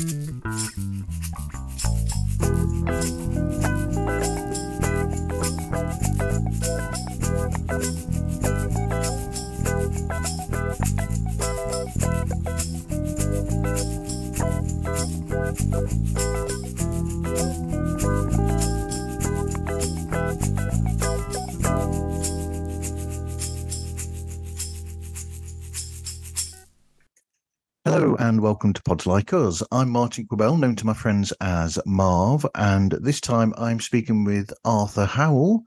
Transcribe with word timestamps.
Hello 0.00 0.38
and 28.28 28.42
welcome 28.42 28.74
to 28.74 28.82
Pods 28.82 29.06
Like 29.06 29.32
Us. 29.32 29.62
I'm 29.72 29.88
Martin 29.88 30.26
Quibell, 30.26 30.58
known 30.58 30.76
to 30.76 30.84
my 30.84 30.92
friends 30.92 31.32
as 31.40 31.78
Marv, 31.86 32.44
and 32.56 32.92
this 33.00 33.22
time 33.22 33.54
I'm 33.56 33.80
speaking 33.80 34.22
with 34.22 34.52
Arthur 34.66 35.06
Howell 35.06 35.64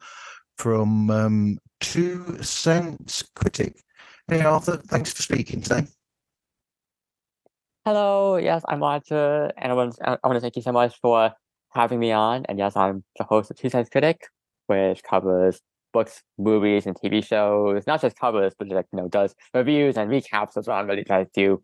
from 0.60 1.10
um, 1.10 1.58
Two 1.80 2.38
Cents 2.44 3.24
Critic. 3.36 3.82
Hey 4.28 4.42
Arthur, 4.42 4.78
thanks 4.78 5.12
for 5.12 5.24
speaking 5.24 5.62
today. 5.62 5.88
Hello, 7.84 8.38
yes, 8.38 8.62
I'm 8.70 8.84
Arthur, 8.84 9.52
and 9.58 9.72
I 9.72 9.76
want, 9.76 9.98
I 10.00 10.20
want 10.24 10.36
to 10.36 10.40
thank 10.40 10.56
you 10.56 10.62
so 10.62 10.72
much 10.72 10.96
for 11.02 11.32
having 11.72 11.98
me 11.98 12.12
on. 12.12 12.46
And 12.48 12.60
yes, 12.60 12.76
I'm 12.76 13.04
the 13.18 13.24
host 13.24 13.50
of 13.50 13.58
Two 13.58 13.70
Cents 13.70 13.90
Critic, 13.90 14.28
which 14.68 15.02
covers 15.02 15.60
books, 15.94 16.22
movies, 16.38 16.86
and 16.86 16.96
TV 16.96 17.26
shows. 17.26 17.88
Not 17.88 18.02
just 18.02 18.20
covers, 18.20 18.54
but 18.56 18.68
like 18.68 18.86
you 18.94 18.98
know, 18.98 19.08
does 19.08 19.34
reviews 19.52 19.98
and 19.98 20.12
recaps 20.12 20.58
as 20.58 20.68
well. 20.68 20.78
I'm 20.78 20.86
really 20.86 21.04
trying 21.04 21.26
to 21.34 21.64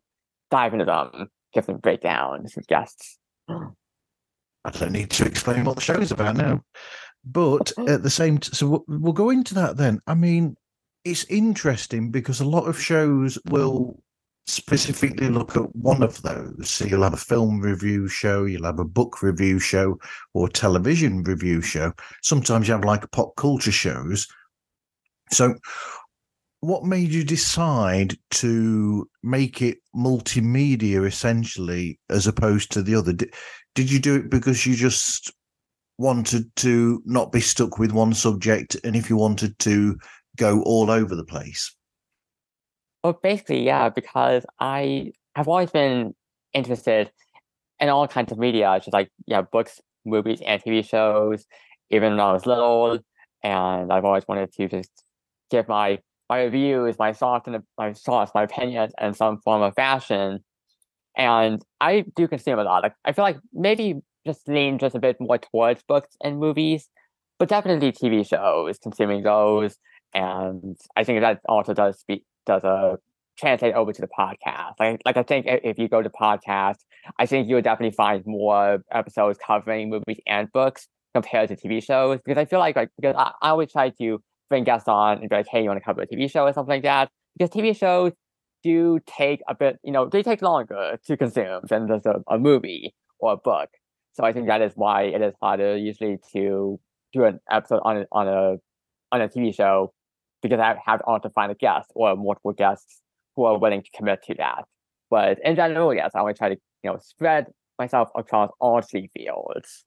dive 0.51 0.73
into 0.73 0.85
them, 0.85 1.29
give 1.53 1.65
them 1.65 1.77
breakdowns 1.77 2.55
and 2.55 2.67
guests. 2.67 3.17
I 3.49 4.71
don't 4.71 4.91
need 4.91 5.11
to 5.11 5.25
explain 5.25 5.63
what 5.63 5.75
the 5.75 5.81
show 5.81 5.99
is 5.99 6.11
about 6.11 6.35
now. 6.35 6.61
But 7.23 7.71
at 7.87 8.03
the 8.03 8.09
same, 8.09 8.37
t- 8.37 8.51
so 8.53 8.67
we'll, 8.67 8.85
we'll 8.87 9.13
go 9.13 9.29
into 9.29 9.53
that 9.55 9.77
then. 9.77 9.99
I 10.07 10.13
mean, 10.13 10.55
it's 11.03 11.25
interesting 11.25 12.11
because 12.11 12.39
a 12.39 12.47
lot 12.47 12.67
of 12.67 12.79
shows 12.79 13.37
will 13.49 14.01
specifically 14.45 15.29
look 15.29 15.55
at 15.57 15.75
one 15.75 16.01
of 16.01 16.21
those. 16.21 16.69
So 16.69 16.85
you'll 16.85 17.03
have 17.03 17.13
a 17.13 17.17
film 17.17 17.59
review 17.59 18.07
show, 18.07 18.45
you'll 18.45 18.65
have 18.65 18.79
a 18.79 18.85
book 18.85 19.21
review 19.21 19.59
show, 19.59 19.99
or 20.33 20.47
television 20.47 21.23
review 21.23 21.61
show. 21.61 21.93
Sometimes 22.23 22.67
you 22.67 22.73
have 22.73 22.85
like 22.85 23.09
pop 23.11 23.35
culture 23.35 23.71
shows. 23.71 24.27
So, 25.31 25.55
what 26.61 26.83
made 26.83 27.09
you 27.09 27.23
decide 27.23 28.17
to 28.31 29.07
make 29.23 29.61
it 29.61 29.77
multimedia 29.95 31.05
essentially 31.05 31.99
as 32.09 32.27
opposed 32.27 32.71
to 32.71 32.81
the 32.81 32.95
other? 32.95 33.13
Did, 33.13 33.33
did 33.75 33.91
you 33.91 33.99
do 33.99 34.15
it 34.15 34.29
because 34.29 34.65
you 34.65 34.75
just 34.75 35.31
wanted 35.97 36.55
to 36.57 37.01
not 37.05 37.31
be 37.31 37.39
stuck 37.39 37.77
with 37.77 37.91
one 37.91 38.13
subject 38.13 38.75
and 38.83 38.95
if 38.95 39.09
you 39.09 39.17
wanted 39.17 39.57
to 39.59 39.97
go 40.35 40.61
all 40.63 40.89
over 40.89 41.15
the 41.15 41.25
place? 41.25 41.75
Well, 43.03 43.19
basically, 43.21 43.63
yeah, 43.63 43.89
because 43.89 44.45
I 44.59 45.11
have 45.35 45.47
always 45.47 45.69
been 45.69 46.15
interested 46.53 47.11
in 47.79 47.89
all 47.89 48.07
kinds 48.07 48.31
of 48.31 48.39
media, 48.39 48.79
just 48.79 48.93
like 48.93 49.11
yeah, 49.27 49.41
books, 49.41 49.79
movies, 50.05 50.41
and 50.45 50.61
TV 50.61 50.87
shows. 50.87 51.45
Even 51.89 52.11
when 52.11 52.19
I 52.19 52.33
was 52.33 52.45
little, 52.45 52.99
and 53.43 53.93
I've 53.93 54.03
always 54.03 54.27
wanted 54.27 54.51
to 54.53 54.67
just 54.67 54.91
give 55.49 55.67
my 55.67 55.99
my 56.29 56.43
reviews, 56.43 56.97
my 56.99 57.13
thoughts, 57.13 57.47
and 57.47 57.63
my 57.77 57.93
thoughts, 57.93 58.31
my 58.35 58.43
opinions, 58.43 58.93
in 59.01 59.13
some 59.13 59.39
form 59.39 59.61
of 59.61 59.73
fashion. 59.75 60.43
And 61.17 61.63
I 61.81 62.05
do 62.15 62.27
consume 62.27 62.59
a 62.59 62.63
lot. 62.63 62.91
I 63.05 63.11
feel 63.11 63.23
like 63.23 63.37
maybe 63.53 63.95
just 64.25 64.47
lean 64.47 64.77
just 64.77 64.95
a 64.95 64.99
bit 64.99 65.17
more 65.19 65.37
towards 65.37 65.81
books 65.83 66.15
and 66.23 66.39
movies, 66.39 66.89
but 67.39 67.49
definitely 67.49 67.91
TV 67.91 68.27
shows, 68.27 68.77
consuming 68.77 69.23
those. 69.23 69.77
And 70.13 70.77
I 70.95 71.03
think 71.03 71.21
that 71.21 71.39
also 71.47 71.73
does 71.73 71.99
speak 71.99 72.23
does 72.45 72.63
a 72.63 72.97
translate 73.37 73.73
over 73.73 73.93
to 73.93 74.01
the 74.01 74.07
podcast. 74.07 74.73
Like, 74.79 75.01
like 75.05 75.17
I 75.17 75.23
think 75.23 75.45
if 75.47 75.77
you 75.79 75.87
go 75.87 76.01
to 76.01 76.09
podcast, 76.09 76.77
I 77.19 77.25
think 77.25 77.47
you 77.47 77.55
would 77.55 77.63
definitely 77.63 77.95
find 77.95 78.23
more 78.25 78.83
episodes 78.91 79.39
covering 79.45 79.89
movies 79.89 80.19
and 80.27 80.51
books 80.51 80.87
compared 81.13 81.49
to 81.49 81.55
TV 81.55 81.83
shows. 81.83 82.19
Because 82.23 82.39
I 82.39 82.45
feel 82.45 82.59
like 82.59 82.75
like 82.75 82.89
because 82.99 83.15
I, 83.17 83.31
I 83.41 83.49
always 83.49 83.71
try 83.71 83.89
to 84.01 84.21
bring 84.49 84.63
guests 84.63 84.87
on 84.87 85.19
and 85.19 85.29
be 85.29 85.35
like, 85.35 85.47
hey, 85.47 85.61
you 85.61 85.69
want 85.69 85.79
to 85.79 85.85
cover 85.85 86.01
a 86.01 86.07
TV 86.07 86.29
show 86.29 86.43
or 86.43 86.53
something 86.53 86.75
like 86.75 86.83
that? 86.83 87.09
Because 87.37 87.53
TV 87.53 87.75
shows 87.75 88.13
do 88.63 88.99
take 89.05 89.41
a 89.47 89.55
bit, 89.55 89.77
you 89.83 89.91
know, 89.91 90.07
they 90.07 90.23
take 90.23 90.41
longer 90.41 90.97
to 91.05 91.17
consume 91.17 91.61
than 91.69 91.87
just 91.87 92.05
a, 92.05 92.21
a 92.29 92.37
movie 92.37 92.93
or 93.19 93.33
a 93.33 93.37
book. 93.37 93.69
So 94.13 94.23
I 94.23 94.33
think 94.33 94.47
that 94.47 94.61
is 94.61 94.73
why 94.75 95.03
it 95.03 95.21
is 95.21 95.33
harder 95.41 95.77
usually 95.77 96.17
to 96.33 96.79
do 97.13 97.23
an 97.23 97.39
episode 97.51 97.81
on 97.83 97.97
a, 97.97 98.05
on 98.11 98.27
a 98.27 98.55
on 99.11 99.21
a 99.21 99.29
TV 99.29 99.55
show 99.55 99.93
because 100.41 100.59
I 100.59 100.75
have 100.85 101.01
to 101.21 101.29
find 101.29 101.51
a 101.51 101.55
guest 101.55 101.89
or 101.95 102.15
multiple 102.15 102.53
guests 102.53 103.01
who 103.35 103.45
are 103.45 103.57
willing 103.57 103.83
to 103.83 103.89
commit 103.95 104.23
to 104.23 104.35
that. 104.35 104.65
But 105.09 105.37
in 105.43 105.55
general, 105.55 105.93
yes, 105.93 106.11
I 106.15 106.21
want 106.21 106.35
to 106.35 106.39
try 106.39 106.49
to 106.49 106.57
you 106.83 106.91
know 106.91 106.97
spread 107.01 107.47
myself 107.79 108.09
across 108.15 108.51
all 108.59 108.81
three 108.81 109.09
fields. 109.15 109.85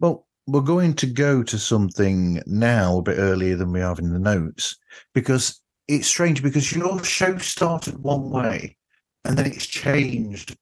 Well, 0.00 0.26
we're 0.46 0.60
going 0.60 0.94
to 0.94 1.06
go 1.06 1.42
to 1.42 1.58
something 1.58 2.42
now 2.46 2.98
a 2.98 3.02
bit 3.02 3.18
earlier 3.18 3.56
than 3.56 3.72
we 3.72 3.80
have 3.80 3.98
in 3.98 4.12
the 4.12 4.18
notes 4.18 4.76
because 5.14 5.60
it's 5.88 6.06
strange 6.06 6.42
because 6.42 6.72
your 6.72 7.02
show 7.04 7.38
started 7.38 7.98
one 7.98 8.30
way 8.30 8.76
and 9.24 9.36
then 9.36 9.46
it's 9.46 9.66
changed 9.66 10.56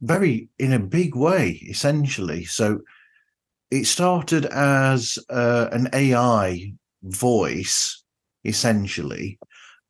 very 0.00 0.48
in 0.58 0.72
a 0.72 0.78
big 0.78 1.14
way 1.16 1.50
essentially. 1.68 2.44
So 2.44 2.80
it 3.70 3.86
started 3.86 4.46
as 4.46 5.18
uh, 5.30 5.68
an 5.72 5.88
ai 5.92 6.74
voice 7.02 8.04
essentially 8.44 9.38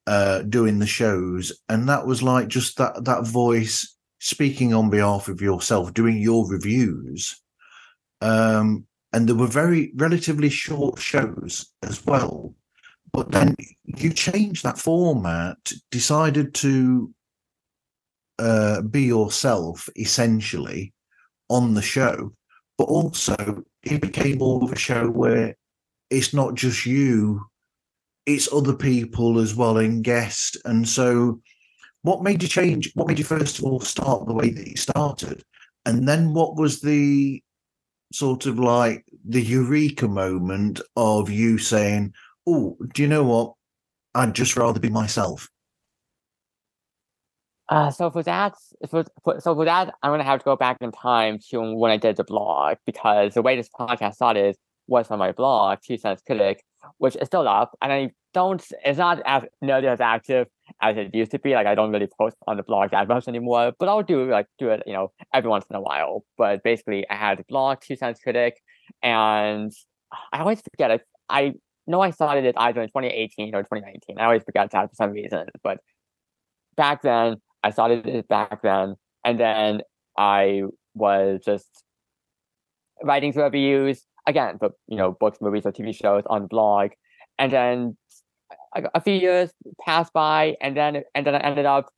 uh, 0.06 0.42
doing 0.42 0.78
the 0.78 0.86
shows. 0.86 1.52
And 1.68 1.88
that 1.88 2.06
was 2.06 2.22
like 2.22 2.48
just 2.48 2.78
that 2.78 3.04
that 3.04 3.26
voice 3.26 3.96
speaking 4.20 4.72
on 4.72 4.90
behalf 4.90 5.28
of 5.28 5.40
yourself 5.40 5.92
doing 5.94 6.18
your 6.18 6.48
reviews. 6.48 7.40
Um, 8.20 8.86
and 9.12 9.28
there 9.28 9.36
were 9.36 9.46
very 9.46 9.92
relatively 9.96 10.48
short 10.48 10.98
shows 10.98 11.66
as 11.82 12.04
well. 12.06 12.54
But 13.12 13.30
then 13.30 13.56
you 13.84 14.12
changed 14.12 14.62
that 14.62 14.78
format 14.78 15.72
decided 15.90 16.54
to 16.54 17.12
uh, 18.38 18.82
be 18.82 19.02
yourself 19.02 19.88
essentially 19.96 20.94
on 21.48 21.74
the 21.74 21.82
show. 21.82 22.32
But 22.78 22.84
also 22.84 23.64
it 23.82 24.00
became 24.00 24.38
more 24.38 24.62
of 24.62 24.72
a 24.72 24.78
show 24.78 25.10
where 25.10 25.56
it's 26.08 26.32
not 26.32 26.54
just 26.54 26.86
you 26.86 27.42
it's 28.26 28.52
other 28.52 28.74
people 28.74 29.38
as 29.38 29.54
well 29.54 29.78
and 29.78 30.04
guests. 30.04 30.56
And 30.64 30.88
so 30.88 31.40
what 32.02 32.22
made 32.22 32.42
you 32.42 32.48
change? 32.48 32.92
What 32.94 33.08
made 33.08 33.18
you 33.18 33.24
first 33.24 33.58
of 33.58 33.64
all 33.64 33.80
start 33.80 34.26
the 34.26 34.34
way 34.34 34.50
that 34.50 34.66
you 34.66 34.76
started? 34.76 35.42
And 35.84 36.06
then 36.06 36.32
what 36.32 36.56
was 36.56 36.80
the 36.80 37.42
sort 38.14 38.46
of 38.46 38.58
like 38.58 39.04
the 39.24 39.42
eureka 39.42 40.08
moment 40.08 40.80
of 40.96 41.30
you 41.30 41.58
saying 41.58 42.12
oh 42.46 42.76
do 42.92 43.02
you 43.02 43.08
know 43.08 43.24
what? 43.24 43.54
I'd 44.14 44.34
just 44.34 44.56
rather 44.56 44.78
be 44.78 44.90
myself. 44.90 45.48
Uh, 47.68 47.90
so 47.90 48.10
for 48.10 48.22
that, 48.22 48.54
for, 48.90 49.04
for, 49.24 49.40
so 49.40 49.54
for 49.54 49.64
that, 49.64 49.94
I'm 50.02 50.12
gonna 50.12 50.24
have 50.24 50.40
to 50.40 50.44
go 50.44 50.56
back 50.56 50.78
in 50.82 50.92
time 50.92 51.38
to 51.50 51.74
when 51.74 51.90
I 51.90 51.96
did 51.96 52.16
the 52.16 52.24
blog 52.24 52.76
because 52.84 53.34
the 53.34 53.40
way 53.40 53.56
this 53.56 53.70
podcast 53.70 54.14
started 54.14 54.56
was 54.86 55.10
on 55.10 55.18
my 55.18 55.32
blog, 55.32 55.78
Two 55.82 55.96
Cents 55.96 56.22
Critic, 56.26 56.62
which 56.98 57.16
is 57.16 57.28
still 57.28 57.48
up, 57.48 57.76
and 57.80 57.92
I 57.92 58.10
don't. 58.34 58.64
It's 58.84 58.98
not 58.98 59.20
as 59.24 59.42
nearly 59.60 59.88
as 59.88 60.00
active 60.00 60.48
as 60.80 60.96
it 60.96 61.14
used 61.14 61.30
to 61.32 61.38
be. 61.38 61.54
Like 61.54 61.66
I 61.66 61.74
don't 61.74 61.92
really 61.92 62.08
post 62.18 62.36
on 62.46 62.56
the 62.56 62.62
blog 62.62 62.90
that 62.90 63.08
much 63.08 63.28
anymore, 63.28 63.72
but 63.78 63.88
I'll 63.88 64.02
do 64.02 64.30
like 64.30 64.46
do 64.58 64.70
it, 64.70 64.82
you 64.86 64.92
know, 64.92 65.12
every 65.32 65.50
once 65.50 65.64
in 65.70 65.76
a 65.76 65.80
while. 65.80 66.24
But 66.38 66.62
basically, 66.62 67.08
I 67.08 67.14
had 67.14 67.40
a 67.40 67.44
blog, 67.44 67.80
Two 67.80 67.96
Cents 67.96 68.20
Critic, 68.20 68.60
and 69.02 69.72
I 70.32 70.40
always 70.40 70.60
forget 70.60 70.90
it. 70.90 71.02
I 71.28 71.54
know 71.86 72.00
I 72.00 72.10
started 72.10 72.44
it 72.44 72.54
either 72.58 72.82
in 72.82 72.88
2018 72.88 73.54
or 73.54 73.62
2019. 73.62 74.18
I 74.18 74.24
always 74.24 74.42
forget 74.44 74.70
that 74.70 74.90
for 74.90 74.94
some 74.94 75.10
reason, 75.10 75.46
but 75.62 75.78
back 76.76 77.02
then 77.02 77.36
I 77.62 77.70
started 77.70 78.06
it 78.06 78.28
back 78.28 78.62
then, 78.62 78.96
and 79.24 79.38
then 79.38 79.82
I 80.16 80.62
was 80.94 81.40
just 81.44 81.84
writing 83.02 83.32
reviews 83.32 84.04
again, 84.26 84.56
but 84.60 84.72
you 84.88 84.96
know, 84.96 85.12
books, 85.12 85.38
movies, 85.40 85.66
or 85.66 85.72
TV 85.72 85.94
shows 85.94 86.22
on 86.26 86.46
blog, 86.46 86.90
and 87.38 87.52
then 87.52 87.96
a, 88.74 89.00
few 89.00 89.14
years 89.14 89.50
passed 89.80 90.12
by, 90.12 90.56
and 90.60 90.76
then 90.76 91.02
and 91.14 91.26
then 91.26 91.34
I 91.34 91.38
ended 91.38 91.66
up 91.66 91.90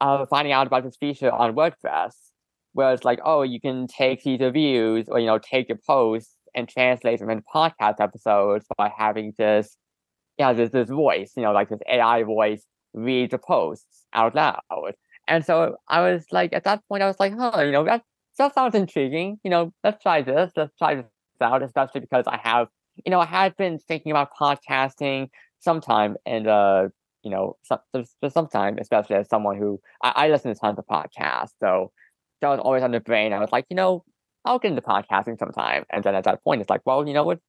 uh, 0.00 0.26
finding 0.26 0.52
out 0.52 0.66
about 0.66 0.84
this 0.84 0.96
feature 0.96 1.30
on 1.30 1.54
WordPress, 1.54 2.14
where 2.72 2.92
it's 2.92 3.04
like, 3.04 3.20
oh, 3.24 3.42
you 3.42 3.60
can 3.60 3.86
take 3.86 4.22
these 4.22 4.40
reviews 4.40 5.08
or 5.08 5.18
you 5.18 5.26
know, 5.26 5.38
take 5.38 5.68
your 5.68 5.78
posts 5.86 6.34
and 6.54 6.68
translate 6.68 7.18
them 7.18 7.30
into 7.30 7.44
podcast 7.52 8.00
episodes 8.00 8.66
by 8.76 8.90
having 8.96 9.32
this, 9.38 9.76
yeah, 10.38 10.52
this 10.52 10.70
this 10.70 10.88
voice, 10.88 11.32
you 11.36 11.42
know, 11.42 11.52
like 11.52 11.68
this 11.68 11.80
AI 11.88 12.22
voice 12.22 12.64
read 12.94 13.30
the 13.30 13.38
posts 13.38 14.04
out 14.12 14.34
loud. 14.34 14.94
And 15.26 15.44
so 15.44 15.76
I 15.88 16.00
was 16.00 16.26
like, 16.30 16.52
at 16.52 16.64
that 16.64 16.82
point, 16.88 17.02
I 17.02 17.06
was 17.06 17.18
like, 17.18 17.34
huh, 17.36 17.62
you 17.62 17.72
know, 17.72 17.84
that 17.84 18.02
that 18.38 18.54
sounds 18.54 18.74
intriguing. 18.74 19.38
You 19.44 19.50
know, 19.50 19.72
let's 19.82 20.02
try 20.02 20.22
this. 20.22 20.52
Let's 20.56 20.76
try 20.76 20.96
this 20.96 21.06
out, 21.40 21.62
especially 21.62 22.00
because 22.00 22.24
I 22.26 22.38
have, 22.42 22.68
you 23.04 23.10
know, 23.10 23.20
I 23.20 23.26
had 23.26 23.56
been 23.56 23.78
thinking 23.78 24.12
about 24.12 24.30
podcasting 24.38 25.28
sometime 25.64 26.16
and 26.26 26.46
uh 26.46 26.88
you 27.22 27.30
know 27.30 27.56
some, 27.64 27.78
for 28.20 28.30
some 28.30 28.46
time 28.46 28.78
especially 28.78 29.16
as 29.16 29.28
someone 29.28 29.56
who 29.56 29.80
I, 30.02 30.12
I 30.16 30.28
listen 30.28 30.52
to 30.52 30.60
tons 30.60 30.78
of 30.78 30.86
podcasts 30.86 31.54
so 31.60 31.90
that 32.40 32.50
was 32.50 32.60
always 32.60 32.82
on 32.82 32.90
the 32.90 33.00
brain. 33.00 33.32
I 33.32 33.38
was 33.38 33.52
like 33.52 33.66
you 33.70 33.76
know 33.76 34.04
i'll 34.44 34.58
get 34.58 34.68
into 34.68 34.82
podcasting 34.82 35.38
sometime 35.38 35.84
and 35.90 36.04
then 36.04 36.14
at 36.14 36.24
that 36.24 36.44
point 36.44 36.60
it's 36.60 36.70
like 36.70 36.82
well 36.84 37.06
you 37.08 37.14
know 37.14 37.24
what? 37.24 37.40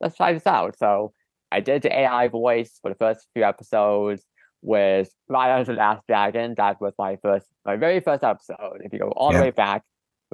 Let's 0.00 0.16
try 0.16 0.32
this 0.32 0.46
out. 0.46 0.76
So 0.78 1.12
i 1.52 1.60
did 1.60 1.82
the 1.82 1.96
ai 2.00 2.28
voice 2.28 2.78
for 2.82 2.90
the 2.90 2.96
first 2.96 3.26
few 3.34 3.44
episodes 3.44 4.24
with 4.62 5.10
Raya 5.30 5.58
and 5.58 5.66
the 5.66 5.72
last 5.72 6.06
dragon. 6.06 6.54
That 6.56 6.80
was 6.80 6.94
my 6.98 7.16
first 7.22 7.46
my 7.64 7.76
very 7.76 8.00
first 8.00 8.24
episode. 8.24 8.80
If 8.80 8.92
you 8.92 8.98
go 8.98 9.12
all 9.16 9.32
yeah. 9.32 9.38
the 9.38 9.44
way 9.44 9.50
back 9.50 9.82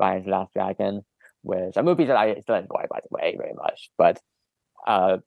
Raya 0.01 0.17
and 0.17 0.25
the 0.25 0.31
last 0.31 0.53
dragon 0.55 1.03
which 1.43 1.77
a 1.77 1.83
movie 1.83 2.07
that 2.07 2.17
i 2.17 2.41
still 2.41 2.57
enjoy 2.57 2.85
by 2.91 3.01
the 3.01 3.09
way 3.11 3.37
very 3.39 3.55
much. 3.55 3.91
But 3.99 4.19
uh 4.87 5.19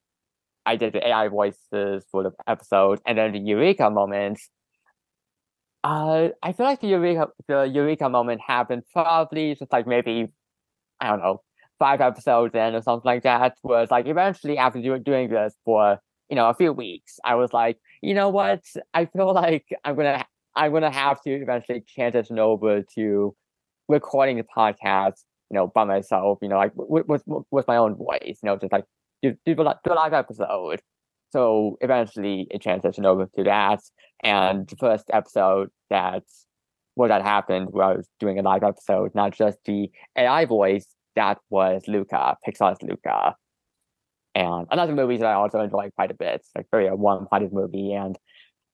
I 0.66 0.76
did 0.76 0.94
the 0.94 1.08
AI 1.08 1.28
voices 1.30 2.06
for 2.12 2.24
the 2.24 2.32
episode, 2.48 3.00
and 3.06 3.18
then 3.18 3.34
the 3.34 3.40
Eureka 3.40 3.90
moment. 3.90 4.40
Uh, 5.84 6.30
I 6.44 6.52
feel 6.52 6.66
like 6.66 6.82
the 6.82 6.88
Eureka 6.88 7.28
the 7.48 7.64
Eureka 7.64 8.10
moment 8.10 8.42
happened 8.46 8.84
probably 8.92 9.56
just 9.56 9.72
like 9.72 9.88
maybe 9.88 10.28
I 11.00 11.08
don't 11.08 11.20
know 11.20 11.42
five 11.80 12.02
episodes 12.02 12.54
in 12.54 12.76
or 12.76 12.82
something 12.82 13.08
like 13.10 13.24
that. 13.24 13.56
Was 13.64 13.90
like 13.90 14.06
eventually 14.08 14.58
after 14.58 14.82
do, 14.82 15.00
doing 15.00 15.30
this 15.30 15.56
for 15.66 16.00
you 16.30 16.36
know 16.36 16.50
a 16.50 16.54
few 16.54 16.74
weeks, 16.74 17.18
I 17.24 17.36
was 17.36 17.54
like, 17.54 17.78
you 18.02 18.14
know 18.14 18.30
what? 18.30 18.64
I 18.94 19.06
feel 19.06 19.34
like 19.34 19.66
I'm 19.86 19.96
gonna 19.96 20.26
I'm 20.56 20.74
gonna 20.74 20.92
have 20.92 21.22
to 21.24 21.32
eventually 21.32 21.84
transition 21.88 22.40
over 22.40 22.84
to 22.96 23.36
recording 23.88 24.38
the 24.38 24.44
podcast, 24.44 25.24
you 25.50 25.56
know, 25.56 25.68
by 25.68 25.84
myself, 25.86 26.40
you 26.42 26.50
know, 26.50 26.58
like 26.58 26.72
with 26.76 27.08
with, 27.08 27.24
with 27.52 27.68
my 27.68 27.78
own 27.78 27.96
voice, 27.96 28.40
you 28.44 28.44
know, 28.44 28.58
just 28.58 28.72
like 28.72 28.86
do, 29.21 29.36
do, 29.45 29.62
a 29.62 29.94
live 29.94 30.13
episode. 30.13 30.81
So 31.31 31.77
eventually 31.81 32.48
it 32.50 32.62
transitioned 32.63 33.06
over 33.06 33.30
to 33.38 33.44
that. 33.44 33.81
And 34.24 34.68
the 34.68 34.75
first 34.75 35.06
episode 35.13 35.69
that 35.89 36.24
where 36.95 37.10
that 37.10 37.21
happened 37.21 37.69
where 37.71 37.86
I 37.86 37.95
was 37.95 38.10
doing 38.19 38.39
a 38.39 38.42
live 38.42 38.63
episode, 38.63 39.16
not 39.16 39.33
just 39.33 39.60
the 39.66 39.89
AI 40.18 40.45
voice, 40.45 40.86
that 41.16 41.38
was 41.50 41.83
Luca, 41.88 42.36
Pixar's 42.45 42.81
Luca. 42.81 43.36
And 44.36 44.68
another 44.71 44.94
movie 44.94 45.18
that 45.18 45.25
I 45.25 45.33
also 45.33 45.60
enjoy 45.62 45.89
quite 45.95 46.12
a 46.12 46.15
bit, 46.15 46.45
like 46.56 46.68
very 46.72 46.88
a 46.88 46.95
one-parted 46.95 47.51
movie, 47.54 47.94
and 47.94 48.18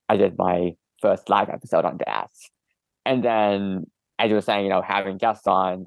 I 0.09 0.17
did 0.17 0.37
my 0.37 0.75
first 1.01 1.29
live 1.29 1.49
episode 1.49 1.85
on 1.85 1.99
that. 2.05 2.29
And 3.05 3.23
then 3.23 3.85
as 4.19 4.29
you 4.29 4.35
were 4.35 4.41
saying, 4.41 4.65
you 4.65 4.69
know, 4.69 4.81
having 4.81 5.17
guests 5.17 5.47
on, 5.47 5.85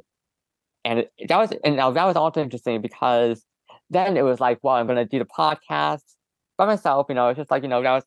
and 0.85 1.07
that 1.29 1.37
was 1.37 1.53
and 1.65 1.79
that 1.79 1.95
was 1.95 2.17
also 2.17 2.41
interesting 2.41 2.81
because 2.81 3.45
then 3.91 4.17
it 4.17 4.23
was 4.23 4.41
like, 4.41 4.59
well, 4.63 4.75
I'm 4.75 4.87
gonna 4.87 5.05
do 5.05 5.19
the 5.19 5.25
podcast 5.25 6.03
by 6.57 6.67
myself. 6.67 7.07
You 7.09 7.15
know, 7.15 7.29
it's 7.29 7.39
just 7.39 7.51
like 7.51 7.63
you 7.63 7.69
know 7.69 7.83
that 7.83 7.93
was 7.93 8.05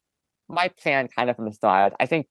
my 0.49 0.69
plan 0.81 1.07
kind 1.15 1.29
of 1.29 1.35
from 1.35 1.45
the 1.45 1.53
start. 1.53 1.93
I 1.99 2.05
think 2.05 2.27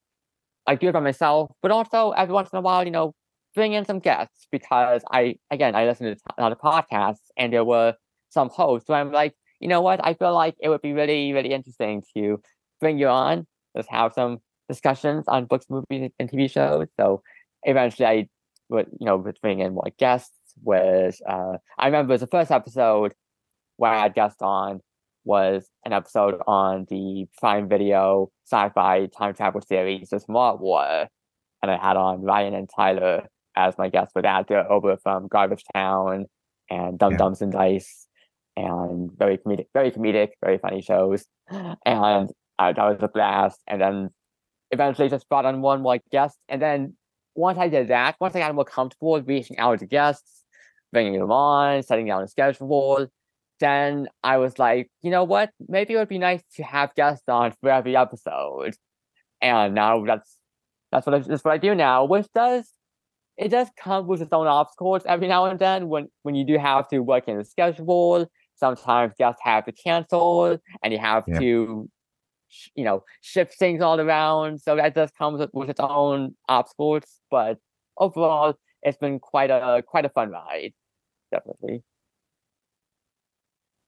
I 0.67 0.75
do 0.77 0.89
it 0.89 0.93
by 0.93 1.01
myself, 1.01 1.51
but 1.63 1.71
also 1.71 2.11
every 2.13 2.35
once 2.35 2.51
in 2.53 2.59
a 2.59 2.63
while, 2.63 2.85
you 2.85 2.91
know, 2.91 3.15
bring 3.55 3.73
in 3.73 3.85
some 3.85 3.99
guests 3.99 4.47
because 4.53 5.03
I 5.11 5.37
again 5.51 5.75
I 5.75 5.87
listen 5.87 6.07
to 6.07 6.17
a 6.39 6.43
lot 6.43 6.53
of 6.53 6.59
podcasts 6.59 7.31
and 7.37 7.53
there 7.53 7.65
were 7.65 7.95
some 8.31 8.49
hosts 8.51 8.89
where 8.89 8.99
I'm 9.01 9.13
like, 9.13 9.35
you 9.61 9.69
know 9.69 9.81
what, 9.81 10.01
I 10.07 10.15
feel 10.15 10.35
like 10.35 10.55
it 10.61 10.69
would 10.69 10.83
be 10.83 10.93
really 10.93 11.33
really 11.33 11.53
interesting 11.53 12.03
to 12.15 12.41
bring 12.81 12.99
you 12.99 13.09
on, 13.09 13.47
just 13.77 13.91
have 13.91 14.13
some 14.15 14.39
discussions 14.69 15.25
on 15.29 15.47
books, 15.47 15.67
movies, 15.69 16.11
and 16.19 16.31
TV 16.31 16.51
shows. 16.51 16.89
So 16.99 17.23
eventually, 17.65 18.07
I 18.07 18.29
would 18.69 18.87
you 18.99 19.07
know 19.07 19.17
would 19.17 19.39
bring 19.43 19.61
in 19.61 19.75
more 19.75 19.91
guests. 19.99 20.37
Was 20.63 21.21
uh, 21.29 21.59
I 21.79 21.87
remember 21.87 22.17
the 22.19 22.27
first 22.27 22.51
episode 22.51 23.15
where 23.81 23.93
I 23.93 24.03
had 24.03 24.15
guest 24.15 24.43
on 24.43 24.81
was 25.25 25.67
an 25.87 25.95
episode 25.95 26.35
on 26.47 26.87
the 26.91 27.27
Prime 27.39 27.67
Video 27.67 28.31
sci-fi 28.45 29.07
time 29.07 29.35
travel 29.35 29.63
series, 29.63 30.11
The 30.11 30.21
Smart 30.21 30.61
War, 30.61 31.09
and 31.63 31.71
I 31.71 31.79
had 31.79 31.97
on 31.97 32.21
Ryan 32.21 32.55
and 32.55 32.69
Tyler 32.75 33.27
as 33.57 33.79
my 33.79 33.89
guests 33.89 34.13
for 34.13 34.21
that. 34.21 34.49
They're 34.49 34.71
over 34.71 34.99
from 35.03 35.29
Garbage 35.29 35.65
Town 35.75 36.27
and 36.69 36.99
Dumb 36.99 37.13
yeah. 37.13 37.19
Dumbs 37.19 37.41
and 37.41 37.53
Dice, 37.53 38.07
and 38.55 39.11
very 39.17 39.39
comedic, 39.39 39.67
very 39.73 39.91
comedic, 39.91 40.33
very 40.45 40.59
funny 40.59 40.83
shows, 40.83 41.25
and 41.51 42.31
uh, 42.59 42.73
that 42.73 42.77
was 42.77 42.99
a 43.01 43.09
blast. 43.09 43.61
And 43.67 43.81
then 43.81 44.11
eventually 44.71 45.09
just 45.09 45.27
brought 45.31 45.47
on 45.47 45.63
one 45.63 45.81
more 45.81 46.01
guest, 46.13 46.37
and 46.51 46.61
then 46.61 46.97
once 47.35 47.59
I 47.59 47.69
did 47.69 47.89
that, 47.89 48.17
once 48.21 48.37
I 48.37 48.41
got 48.41 48.55
more 48.55 48.67
comfortable 48.67 49.13
with 49.13 49.27
reaching 49.27 49.57
out 49.57 49.79
to 49.79 49.87
guests, 49.87 50.45
bringing 50.93 51.19
them 51.19 51.33
on, 51.33 51.83
setting 51.83 52.07
down 52.07 52.23
a 52.23 52.29
schedule, 52.29 53.09
then 53.61 54.09
I 54.23 54.39
was 54.39 54.59
like, 54.59 54.91
you 55.03 55.11
know 55.11 55.25
what? 55.25 55.51
Maybe 55.69 55.95
it 55.95 55.97
would 55.99 56.09
be 56.09 56.19
nice 56.19 56.43
to 56.57 56.63
have 56.63 56.95
guests 56.95 57.29
on 57.29 57.53
for 57.61 57.71
every 57.71 57.97
episode. 57.97 58.75
And 59.41 59.75
now 59.75 60.05
that's 60.05 60.37
that's 60.93 61.07
what 61.07 61.15
I, 61.15 61.19
that's 61.21 61.45
what 61.45 61.55
I 61.55 61.59
do 61.59 61.75
now, 61.75 62.05
which 62.05 62.27
does 62.35 62.69
it 63.37 63.49
does 63.49 63.69
come 63.79 64.07
with 64.07 64.21
its 64.21 64.33
own 64.33 64.47
obstacles 64.47 65.03
every 65.07 65.29
now 65.29 65.47
and 65.47 65.59
then 65.59 65.89
when 65.89 66.09
when 66.23 66.35
you 66.35 66.45
do 66.45 66.59
have 66.59 66.89
to 66.89 67.01
work 67.01 67.29
in 67.29 67.39
the 67.39 67.45
schedule. 67.45 68.27
Sometimes 68.57 69.15
guests 69.19 69.41
have 69.43 69.65
to 69.65 69.73
cancel, 69.73 70.59
and 70.83 70.93
you 70.93 70.99
have 70.99 71.25
yeah. 71.27 71.39
to, 71.39 71.89
you 72.75 72.85
know, 72.85 73.03
shift 73.23 73.59
things 73.59 73.81
all 73.81 73.99
around. 73.99 74.61
So 74.61 74.77
that 74.77 74.95
does 74.95 75.11
come 75.17 75.39
with, 75.39 75.49
with 75.55 75.71
its 75.71 75.81
own 75.81 76.37
obstacles. 76.47 77.05
But 77.31 77.57
overall, 77.97 78.55
it's 78.83 78.99
been 78.99 79.19
quite 79.19 79.51
a 79.51 79.83
quite 79.87 80.05
a 80.05 80.11
fun 80.11 80.29
ride, 80.31 80.75
definitely. 81.33 81.83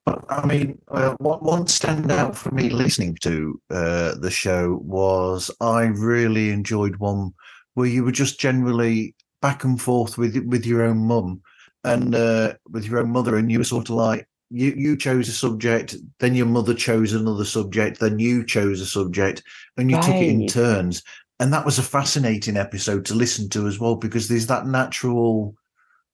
I 0.06 0.46
mean, 0.46 0.80
uh, 0.88 1.14
what 1.18 1.42
one 1.42 1.66
standout 1.66 2.34
for 2.34 2.50
me 2.50 2.70
listening 2.70 3.16
to 3.22 3.60
uh, 3.70 4.14
the 4.16 4.30
show 4.30 4.80
was 4.82 5.50
I 5.60 5.84
really 5.84 6.50
enjoyed 6.50 6.96
one 6.96 7.32
where 7.74 7.86
you 7.86 8.04
were 8.04 8.12
just 8.12 8.40
generally 8.40 9.14
back 9.40 9.64
and 9.64 9.80
forth 9.80 10.18
with 10.18 10.36
with 10.46 10.66
your 10.66 10.82
own 10.82 10.98
mum 10.98 11.42
and 11.84 12.14
uh, 12.14 12.54
with 12.70 12.86
your 12.86 12.98
own 12.98 13.10
mother, 13.10 13.36
and 13.36 13.50
you 13.50 13.58
were 13.58 13.64
sort 13.64 13.90
of 13.90 13.94
like 13.94 14.26
you 14.50 14.72
you 14.76 14.96
chose 14.96 15.28
a 15.28 15.32
subject, 15.32 15.96
then 16.18 16.34
your 16.34 16.46
mother 16.46 16.74
chose 16.74 17.12
another 17.12 17.44
subject, 17.44 18.00
then 18.00 18.18
you 18.18 18.44
chose 18.44 18.80
a 18.80 18.86
subject, 18.86 19.42
and 19.76 19.88
you 19.88 19.96
right. 19.96 20.04
took 20.04 20.16
it 20.16 20.28
in 20.28 20.48
turns. 20.48 21.02
And 21.38 21.52
that 21.52 21.64
was 21.64 21.78
a 21.78 21.82
fascinating 21.82 22.56
episode 22.56 23.04
to 23.06 23.14
listen 23.14 23.48
to 23.50 23.66
as 23.66 23.80
well 23.80 23.96
because 23.96 24.28
there's 24.28 24.46
that 24.46 24.66
natural 24.66 25.54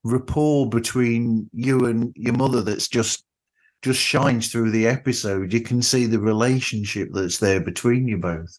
rapport 0.04 0.68
between 0.68 1.50
you 1.52 1.87
and 1.87 2.12
your 2.16 2.33
mother 2.35 2.62
that's 2.62 2.88
just 2.88 3.25
just 3.82 4.00
shines 4.00 4.50
through 4.50 4.70
the 4.70 4.87
episode. 4.87 5.52
You 5.52 5.61
can 5.61 5.82
see 5.82 6.06
the 6.06 6.18
relationship 6.18 7.08
that's 7.12 7.38
there 7.38 7.61
between 7.61 8.08
you 8.08 8.18
both. 8.18 8.58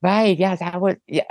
Right. 0.00 0.38
Yeah. 0.38 0.56
That 0.56 0.80
was. 0.80 0.96
Yeah. 1.06 1.24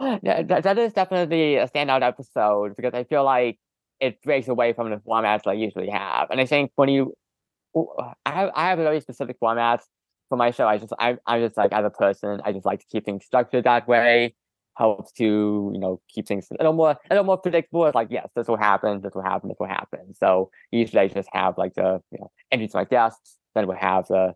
That, 0.22 0.62
that 0.62 0.78
is 0.78 0.94
definitely 0.94 1.56
a 1.56 1.68
standout 1.68 2.00
episode 2.00 2.74
because 2.74 2.94
I 2.94 3.04
feel 3.04 3.22
like 3.22 3.58
it 4.00 4.22
breaks 4.22 4.48
away 4.48 4.72
from 4.72 4.88
the 4.88 4.96
formats 4.96 5.46
I 5.46 5.52
usually 5.52 5.90
have, 5.90 6.30
and 6.30 6.40
I 6.40 6.46
think 6.46 6.72
when 6.76 6.88
you, 6.88 7.12
I 7.76 8.14
have, 8.24 8.50
I 8.54 8.68
have 8.70 8.78
a 8.78 8.82
very 8.82 9.02
specific 9.02 9.36
format 9.38 9.82
for 10.30 10.38
my 10.38 10.52
show. 10.52 10.66
I 10.66 10.78
just 10.78 10.94
I 10.98 11.18
I'm 11.26 11.42
just 11.42 11.58
like 11.58 11.74
as 11.74 11.84
a 11.84 11.90
person, 11.90 12.40
I 12.46 12.52
just 12.52 12.64
like 12.64 12.80
to 12.80 12.86
keep 12.90 13.04
things 13.04 13.26
structured 13.26 13.64
that 13.64 13.86
way 13.86 14.34
helps 14.80 15.12
to 15.12 15.70
you 15.74 15.78
know 15.78 16.00
keep 16.08 16.26
things 16.26 16.48
a 16.50 16.54
little 16.54 16.72
more 16.72 16.92
a 16.92 16.98
little 17.10 17.24
more 17.24 17.36
predictable. 17.36 17.86
It's 17.86 17.94
like 17.94 18.08
yes, 18.10 18.28
this 18.34 18.48
will 18.48 18.56
happen, 18.56 19.02
this 19.02 19.14
will 19.14 19.22
happen, 19.22 19.48
this 19.50 19.58
will 19.60 19.74
happen. 19.78 20.14
So 20.14 20.50
usually 20.70 21.02
I 21.02 21.08
just 21.08 21.28
have 21.32 21.58
like 21.58 21.74
the 21.74 22.00
you 22.10 22.18
know 22.18 22.30
introduce 22.50 22.74
my 22.74 22.84
guests, 22.84 23.36
then 23.54 23.66
we'll 23.66 23.76
have 23.76 24.06
the 24.08 24.34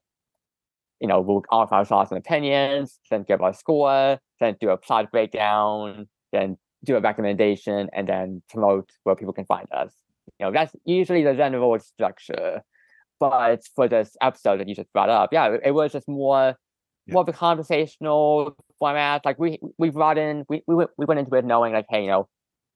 you 1.01 1.09
know 1.09 1.21
we'll 1.21 1.43
offer 1.51 1.75
our 1.75 1.85
thoughts 1.85 2.11
and 2.11 2.19
opinions, 2.19 3.01
then 3.11 3.25
give 3.27 3.41
our 3.41 3.55
score, 3.55 4.19
then 4.41 4.57
do 4.61 4.69
a 4.69 4.77
plot 4.77 5.11
breakdown, 5.11 6.09
then 6.33 6.59
do 6.85 6.97
a 6.97 7.01
recommendation, 7.01 7.89
and 7.95 8.07
then 8.07 8.43
promote 8.51 8.91
where 9.05 9.17
people 9.17 9.33
can 9.33 9.47
find 9.47 9.67
us. 9.73 9.93
You 10.39 10.47
know 10.47 10.53
that's 10.53 10.75
usually 10.85 11.25
the 11.25 11.35
general 11.35 11.79
structure. 11.79 12.63
But 13.19 13.63
for 13.75 13.89
this 13.89 14.17
episode 14.21 14.61
that 14.61 14.69
you 14.69 14.75
just 14.75 14.93
brought 14.93 15.09
up, 15.09 15.33
yeah, 15.33 15.57
it 15.65 15.71
was 15.71 15.93
just 15.93 16.09
more 16.09 16.57
yeah. 17.07 17.15
more 17.15 17.23
of 17.23 17.29
a 17.29 17.33
conversational 17.33 18.57
format. 18.85 19.25
Like 19.25 19.39
we 19.39 19.59
we 19.79 19.91
brought 19.91 20.19
in 20.19 20.45
we 20.49 20.63
we 20.67 20.75
went, 20.75 20.91
we 20.99 21.07
went 21.07 21.21
into 21.21 21.35
it 21.37 21.45
knowing 21.45 21.73
like, 21.73 21.87
hey, 21.89 22.03
you 22.03 22.11
know, 22.11 22.29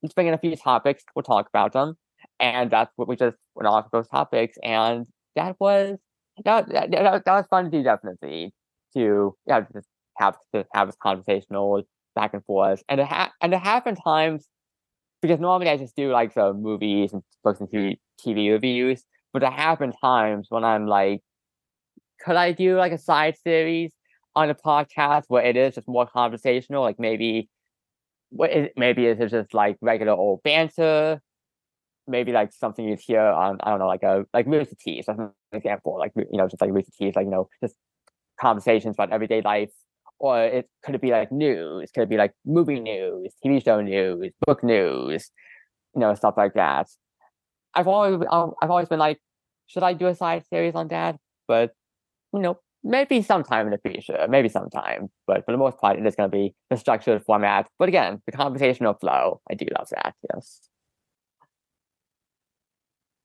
let's 0.02 0.14
bring 0.14 0.26
in 0.26 0.34
a 0.34 0.38
few 0.38 0.56
topics, 0.56 1.04
we'll 1.14 1.22
talk 1.22 1.48
about 1.48 1.72
them, 1.72 1.96
and 2.40 2.70
that's 2.70 2.92
what 2.96 3.08
we 3.08 3.16
just 3.16 3.36
went 3.54 3.66
off 3.66 3.84
of 3.86 3.90
those 3.90 4.08
topics, 4.08 4.56
and 4.62 5.06
that 5.36 5.56
was 5.60 5.98
that 6.44 6.68
that, 6.72 6.90
that, 6.90 7.26
was 7.26 7.46
fun 7.50 7.64
to 7.64 7.70
do 7.70 7.82
definitely 7.82 8.54
to 8.94 9.34
yeah 9.46 9.60
just 9.74 9.88
have 10.16 10.36
to 10.54 10.64
have 10.72 10.88
this 10.88 10.96
conversational 11.02 11.82
back 12.14 12.32
and 12.32 12.44
forth, 12.46 12.82
and 12.88 13.00
it 13.00 13.06
ha- 13.06 13.32
and 13.42 13.52
it 13.52 13.60
happened 13.60 13.98
times 14.02 14.48
because 15.20 15.40
normally 15.40 15.68
I 15.68 15.76
just 15.76 15.96
do 15.96 16.10
like 16.10 16.32
the 16.34 16.54
movies 16.54 17.12
and 17.12 17.22
books 17.44 17.60
and 17.60 17.68
TV, 17.68 17.98
TV 18.24 18.50
reviews, 18.50 19.04
but 19.32 19.40
there 19.40 19.50
happen 19.50 19.92
times 20.00 20.46
when 20.48 20.64
I'm 20.64 20.86
like, 20.86 21.20
could 22.24 22.36
I 22.36 22.52
do 22.52 22.78
like 22.78 22.92
a 22.92 22.98
side 22.98 23.36
series 23.36 23.92
on 24.38 24.50
a 24.50 24.54
podcast 24.54 25.25
where 25.26 25.45
it 25.45 25.57
is 25.57 25.75
just 25.75 25.88
more 25.88 26.07
conversational, 26.07 26.83
like 26.83 27.00
maybe 27.00 27.49
what 28.30 28.52
is 28.52 28.68
maybe 28.76 29.07
is 29.07 29.18
it 29.18 29.30
just 29.30 29.52
like 29.52 29.76
regular 29.80 30.12
old 30.12 30.42
banter? 30.45 31.21
Maybe 32.07 32.30
like 32.30 32.52
something 32.52 32.87
you'd 32.87 33.00
hear 33.00 33.21
on 33.21 33.59
I 33.64 33.71
don't 33.71 33.80
know 33.80 33.88
like 33.88 34.04
a 34.04 34.25
like 34.33 34.47
Rooster 34.47 34.76
Teeth 34.78 35.09
as 35.09 35.18
an 35.18 35.30
example, 35.52 35.99
like 35.99 36.12
you 36.16 36.38
know 36.38 36.47
just 36.47 36.61
like 36.61 36.71
Rooster 36.71 36.92
Teeth, 36.97 37.16
like 37.16 37.25
you 37.25 37.33
know 37.33 37.49
just 37.61 37.75
conversations 38.40 38.95
about 38.95 39.11
everyday 39.11 39.42
life, 39.42 39.73
or 40.21 40.40
it 40.40 40.68
could 40.85 40.95
it 40.95 41.02
be 41.02 41.11
like 41.11 41.33
news? 41.33 41.90
Could 41.92 42.04
it 42.04 42.09
be 42.09 42.16
like 42.16 42.33
movie 42.47 42.78
news, 42.78 43.35
TV 43.45 43.64
show 43.64 43.80
news, 43.80 44.30
book 44.47 44.62
news, 44.62 45.33
you 45.95 46.00
know 46.00 46.14
stuff 46.14 46.35
like 46.37 46.54
that. 46.54 46.87
I've 47.75 47.88
always 47.88 48.25
I've 48.30 48.71
always 48.71 48.88
been 48.88 49.00
like, 49.00 49.18
should 49.66 49.83
I 49.83 49.95
do 49.95 50.07
a 50.07 50.14
side 50.14 50.45
series 50.49 50.76
on 50.76 50.87
that? 50.88 51.16
But 51.49 51.73
you 52.33 52.38
know 52.40 52.61
maybe 52.82 53.23
sometime 53.23 53.66
in 53.66 53.73
the 53.73 53.90
future, 53.90 54.26
maybe 54.28 54.49
sometime. 54.49 55.11
But 55.26 55.44
for 55.44 55.52
the 55.52 55.58
most 55.58 55.78
part, 55.78 55.99
it 55.99 56.06
is 56.06 56.14
going 56.14 56.30
to 56.30 56.37
be 56.37 56.54
the 56.70 56.76
structured 56.76 57.25
format. 57.25 57.68
But 57.78 57.88
again, 57.88 58.23
the 58.26 58.32
conversational 58.32 58.94
flow, 58.94 59.40
I 59.50 59.54
do 59.54 59.66
love 59.76 59.88
that. 59.90 60.14
Yes. 60.32 60.61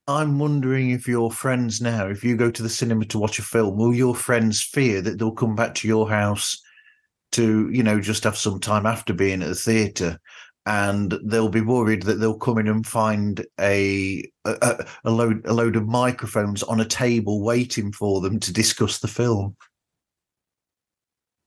I'm 0.05 0.37
wondering 0.37 0.89
if 0.89 1.07
your 1.07 1.31
friends 1.31 1.79
now, 1.79 2.07
if 2.07 2.23
you 2.23 2.35
go 2.35 2.51
to 2.51 2.63
the 2.63 2.69
cinema 2.69 3.05
to 3.05 3.19
watch 3.19 3.39
a 3.39 3.41
film, 3.41 3.77
will 3.77 3.93
your 3.93 4.15
friends 4.15 4.61
fear 4.61 5.01
that 5.01 5.17
they'll 5.17 5.31
come 5.31 5.55
back 5.55 5.75
to 5.75 5.87
your 5.87 6.09
house 6.09 6.61
to, 7.31 7.69
you 7.71 7.83
know, 7.83 8.01
just 8.01 8.25
have 8.25 8.37
some 8.37 8.59
time 8.59 8.85
after 8.85 9.13
being 9.13 9.41
at 9.41 9.47
the 9.47 9.55
theatre 9.55 10.19
and 10.65 11.13
they'll 11.23 11.49
be 11.49 11.61
worried 11.61 12.03
that 12.03 12.15
they'll 12.15 12.37
come 12.37 12.57
in 12.57 12.67
and 12.67 12.87
find 12.87 13.45
a, 13.59 14.23
a, 14.45 14.85
a 15.03 15.11
load 15.11 15.45
a 15.45 15.53
load 15.53 15.75
of 15.75 15.87
microphones 15.87 16.63
on 16.63 16.79
a 16.79 16.85
table 16.85 17.43
waiting 17.43 17.91
for 17.91 18.21
them 18.21 18.39
to 18.39 18.53
discuss 18.53 18.99
the 18.99 19.07
film. 19.07 19.55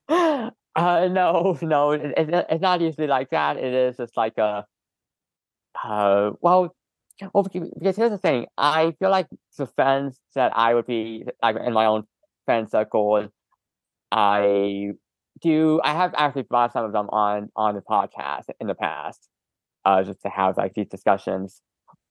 Uh, 0.76 1.08
no, 1.10 1.56
no, 1.62 1.92
it, 1.92 2.12
it, 2.18 2.46
it's 2.50 2.60
not 2.60 2.82
usually 2.82 3.06
like 3.06 3.30
that. 3.30 3.56
It 3.56 3.72
is 3.72 3.96
just 3.96 4.14
like 4.14 4.36
a, 4.36 4.66
uh, 5.82 6.32
well, 6.42 6.76
well, 7.32 7.44
because 7.44 7.96
here's 7.96 8.10
the 8.10 8.18
thing. 8.18 8.46
I 8.58 8.92
feel 8.98 9.08
like 9.08 9.26
the 9.56 9.66
friends 9.66 10.20
that 10.34 10.52
I 10.54 10.74
would 10.74 10.86
be 10.86 11.24
like 11.42 11.56
in 11.56 11.72
my 11.72 11.86
own 11.86 12.04
friend 12.44 12.70
circle, 12.70 13.26
I 14.12 14.92
do 15.42 15.80
I 15.84 15.92
have 15.92 16.14
actually 16.16 16.42
brought 16.42 16.72
some 16.72 16.84
of 16.84 16.92
them 16.92 17.08
on 17.10 17.50
on 17.56 17.74
the 17.74 17.82
podcast 17.82 18.44
in 18.60 18.66
the 18.66 18.74
past, 18.74 19.28
uh, 19.84 20.02
just 20.02 20.22
to 20.22 20.28
have 20.28 20.56
like 20.56 20.74
these 20.74 20.88
discussions. 20.88 21.60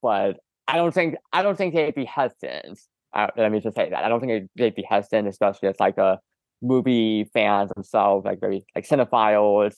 But 0.01 0.37
I 0.67 0.77
don't 0.77 0.93
think 0.93 1.15
I 1.33 1.43
don't 1.43 1.57
think 1.57 1.73
they'd 1.73 1.95
be 1.95 2.05
hesitant. 2.05 2.79
Uh, 3.13 3.27
let 3.37 3.51
me 3.51 3.59
just 3.59 3.75
say 3.75 3.89
that 3.89 4.03
I 4.03 4.09
don't 4.09 4.19
think 4.19 4.49
they'd 4.55 4.75
be 4.75 4.85
hesitant, 4.87 5.27
especially 5.27 5.69
as 5.69 5.79
like 5.79 5.97
a 5.97 6.19
movie 6.61 7.29
fans 7.33 7.71
themselves, 7.75 8.25
like 8.25 8.39
very 8.39 8.65
like 8.75 8.87
cinephiles. 8.87 9.75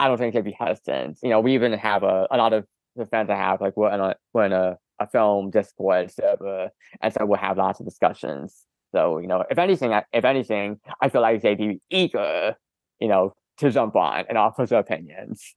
I 0.00 0.08
don't 0.08 0.18
think 0.18 0.34
they'd 0.34 0.44
be 0.44 0.56
hesitant. 0.58 1.18
You 1.22 1.30
know, 1.30 1.40
we 1.40 1.54
even 1.54 1.72
have 1.72 2.02
a, 2.02 2.26
a 2.30 2.36
lot 2.36 2.52
of 2.52 2.64
the 2.96 3.06
fans 3.06 3.30
I 3.30 3.36
have 3.36 3.60
like 3.60 3.76
we're 3.76 3.92
in 3.92 4.00
a 4.00 4.16
we're 4.32 4.44
in 4.44 4.52
a, 4.52 4.76
a 4.98 5.08
film 5.08 5.50
Discord 5.50 6.10
server, 6.10 6.70
and 7.00 7.12
so 7.12 7.24
we'll 7.26 7.38
have 7.38 7.56
lots 7.56 7.80
of 7.80 7.86
discussions. 7.86 8.64
So 8.92 9.18
you 9.18 9.26
know, 9.26 9.44
if 9.50 9.58
anything, 9.58 9.98
if 10.12 10.24
anything, 10.24 10.80
I 11.00 11.08
feel 11.08 11.22
like 11.22 11.42
they'd 11.42 11.58
be 11.58 11.80
eager 11.90 12.56
you 13.00 13.08
know, 13.08 13.34
to 13.58 13.70
jump 13.70 13.96
on 13.96 14.24
and 14.28 14.38
offer 14.38 14.66
their 14.66 14.80
opinions. 14.80 15.54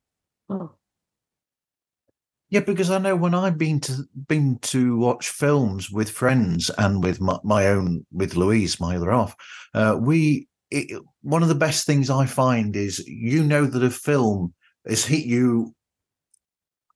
Yeah, 2.50 2.60
because 2.60 2.91
I 2.91 2.98
know 2.98 3.15
when 3.15 3.33
I've 3.33 3.57
been 3.57 3.79
to 3.81 4.03
been 4.27 4.60
to 4.60 4.98
watch 4.98 5.29
films 5.29 5.89
with 5.89 6.10
friends 6.10 6.69
and 6.77 7.01
with 7.01 7.21
my, 7.21 7.39
my 7.43 7.67
own 7.67 8.05
with 8.12 8.36
Louise, 8.36 8.79
my 8.79 8.98
other 8.98 9.12
half, 9.12 9.36
uh, 9.74 9.98
we 10.00 10.50
it, 10.69 11.01
one 11.21 11.43
of 11.43 11.50
the 11.50 11.55
best 11.55 11.86
things 11.86 12.10
I 12.10 12.25
find 12.25 12.75
is 12.75 13.00
you 13.07 13.43
know 13.43 13.65
that 13.65 13.83
a 13.83 13.89
film 13.89 14.53
has 14.86 15.05
hit 15.05 15.25
you 15.25 15.74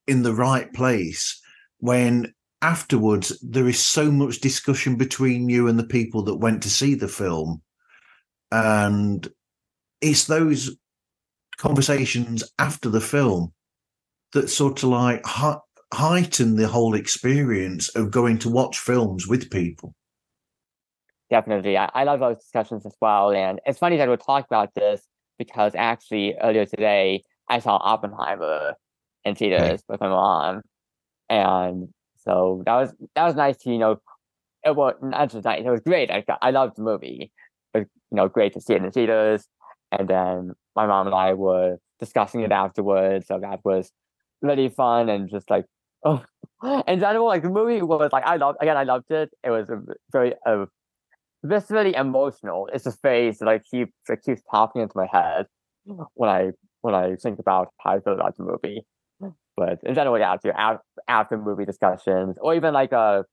in 0.07 0.23
the 0.23 0.33
right 0.33 0.71
place 0.73 1.41
when 1.79 2.33
afterwards 2.61 3.37
there 3.41 3.67
is 3.67 3.79
so 3.79 4.11
much 4.11 4.41
discussion 4.41 4.97
between 4.97 5.47
you 5.47 5.67
and 5.67 5.77
the 5.77 5.85
people 5.85 6.23
that 6.23 6.35
went 6.35 6.63
to 6.63 6.69
see 6.69 6.95
the 6.95 7.07
film 7.07 7.61
and 8.51 9.27
it's 10.05 10.25
those 10.25 10.75
conversations 11.57 12.43
after 12.59 12.89
the 12.89 13.01
film 13.01 13.53
that 14.33 14.49
sort 14.49 14.83
of 14.83 14.89
like 14.89 15.25
heighten 15.93 16.55
the 16.55 16.67
whole 16.67 16.93
experience 16.93 17.89
of 17.95 18.11
going 18.11 18.37
to 18.39 18.49
watch 18.49 18.77
films 18.77 19.27
with 19.27 19.49
people. 19.49 19.95
Definitely. 21.29 21.77
I, 21.77 21.89
I 21.93 22.03
love 22.03 22.19
those 22.19 22.37
discussions 22.37 22.85
as 22.85 22.95
well. 23.01 23.31
And 23.31 23.59
it's 23.65 23.79
funny 23.79 23.97
that 23.97 24.07
we're 24.07 24.17
talking 24.17 24.45
about 24.49 24.73
this 24.75 25.01
because 25.39 25.73
actually 25.75 26.35
earlier 26.41 26.65
today 26.65 27.23
I 27.49 27.59
saw 27.59 27.77
Oppenheimer 27.77 28.75
in 29.23 29.35
theaters 29.35 29.81
with 29.87 30.01
my 30.01 30.09
mom. 30.09 30.61
And 31.29 31.89
so 32.17 32.61
that 32.65 32.75
was 32.75 32.93
that 33.15 33.25
was 33.25 33.35
nice 33.35 33.57
to, 33.57 33.71
you 33.71 33.79
know, 33.79 33.99
it 34.63 34.75
was 34.75 34.95
not 35.01 35.31
just 35.31 35.45
nice, 35.45 35.63
it 35.65 35.69
was 35.69 35.81
great. 35.81 36.11
I 36.11 36.23
I 36.41 36.51
loved 36.51 36.77
the 36.77 36.83
movie. 36.83 37.31
It 37.73 37.77
was, 37.79 37.87
you 38.11 38.17
know, 38.17 38.27
great 38.27 38.53
to 38.53 38.61
see 38.61 38.73
it 38.73 38.77
in 38.77 38.83
the 38.83 38.91
theaters. 38.91 39.47
And 39.91 40.07
then 40.07 40.51
my 40.75 40.85
mom 40.87 41.07
and 41.07 41.15
I 41.15 41.33
were 41.33 41.77
discussing 41.99 42.41
it 42.41 42.51
afterwards. 42.51 43.27
So 43.27 43.39
that 43.39 43.59
was 43.63 43.91
really 44.41 44.69
fun 44.69 45.09
and 45.09 45.29
just 45.29 45.49
like, 45.49 45.65
oh, 46.05 46.23
in 46.87 46.99
general, 46.99 47.25
like 47.25 47.43
the 47.43 47.49
movie 47.49 47.81
was 47.81 48.09
like, 48.11 48.25
I 48.25 48.37
loved, 48.37 48.57
again, 48.61 48.77
I 48.77 48.83
loved 48.83 49.11
it. 49.11 49.29
It 49.43 49.49
was 49.49 49.69
a 49.69 49.81
very, 50.11 50.33
uh, 50.45 50.65
viscerally 51.45 51.97
emotional. 51.97 52.69
It's 52.73 52.85
a 52.85 52.91
phrase 52.91 53.39
that 53.39 53.47
I 53.47 53.59
keep, 53.59 53.89
that 54.07 54.23
keeps 54.23 54.41
popping 54.49 54.81
into 54.81 54.93
my 54.95 55.07
head 55.11 55.45
when 56.13 56.29
I, 56.29 56.51
when 56.81 56.95
I 56.95 57.15
think 57.15 57.39
about 57.39 57.69
how 57.79 57.95
I 57.95 57.99
feel 57.99 58.13
about 58.13 58.37
the 58.37 58.43
movie. 58.43 58.85
But 59.57 59.79
in 59.83 59.95
general, 59.95 60.19
yeah, 60.19 60.33
after, 60.33 60.53
after 61.07 61.37
movie 61.37 61.65
discussions 61.65 62.35
or 62.41 62.55
even 62.55 62.73
like, 62.73 62.91
a, 62.91 62.97
uh, 62.97 63.23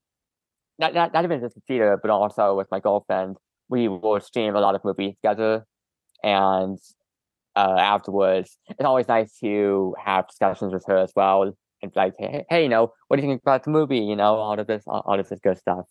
not, 0.78 0.94
not, 0.94 1.12
not 1.12 1.24
even 1.24 1.40
just 1.40 1.54
the 1.54 1.60
theater, 1.66 1.98
but 2.00 2.10
also 2.10 2.56
with 2.56 2.68
my 2.70 2.80
girlfriend, 2.80 3.36
we 3.68 3.88
will 3.88 4.20
stream 4.20 4.54
a 4.54 4.60
lot 4.60 4.74
of 4.74 4.84
movies 4.84 5.14
together 5.22 5.64
and 6.22 6.78
uh, 7.56 7.76
afterwards, 7.78 8.56
it's 8.68 8.84
always 8.84 9.08
nice 9.08 9.38
to 9.40 9.94
have 10.02 10.28
discussions 10.28 10.72
with 10.72 10.84
her 10.86 10.96
as 10.96 11.12
well. 11.14 11.54
And 11.82 11.92
like, 11.96 12.14
hey, 12.18 12.44
hey, 12.48 12.62
you 12.62 12.68
know, 12.68 12.92
what 13.08 13.16
do 13.16 13.22
you 13.22 13.28
think 13.28 13.42
about 13.42 13.64
the 13.64 13.70
movie? 13.70 13.98
You 13.98 14.16
know, 14.16 14.36
all 14.36 14.58
of 14.58 14.66
this, 14.66 14.84
all, 14.86 15.18
of 15.18 15.28
this 15.28 15.40
good 15.40 15.58
stuff. 15.58 15.86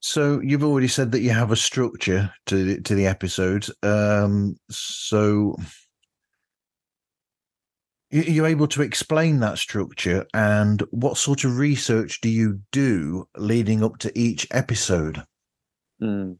So 0.00 0.38
you've 0.42 0.62
already 0.62 0.88
said 0.88 1.12
that 1.12 1.22
you 1.22 1.30
have 1.30 1.50
a 1.50 1.56
structure 1.56 2.30
to 2.46 2.78
to 2.82 2.94
the 2.94 3.06
episodes. 3.06 3.70
Um, 3.82 4.56
so 4.68 5.56
you're 8.10 8.46
able 8.46 8.68
to 8.68 8.82
explain 8.82 9.40
that 9.40 9.58
structure 9.58 10.24
and 10.34 10.82
what 10.90 11.16
sort 11.16 11.44
of 11.44 11.58
research 11.58 12.20
do 12.20 12.28
you 12.28 12.60
do 12.70 13.26
leading 13.36 13.82
up 13.82 13.98
to 13.98 14.16
each 14.16 14.46
episode? 14.52 15.24
Mm. 16.00 16.36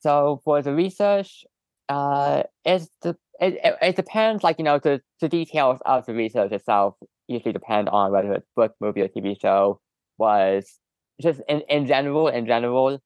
So 0.00 0.40
for 0.44 0.62
the 0.62 0.74
research, 0.74 1.44
uh, 1.88 2.42
it, 2.64 2.88
it, 3.02 3.76
it, 3.82 3.96
depends. 3.96 4.44
Like 4.44 4.58
you 4.58 4.64
know, 4.64 4.78
the 4.78 5.00
the 5.20 5.28
details 5.28 5.80
of 5.86 6.06
the 6.06 6.14
research 6.14 6.52
itself 6.52 6.94
usually 7.28 7.52
depend 7.52 7.88
on 7.88 8.12
whether 8.12 8.32
it's 8.32 8.46
book, 8.56 8.74
movie, 8.80 9.02
or 9.02 9.08
TV 9.08 9.40
show. 9.40 9.80
Was 10.18 10.78
just 11.20 11.40
in 11.48 11.62
in 11.68 11.86
general, 11.86 12.28
in 12.28 12.46
general, 12.46 12.98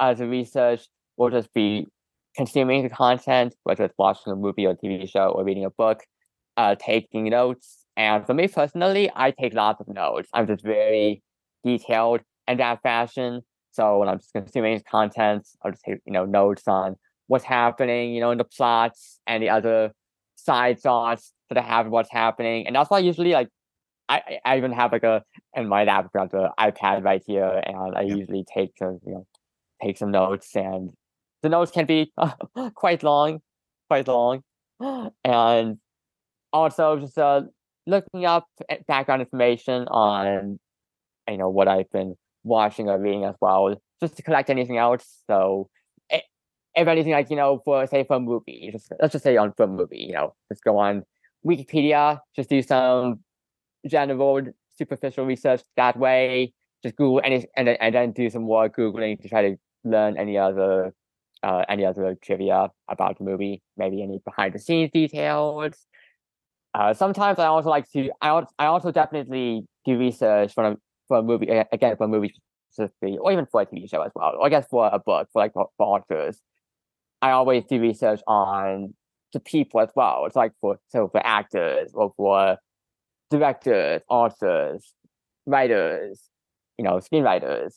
as 0.00 0.20
a 0.20 0.26
research 0.26 0.86
will 1.16 1.30
just 1.30 1.52
be 1.54 1.86
consuming 2.36 2.82
the 2.82 2.90
content, 2.90 3.54
whether 3.64 3.84
it's 3.84 3.94
watching 3.98 4.32
a 4.32 4.36
movie 4.36 4.66
or 4.66 4.74
TV 4.74 5.08
show 5.10 5.28
or 5.28 5.44
reading 5.44 5.64
a 5.64 5.70
book, 5.70 6.00
uh, 6.56 6.74
taking 6.78 7.24
notes. 7.30 7.84
And 7.96 8.26
for 8.26 8.34
me 8.34 8.46
personally, 8.48 9.10
I 9.16 9.30
take 9.30 9.54
lots 9.54 9.80
of 9.80 9.88
notes. 9.88 10.28
I'm 10.34 10.46
just 10.46 10.62
very 10.62 11.22
detailed 11.64 12.20
in 12.46 12.58
that 12.58 12.82
fashion. 12.82 13.40
So 13.76 13.98
when 13.98 14.08
I'm 14.08 14.18
just 14.18 14.32
consuming 14.32 14.80
content, 14.90 15.46
I'll 15.62 15.70
just 15.70 15.84
take, 15.84 15.98
you 16.06 16.12
know, 16.12 16.24
notes 16.24 16.66
on 16.66 16.96
what's 17.26 17.44
happening, 17.44 18.14
you 18.14 18.20
know, 18.22 18.30
in 18.30 18.38
the 18.38 18.44
plots 18.44 19.20
and 19.26 19.42
the 19.42 19.50
other 19.50 19.92
side 20.36 20.80
thoughts 20.80 21.34
that 21.50 21.58
I 21.58 21.62
have 21.62 21.88
what's 21.88 22.10
happening. 22.10 22.66
And 22.66 22.74
that's 22.74 22.88
why 22.88 23.00
usually 23.00 23.32
like 23.32 23.48
I, 24.08 24.38
I 24.46 24.56
even 24.56 24.72
have 24.72 24.92
like 24.92 25.02
a 25.02 25.22
in 25.54 25.68
my 25.68 25.84
lab 25.84 26.10
got 26.12 26.30
the 26.30 26.50
iPad 26.58 27.04
right 27.04 27.22
here 27.26 27.62
and 27.66 27.94
I 27.94 28.02
usually 28.02 28.44
take 28.54 28.70
some, 28.78 28.98
you 29.04 29.12
know, 29.12 29.26
take 29.82 29.98
some 29.98 30.10
notes 30.10 30.56
and 30.56 30.90
the 31.42 31.50
notes 31.50 31.70
can 31.70 31.84
be 31.84 32.10
quite 32.74 33.02
long, 33.02 33.40
quite 33.90 34.08
long. 34.08 34.40
And 35.22 35.78
also 36.50 36.98
just 36.98 37.18
uh, 37.18 37.42
looking 37.86 38.24
up 38.24 38.46
background 38.88 39.20
information 39.20 39.86
on 39.88 40.58
you 41.28 41.36
know 41.36 41.50
what 41.50 41.68
I've 41.68 41.90
been 41.90 42.14
watching 42.46 42.88
or 42.88 42.98
reading 42.98 43.24
as 43.24 43.34
well, 43.40 43.74
just 44.00 44.16
to 44.16 44.22
collect 44.22 44.50
anything 44.50 44.78
else. 44.78 45.22
So 45.26 45.68
if 46.76 46.86
anything, 46.86 47.12
like 47.12 47.30
you 47.30 47.36
know, 47.36 47.60
for 47.64 47.86
say 47.86 48.04
for 48.04 48.16
a 48.16 48.20
movie, 48.20 48.68
just 48.72 48.92
let's 49.00 49.12
just 49.12 49.24
say 49.24 49.36
on 49.36 49.52
for 49.56 49.64
a 49.64 49.66
movie, 49.66 49.98
you 49.98 50.12
know, 50.12 50.34
just 50.52 50.62
go 50.62 50.78
on 50.78 51.04
Wikipedia, 51.44 52.20
just 52.34 52.50
do 52.50 52.62
some 52.62 53.20
general 53.86 54.42
superficial 54.76 55.24
research 55.24 55.62
that 55.76 55.98
way. 55.98 56.52
Just 56.82 56.96
Google 56.96 57.22
any 57.24 57.46
and 57.56 57.66
then, 57.68 57.76
and 57.80 57.94
then 57.94 58.12
do 58.12 58.28
some 58.28 58.42
more 58.42 58.68
googling 58.68 59.20
to 59.22 59.28
try 59.28 59.42
to 59.42 59.56
learn 59.84 60.18
any 60.18 60.36
other 60.36 60.92
uh, 61.42 61.64
any 61.68 61.84
other 61.84 62.16
trivia 62.22 62.70
about 62.88 63.18
the 63.18 63.24
movie, 63.24 63.62
maybe 63.76 64.02
any 64.02 64.20
behind 64.24 64.54
the 64.54 64.58
scenes 64.58 64.90
details. 64.92 65.86
Uh, 66.74 66.92
sometimes 66.92 67.38
I 67.38 67.46
also 67.46 67.70
like 67.70 67.90
to. 67.92 68.10
I 68.20 68.28
also, 68.28 68.50
I 68.58 68.66
also 68.66 68.92
definitely 68.92 69.66
do 69.86 69.98
research 69.98 70.52
for 70.52 70.64
a 70.64 70.76
for 71.08 71.18
a 71.18 71.22
movie 71.22 71.48
again 71.48 71.96
for 71.96 72.04
a 72.04 72.08
movie 72.08 72.34
specifically, 72.70 73.18
or 73.18 73.32
even 73.32 73.46
for 73.46 73.62
a 73.62 73.66
TV 73.66 73.88
show 73.88 74.02
as 74.02 74.12
well. 74.14 74.34
Or 74.38 74.46
I 74.46 74.48
guess 74.48 74.66
for 74.68 74.88
a 74.92 74.98
book 74.98 75.28
for 75.32 75.42
like 75.42 75.52
for, 75.52 75.68
authors. 75.78 76.40
I 77.22 77.30
always 77.30 77.64
do 77.64 77.80
research 77.80 78.20
on 78.26 78.94
the 79.32 79.40
people 79.40 79.80
as 79.80 79.88
well. 79.96 80.24
It's 80.26 80.36
like 80.36 80.52
for 80.60 80.78
so 80.88 81.08
for 81.08 81.24
actors 81.26 81.92
or 81.94 82.12
for 82.16 82.58
directors, 83.30 84.02
authors, 84.08 84.92
writers, 85.46 86.22
you 86.78 86.84
know, 86.84 86.96
screenwriters. 86.98 87.74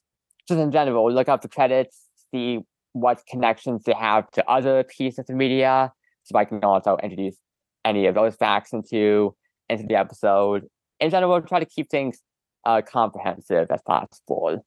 Just 0.47 0.59
in 0.59 0.71
general, 0.71 1.11
look 1.11 1.29
up 1.29 1.41
the 1.41 1.47
credits, 1.47 2.05
see 2.31 2.59
what 2.93 3.23
connections 3.29 3.83
they 3.83 3.93
have 3.93 4.29
to 4.31 4.47
other 4.49 4.83
pieces 4.83 5.29
of 5.29 5.35
media. 5.35 5.91
So 6.23 6.37
I 6.37 6.45
can 6.45 6.63
also 6.63 6.97
introduce 7.01 7.37
any 7.85 8.07
of 8.07 8.15
those 8.15 8.35
facts 8.35 8.73
into 8.73 9.35
into 9.69 9.85
the 9.87 9.95
episode. 9.95 10.65
In 10.99 11.09
general, 11.09 11.41
try 11.41 11.59
to 11.59 11.65
keep 11.65 11.89
things 11.89 12.19
uh, 12.65 12.81
comprehensive 12.81 13.71
as 13.71 13.81
possible. 13.81 14.63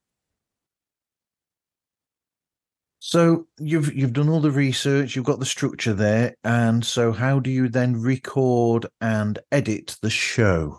So 3.05 3.49
you've 3.59 3.93
you've 3.93 4.13
done 4.13 4.29
all 4.29 4.41
the 4.41 4.53
research, 4.53 5.17
you've 5.17 5.25
got 5.25 5.41
the 5.41 5.45
structure 5.45 5.93
there, 5.93 6.37
and 6.45 6.85
so 6.85 7.11
how 7.11 7.41
do 7.41 7.51
you 7.51 7.69
then 7.69 8.01
record 8.01 8.87
and 9.01 9.41
edit 9.51 9.97
the 10.03 10.09
show? 10.09 10.79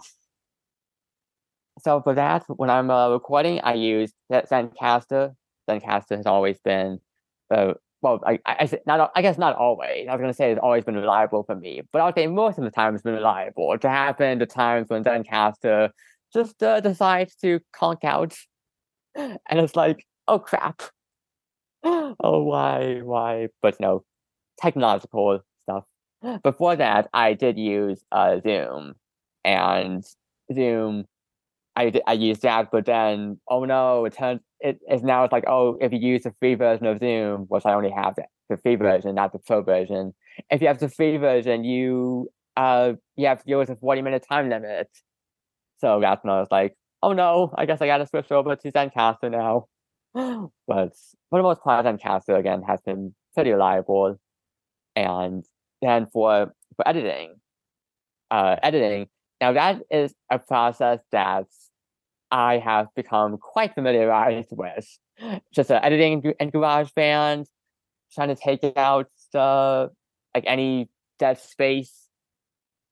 So 1.81 2.01
for 2.01 2.13
that, 2.15 2.45
when 2.47 2.69
I'm 2.69 2.89
uh, 2.89 3.09
recording, 3.09 3.59
I 3.61 3.73
use 3.73 4.13
Zencastr. 4.31 5.35
Zencastr 5.69 6.15
has 6.15 6.25
always 6.25 6.57
been, 6.59 7.01
uh, 7.53 7.73
well, 8.01 8.21
I, 8.25 8.39
I, 8.45 8.69
not 8.85 9.11
I 9.17 9.21
guess 9.21 9.37
not 9.37 9.57
always. 9.57 10.07
I 10.07 10.13
was 10.13 10.21
gonna 10.21 10.33
say 10.33 10.51
it's 10.51 10.61
always 10.63 10.85
been 10.85 10.95
reliable 10.95 11.43
for 11.43 11.55
me, 11.57 11.81
but 11.91 12.01
I'll 12.01 12.13
say 12.13 12.27
most 12.27 12.57
of 12.57 12.63
the 12.63 12.71
time 12.71 12.93
it's 12.93 13.03
been 13.03 13.15
reliable. 13.15 13.77
To 13.77 13.89
happen 13.89 14.39
the 14.39 14.45
times 14.45 14.87
when 14.87 15.03
Zencastr 15.03 15.89
just 16.33 16.61
uh, 16.63 16.79
decides 16.81 17.35
to 17.37 17.59
conk 17.73 18.03
out, 18.03 18.35
and 19.15 19.39
it's 19.49 19.75
like, 19.75 20.05
oh 20.27 20.39
crap, 20.39 20.81
oh, 21.83 22.15
why, 22.43 22.99
why? 23.03 23.47
But 23.61 23.79
no, 23.79 24.03
technological 24.59 25.41
stuff. 25.63 25.85
Before 26.43 26.75
that, 26.75 27.09
I 27.13 27.33
did 27.33 27.57
use 27.57 28.03
uh, 28.11 28.39
Zoom, 28.41 28.95
and 29.43 30.03
Zoom, 30.53 31.05
I 31.75 31.91
I 32.07 32.13
used 32.13 32.41
that, 32.43 32.69
but 32.71 32.85
then 32.85 33.39
oh 33.49 33.65
no, 33.65 34.05
it 34.05 34.13
turns 34.13 34.41
it 34.59 34.79
is 34.89 35.03
now 35.03 35.23
it's 35.23 35.31
like 35.33 35.45
oh, 35.47 35.77
if 35.81 35.91
you 35.91 35.99
use 35.99 36.23
the 36.23 36.33
free 36.39 36.55
version 36.55 36.85
of 36.85 36.99
Zoom, 36.99 37.45
which 37.49 37.65
I 37.65 37.73
only 37.73 37.91
have 37.91 38.15
the, 38.15 38.25
the 38.49 38.57
free 38.57 38.75
version, 38.75 39.15
not 39.15 39.33
the 39.33 39.39
pro 39.39 39.61
version. 39.61 40.13
If 40.49 40.61
you 40.61 40.67
have 40.67 40.79
the 40.79 40.89
free 40.89 41.17
version, 41.17 41.63
you 41.63 42.29
uh 42.57 42.93
you 43.15 43.27
have 43.27 43.43
to 43.43 43.49
use 43.49 43.69
a 43.69 43.75
forty 43.75 44.01
minute 44.01 44.25
time 44.29 44.49
limit. 44.49 44.89
So 45.79 45.99
that's 45.99 46.23
when 46.23 46.33
I 46.33 46.39
was 46.39 46.49
like, 46.51 46.75
oh 47.01 47.13
no, 47.13 47.53
I 47.55 47.65
guess 47.65 47.81
I 47.81 47.87
gotta 47.87 48.07
switch 48.07 48.31
over 48.31 48.55
to 48.55 48.71
Zencastr 48.71 49.31
now. 49.31 49.67
but 50.67 50.93
for 51.29 51.39
the 51.39 51.43
most 51.43 51.61
part, 51.61 51.85
Zencastr 51.85 52.37
again 52.37 52.61
has 52.63 52.79
been 52.81 53.13
pretty 53.33 53.51
reliable. 53.51 54.19
And 54.95 55.43
then 55.81 56.07
for 56.07 56.53
for 56.75 56.87
editing, 56.87 57.35
uh, 58.31 58.55
editing 58.63 59.07
now 59.41 59.53
that 59.53 59.81
is 59.91 60.13
a 60.29 60.39
process 60.39 61.01
that 61.11 61.45
I 62.31 62.57
have 62.57 62.87
become 62.95 63.37
quite 63.37 63.75
familiarized 63.75 64.49
with. 64.51 64.87
Just 65.53 65.69
uh, 65.69 65.79
editing 65.83 66.33
in 66.39 66.49
GarageBand, 66.49 67.45
trying 68.13 68.29
to 68.29 68.35
take 68.35 68.63
out 68.75 69.07
the 69.31 69.91
like 70.33 70.45
any 70.47 70.89
dead 71.19 71.39
space, 71.39 72.07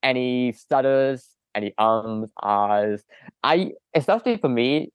any 0.03 0.51
stutters, 0.51 1.27
any 1.55 1.73
ums, 1.77 2.29
ahs. 2.41 3.03
I 3.43 3.71
especially 3.93 4.37
for 4.37 4.49
me, 4.49 4.91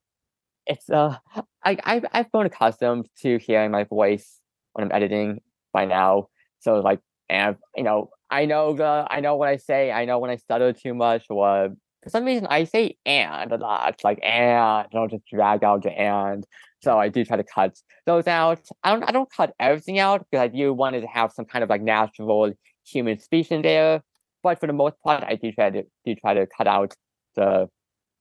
it's 0.66 0.88
uh 0.90 1.16
I 1.64 1.78
I've 1.84 2.04
I've 2.12 2.30
grown 2.32 2.46
accustomed 2.46 3.08
to 3.22 3.38
hearing 3.38 3.70
my 3.70 3.84
voice 3.84 4.40
when 4.72 4.84
I'm 4.84 4.92
editing 4.92 5.40
by 5.72 5.84
now. 5.84 6.28
So 6.60 6.80
like 6.80 7.00
and 7.28 7.56
you 7.76 7.82
know, 7.84 8.10
I 8.30 8.46
know 8.46 8.74
the 8.74 9.06
I 9.10 9.20
know 9.20 9.36
what 9.36 9.48
I 9.48 9.56
say, 9.56 9.92
I 9.92 10.04
know 10.04 10.18
when 10.18 10.30
I 10.30 10.36
stutter 10.36 10.72
too 10.72 10.94
much 10.94 11.26
or 11.30 11.70
for 12.02 12.10
some 12.10 12.24
reason 12.24 12.46
I 12.48 12.64
say 12.64 12.96
and 13.04 13.52
a 13.52 13.56
lot, 13.56 14.00
like 14.04 14.20
and 14.22 14.86
don't 14.92 15.10
just 15.10 15.26
drag 15.26 15.64
out 15.64 15.82
the 15.82 15.90
and. 15.90 16.46
So 16.82 16.98
I 16.98 17.08
do 17.08 17.24
try 17.24 17.36
to 17.36 17.44
cut 17.44 17.74
those 18.04 18.26
out. 18.28 18.60
I 18.84 18.92
don't 18.92 19.02
I 19.08 19.12
don't 19.12 19.30
cut 19.30 19.54
everything 19.58 19.98
out 19.98 20.24
because 20.30 20.44
I 20.44 20.48
do 20.48 20.72
want 20.72 20.94
to 20.94 21.06
have 21.06 21.32
some 21.32 21.44
kind 21.44 21.64
of 21.64 21.70
like 21.70 21.82
natural 21.82 22.52
human 22.86 23.18
speech 23.18 23.50
in 23.50 23.62
there. 23.62 24.02
But 24.46 24.60
for 24.60 24.68
the 24.68 24.72
most 24.72 24.94
part 25.02 25.24
I 25.24 25.34
do 25.34 25.50
try 25.50 25.70
to 25.70 25.82
do 26.04 26.14
try 26.14 26.34
to 26.34 26.46
cut 26.46 26.68
out 26.68 26.94
the 27.34 27.68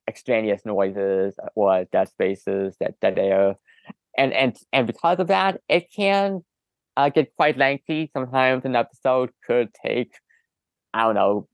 extraneous 0.08 0.66
noises 0.66 1.36
or 1.54 1.86
dead 1.92 2.10
spaces, 2.10 2.76
that 2.80 3.00
dead 3.00 3.20
air, 3.20 3.58
and 4.18 4.34
and 4.34 4.58
and 4.74 4.88
because 4.88 5.20
of 5.20 5.28
that, 5.28 5.62
it 5.70 5.92
can 5.96 6.42
uh, 6.98 7.10
get 7.10 7.36
quite 7.36 7.60
lengthy. 7.60 8.10
Sometimes 8.12 8.66
an 8.66 8.76
episode 8.76 9.30
could 9.46 9.70
take, 9.86 10.14
I 10.96 11.04
don't 11.04 11.14
know, 11.14 11.48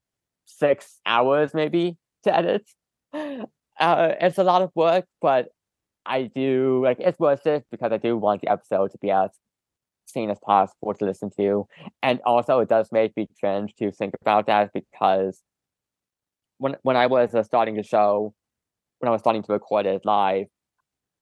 six 0.46 1.02
hours 1.06 1.54
maybe 1.54 1.98
to 2.24 2.34
edit. 2.34 2.64
Uh, 3.80 4.14
it's 4.22 4.38
a 4.38 4.44
lot 4.44 4.62
of 4.62 4.70
work, 4.76 5.06
but 5.22 5.48
I 6.06 6.30
do 6.36 6.82
like 6.84 6.98
it's 7.00 7.18
worth 7.18 7.48
it 7.48 7.66
because 7.72 7.92
I 7.92 7.98
do 7.98 8.16
want 8.16 8.42
the 8.42 8.52
episode 8.52 8.92
to 8.92 8.98
be 9.00 9.10
as 9.10 9.32
seen 10.12 10.30
as 10.30 10.40
possible 10.40 10.94
to 10.94 11.06
listen 11.06 11.30
to, 11.38 11.68
and 12.04 12.20
also 12.26 12.60
it 12.60 12.70
does 12.70 12.90
make 12.92 13.16
me 13.16 13.28
cringe 13.40 13.74
to 13.80 13.92
think 13.92 14.14
about 14.22 14.48
that 14.48 14.72
because 14.74 15.42
when 16.58 16.76
when 16.84 16.96
I 16.96 17.08
was 17.08 17.34
uh, 17.34 17.44
starting 17.44 17.76
the 17.76 17.84
show, 17.84 18.34
when 19.00 19.10
I 19.10 19.12
was 19.12 19.22
starting 19.22 19.44
to 19.44 19.52
record 19.54 19.86
it 19.86 20.06
live, 20.06 20.48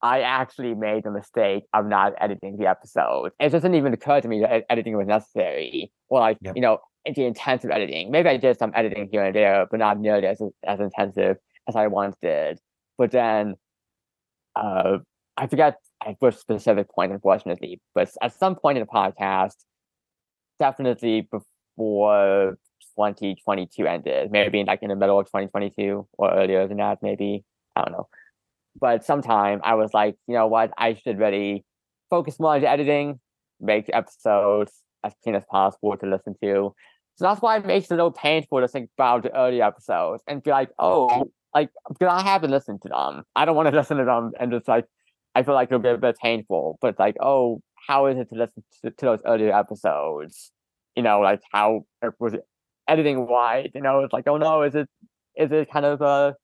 I 0.02 0.22
actually 0.22 0.76
made 0.76 1.04
the 1.04 1.12
mistake 1.12 1.64
of 1.74 1.86
not 1.86 2.14
editing 2.20 2.58
the 2.58 2.68
episode. 2.68 3.32
It 3.40 3.50
doesn't 3.50 3.74
even 3.74 3.94
occur 3.94 4.22
to 4.22 4.28
me 4.28 4.42
that 4.42 4.66
editing 4.70 4.98
was 4.98 5.08
necessary, 5.08 5.92
or 6.10 6.20
like 6.20 6.38
yep. 6.42 6.56
you 6.56 6.62
know, 6.62 6.80
the 7.06 7.26
intensive 7.26 7.72
editing. 7.72 8.12
Maybe 8.12 8.30
I 8.30 8.38
did 8.38 8.58
some 8.58 8.72
editing 8.76 9.10
here 9.12 9.24
and 9.24 9.36
there, 9.36 9.66
but 9.70 9.80
not 9.80 10.00
nearly 10.00 10.28
as 10.28 10.42
as 10.66 10.80
intensive 10.80 11.38
as 11.68 11.76
I 11.76 11.88
once 11.88 12.16
did. 12.22 12.60
But 12.98 13.12
then, 13.12 13.56
uh, 14.56 14.98
I 15.38 15.48
forget 15.48 15.78
Uh, 16.06 16.14
which 16.20 16.36
specific 16.36 16.90
point, 16.90 17.12
unfortunately. 17.12 17.82
But 17.94 18.10
at 18.22 18.34
some 18.34 18.56
point 18.56 18.78
in 18.78 18.86
the 18.86 18.88
podcast, 18.88 19.56
definitely 20.58 21.28
before 21.30 22.58
2022 22.96 23.86
ended, 23.86 24.32
maybe 24.32 24.64
like 24.64 24.82
in 24.82 24.90
the 24.90 24.96
middle 24.96 25.20
of 25.20 25.26
2022 25.26 26.08
or 26.18 26.34
earlier 26.34 26.68
than 26.68 26.78
that, 26.78 27.00
maybe 27.02 27.44
I 27.76 27.84
don't 27.84 27.92
know. 27.92 28.08
But 28.80 29.04
sometime 29.04 29.60
I 29.64 29.76
was 29.76 29.94
like, 29.94 30.16
you 30.28 30.36
know 30.36 30.48
what, 30.48 30.72
I 30.78 30.94
should 30.94 31.20
really 31.20 31.66
focus 32.10 32.40
more 32.40 32.56
on 32.56 32.62
the 32.62 32.70
editing, 32.70 33.20
make 33.60 33.88
the 33.88 33.96
episodes 33.96 34.72
as 35.04 35.14
clean 35.24 35.36
as 35.36 35.44
possible 35.50 35.98
to 35.98 36.06
listen 36.06 36.36
to. 36.42 36.74
So 37.16 37.26
that's 37.26 37.42
why 37.42 37.58
it 37.58 37.66
makes 37.66 37.88
it 37.88 37.96
a 37.96 37.98
little 37.98 38.12
painful 38.12 38.62
to 38.62 38.70
think 38.70 38.90
about 38.98 39.24
the 39.24 39.36
early 39.36 39.62
episodes 39.62 40.24
and 40.28 40.42
be 40.42 40.52
like, 40.52 40.70
oh, 40.80 41.30
like 41.54 41.72
because 41.90 42.08
I 42.10 42.24
haven't 42.24 42.52
listened 42.52 42.82
to 42.84 42.90
them. 42.90 43.24
I 43.36 43.44
don't 43.44 43.58
want 43.58 43.70
to 43.70 43.76
listen 43.78 43.98
to 43.98 44.06
them 44.06 44.32
and 44.40 44.52
just 44.52 44.68
like 44.68 44.86
I 45.40 45.44
feel 45.44 45.54
like 45.54 45.70
it'll 45.70 45.80
be 45.80 45.90
a 45.90 45.98
bit 45.98 46.18
painful. 46.22 46.78
But 46.82 47.00
like, 47.00 47.16
oh, 47.22 47.62
how 47.88 48.08
is 48.08 48.18
it 48.18 48.30
to 48.30 48.36
listen 48.36 48.64
to, 48.84 48.92
to 48.92 49.06
those 49.06 49.22
earlier 49.26 49.54
episodes? 49.58 50.52
You 50.96 51.04
know, 51.04 51.22
like 51.22 51.42
how 51.52 51.86
was 52.20 52.34
it 52.34 52.46
editing 52.90 53.26
wise? 53.26 53.70
You 53.74 53.82
know, 53.82 54.02
it's 54.02 54.12
like, 54.12 54.28
oh 54.28 54.38
no, 54.38 54.64
is 54.64 54.76
it 54.76 54.90
is 55.36 55.52
it 55.52 55.72
kind 55.72 55.86
of 55.86 56.02
a 56.02 56.36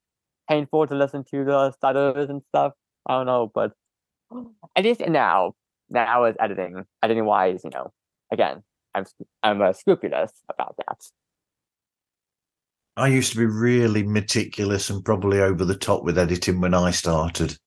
painful 0.49 0.87
to 0.87 0.95
listen 0.95 1.25
to 1.31 1.43
the 1.43 1.71
stutters 1.71 2.29
and 2.29 2.41
stuff. 2.49 2.71
I 3.05 3.17
don't 3.17 3.25
know, 3.25 3.51
but 3.53 3.73
at 4.75 4.85
least 4.85 5.01
now, 5.01 5.55
now 5.89 6.23
is 6.23 6.35
editing, 6.39 6.85
editing 7.03 7.25
wise, 7.25 7.61
you 7.65 7.71
know, 7.71 7.91
again, 8.31 8.63
I'm 8.93 9.05
I'm 9.43 9.61
uh, 9.61 9.73
scrupulous 9.73 10.31
about 10.49 10.75
that. 10.77 11.01
I 12.97 13.09
used 13.09 13.33
to 13.33 13.37
be 13.37 13.45
really 13.45 14.03
meticulous 14.03 14.89
and 14.89 15.03
probably 15.03 15.41
over 15.41 15.65
the 15.65 15.75
top 15.75 16.03
with 16.03 16.17
editing 16.17 16.61
when 16.61 16.73
I 16.73 16.91
started, 16.91 17.57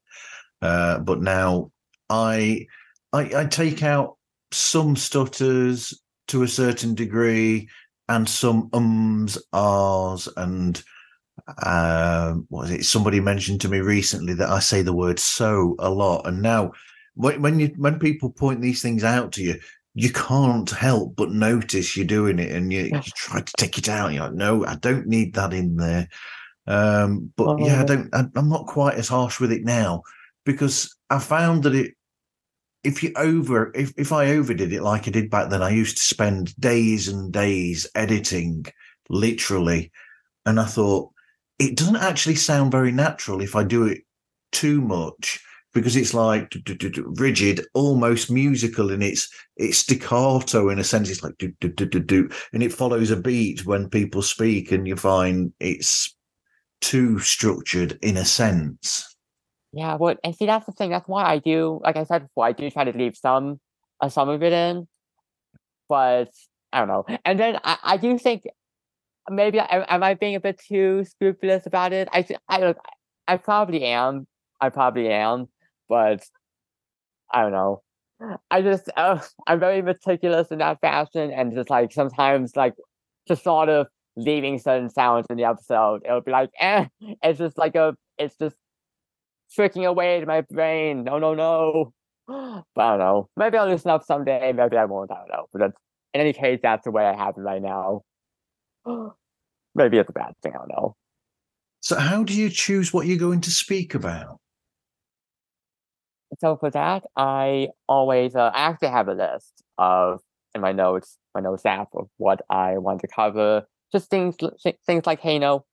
uh, 0.63 0.99
but 0.99 1.21
now 1.21 1.71
I, 2.11 2.67
I 3.13 3.31
I 3.37 3.45
take 3.45 3.83
out 3.83 4.17
some 4.51 4.97
stutters 4.97 5.99
to 6.29 6.43
a 6.43 6.49
certain 6.49 6.95
degree 6.95 7.69
and 8.09 8.29
some 8.29 8.71
ums, 8.73 9.39
ahs, 9.53 10.29
and 10.37 10.83
um, 11.65 12.47
what 12.49 12.63
was 12.63 12.71
it? 12.71 12.85
Somebody 12.85 13.21
mentioned 13.21 13.61
to 13.63 13.69
me 13.69 13.81
recently 13.81 14.35
that 14.35 14.49
I 14.49 14.59
say 14.61 14.83
the 14.83 14.95
word 14.95 15.19
"so" 15.19 15.77
a 15.79 15.91
lot, 15.91 16.27
and 16.27 16.43
now 16.43 16.73
when, 17.15 17.43
when 17.43 17.61
you 17.61 17.73
when 17.77 17.99
people 17.99 18.31
point 18.31 18.61
these 18.61 18.83
things 18.83 19.05
out 19.05 19.33
to 19.33 19.43
you, 19.43 19.61
you 19.95 20.11
can't 20.11 20.71
help 20.71 21.17
but 21.17 21.31
notice 21.31 21.97
you're 21.97 22.07
doing 22.07 22.39
it, 22.39 22.53
and 22.53 22.73
you, 22.73 22.85
you 22.85 23.01
try 23.15 23.41
to 23.41 23.53
take 23.59 23.79
it 23.79 23.89
out. 23.89 24.13
You're 24.13 24.25
like, 24.25 24.35
no, 24.35 24.65
I 24.65 24.77
don't 24.77 25.07
need 25.07 25.35
that 25.35 25.53
in 25.53 25.77
there. 25.77 26.09
Um, 26.67 27.33
but 27.37 27.61
oh. 27.61 27.67
yeah, 27.67 27.81
I 27.81 27.85
don't. 27.85 28.15
I, 28.15 28.25
I'm 28.35 28.49
not 28.49 28.67
quite 28.67 28.95
as 28.95 29.09
harsh 29.09 29.39
with 29.41 29.53
it 29.53 29.65
now 29.65 30.03
because 30.45 30.95
I 31.11 31.19
found 31.19 31.63
that 31.65 31.75
it 31.75 31.95
if 32.85 33.03
you 33.03 33.13
over 33.17 33.73
if, 33.75 33.93
if 33.97 34.13
I 34.13 34.33
overdid 34.33 34.73
it 34.73 34.83
like 34.83 35.09
I 35.09 35.11
did 35.11 35.31
back 35.31 35.51
then, 35.51 35.63
I 35.63 35.71
used 35.71 35.97
to 35.97 36.03
spend 36.03 36.55
days 36.57 37.09
and 37.09 37.33
days 37.33 37.87
editing, 37.95 38.67
literally. 39.09 39.91
And 40.47 40.59
I 40.61 40.65
thought, 40.65 41.11
it 41.59 41.77
doesn't 41.77 41.97
actually 41.97 42.37
sound 42.37 42.71
very 42.71 42.93
natural 42.93 43.43
if 43.43 43.57
I 43.57 43.65
do 43.65 43.85
it 43.85 44.03
too 44.53 44.81
much 44.81 45.41
because 45.75 45.97
it's 45.97 46.15
like 46.15 46.55
rigid, 47.19 47.67
almost 47.75 48.31
musical 48.31 48.91
in 48.91 49.03
its 49.03 49.29
its 49.57 49.79
staccato 49.79 50.71
in 50.71 50.79
a 50.79 50.85
sense. 50.85 51.11
It's 51.11 51.23
like 51.23 51.37
do 51.39 51.53
do 51.61 51.69
do 51.69 51.87
do 51.87 52.01
do, 52.01 52.31
and 52.53 52.63
it 52.63 52.73
follows 52.73 53.11
a 53.11 53.17
beat 53.17 53.67
when 53.67 53.91
people 53.91 54.23
speak, 54.23 54.73
and 54.73 54.87
you 54.87 54.97
find 54.97 55.53
it's 55.61 56.17
too 56.81 57.19
structured 57.19 57.99
in 58.03 58.17
a 58.17 58.25
sense. 58.25 59.08
Yeah, 59.73 59.97
well, 59.97 60.17
and 60.25 60.35
see, 60.35 60.47
that's 60.47 60.67
the 60.67 60.73
thing. 60.73 60.91
That's 60.91 61.09
why 61.09 61.25
I 61.25 61.39
do, 61.39 61.81
like 61.85 61.97
I 61.97 62.05
said 62.05 62.23
before, 62.23 62.47
I 62.47 62.53
do 62.53 62.71
try 62.71 62.85
to 62.85 62.97
leave 62.97 63.17
some, 63.17 63.61
uh, 64.01 64.09
some 64.09 64.29
of 64.29 64.43
it 64.43 64.53
in, 64.53 64.89
but 65.89 66.31
I 66.73 66.79
don't 66.81 66.89
know. 66.89 67.05
And 67.25 67.39
then 67.39 67.59
I, 67.65 67.79
I 67.83 67.97
do 67.97 68.19
think 68.19 68.45
maybe 69.31 69.61
I, 69.61 69.87
am 69.95 70.03
I 70.03 70.15
being 70.15 70.37
a 70.37 70.41
bit 70.41 70.61
too 70.69 71.05
scrupulous 71.05 71.67
about 71.67 71.93
it? 71.95 72.09
I, 72.13 72.27
I 72.49 72.61
look, 72.61 72.79
I 73.29 73.39
probably 73.39 73.85
am. 73.85 74.27
I 74.61 74.71
probably 74.71 75.11
am, 75.11 75.49
but 75.89 76.25
I 77.33 77.43
don't 77.43 77.53
know. 77.53 77.83
I 78.51 78.63
just, 78.63 78.91
uh, 78.97 79.21
I'm 79.47 79.61
very 79.61 79.83
meticulous 79.83 80.49
in 80.51 80.59
that 80.59 80.81
fashion, 80.81 81.31
and 81.31 81.53
just 81.55 81.71
like 81.71 81.93
sometimes, 81.93 82.57
like, 82.57 82.75
just 83.29 83.45
sort 83.45 83.69
of 83.69 83.87
leaving 84.17 84.59
certain 84.59 84.91
sounds 84.91 85.27
in 85.31 85.37
the 85.37 85.45
episode, 85.45 86.03
it'll 86.05 86.21
be 86.21 86.33
like, 86.33 86.51
eh, 86.61 86.87
it's 87.23 87.39
just 87.39 87.57
like 87.59 87.77
a, 87.77 87.95
it's 88.19 88.37
just 88.37 88.57
tricking 89.55 89.87
away 89.87 90.21
to 90.21 90.27
my 90.27 90.43
brain. 90.43 91.05
No, 91.05 91.19
no, 91.19 91.35
no. 91.35 91.93
But 92.75 92.83
I 92.83 92.91
don't 92.91 92.99
know. 92.99 93.29
Maybe 93.37 93.57
I'll 93.57 93.69
loosen 93.69 93.91
up 93.91 94.05
someday. 94.05 94.53
Maybe 94.53 94.77
I 94.77 94.85
won't. 94.85 95.11
I 95.11 95.17
don't 95.17 95.29
know. 95.29 95.47
But 95.53 95.63
in 95.63 96.21
any 96.21 96.33
case, 96.33 96.61
that's 96.63 96.85
the 96.85 96.91
way 96.91 97.05
I 97.07 97.17
have 97.17 97.35
it 97.39 97.41
right 97.41 97.63
now. 97.63 98.03
Maybe 99.75 99.99
it's 99.99 100.11
a 100.11 100.13
bad 100.13 100.35
thing. 100.43 100.53
I 100.55 100.59
don't 100.59 100.69
know. 100.69 100.95
So, 101.81 101.97
how 101.97 102.25
do 102.25 102.35
you 102.35 102.51
choose 102.51 102.93
what 102.93 103.07
you're 103.07 103.19
going 103.19 103.41
to 103.43 103.51
speak 103.51 103.95
about? 103.95 104.39
So 106.39 106.57
for 106.57 106.71
that, 106.71 107.05
I 107.17 107.69
always 107.89 108.37
uh, 108.37 108.51
I 108.55 108.69
actually 108.69 108.89
have 108.89 109.09
a 109.09 109.15
list 109.15 109.63
of 109.79 110.21
in 110.55 110.61
my 110.61 110.73
notes, 110.73 111.17
my 111.35 111.41
notes 111.41 111.65
app 111.65 111.89
of 111.95 112.09
what 112.17 112.43
I 112.51 112.79
want 112.79 113.01
to 113.01 113.09
cover. 113.09 113.67
Just 113.91 114.11
things, 114.11 114.37
things 114.87 115.07
like 115.07 115.21
hey, 115.21 115.39
know, 115.39 115.65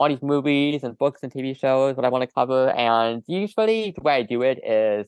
all 0.00 0.08
these 0.08 0.22
movies 0.22 0.82
and 0.82 0.98
books 0.98 1.20
and 1.22 1.32
TV 1.32 1.54
shows 1.54 1.96
that 1.96 2.06
I 2.06 2.08
want 2.08 2.22
to 2.22 2.34
cover. 2.34 2.70
And 2.70 3.22
usually 3.28 3.92
the 3.96 4.02
way 4.02 4.14
I 4.14 4.22
do 4.22 4.42
it 4.42 4.58
is 4.64 5.06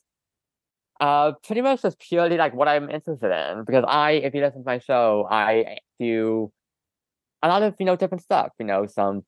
uh 1.00 1.32
pretty 1.44 1.62
much 1.62 1.82
just 1.82 1.98
purely 1.98 2.36
like 2.36 2.54
what 2.54 2.68
I'm 2.68 2.90
interested 2.90 3.32
in. 3.32 3.64
Because 3.64 3.84
I, 3.88 4.12
if 4.12 4.34
you 4.34 4.42
listen 4.42 4.62
to 4.62 4.66
my 4.66 4.78
show, 4.78 5.26
I 5.30 5.78
do 5.98 6.52
a 7.42 7.48
lot 7.48 7.62
of, 7.62 7.74
you 7.78 7.86
know, 7.86 7.96
different 7.96 8.22
stuff, 8.22 8.50
you 8.60 8.66
know, 8.66 8.86
some 8.86 9.24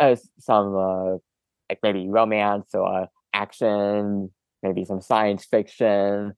uh, 0.00 0.16
some 0.38 0.76
uh 0.76 1.12
like 1.70 1.80
maybe 1.82 2.08
romance 2.08 2.74
or 2.74 3.08
action, 3.34 4.30
maybe 4.62 4.84
some 4.84 5.00
science 5.00 5.44
fiction, 5.44 6.34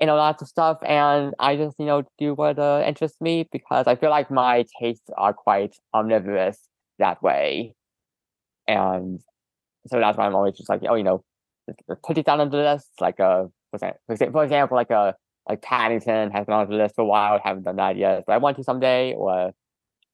you 0.00 0.06
know, 0.06 0.16
lots 0.16 0.42
of 0.42 0.48
stuff. 0.48 0.78
And 0.84 1.34
I 1.38 1.56
just, 1.56 1.76
you 1.78 1.86
know, 1.86 2.04
do 2.18 2.34
what 2.34 2.58
uh, 2.58 2.84
interests 2.86 3.20
me 3.20 3.48
because 3.52 3.86
I 3.86 3.96
feel 3.96 4.10
like 4.10 4.30
my 4.30 4.64
tastes 4.80 5.10
are 5.16 5.32
quite 5.34 5.76
omnivorous 5.94 6.58
that 6.98 7.22
way. 7.22 7.74
And 8.68 9.20
so 9.86 9.98
that's 10.00 10.18
why 10.18 10.26
I'm 10.26 10.34
always 10.34 10.56
just 10.56 10.68
like, 10.68 10.82
oh, 10.88 10.94
you 10.94 11.04
know, 11.04 11.24
put 12.02 12.18
it 12.18 12.26
down 12.26 12.40
on 12.40 12.50
the 12.50 12.56
list. 12.58 12.90
Like, 13.00 13.20
uh, 13.20 13.44
for 13.70 14.12
example, 14.12 14.76
like 14.76 14.90
a 14.90 14.96
uh, 14.96 15.12
like 15.48 15.62
Paddington 15.62 16.30
has 16.32 16.46
been 16.46 16.54
on 16.54 16.68
the 16.68 16.74
list 16.74 16.96
for 16.96 17.02
a 17.02 17.06
while. 17.06 17.40
Haven't 17.42 17.64
done 17.64 17.76
that 17.76 17.96
yet, 17.96 18.24
but 18.26 18.32
I 18.32 18.38
want 18.38 18.56
to 18.56 18.64
someday. 18.64 19.14
Or 19.14 19.52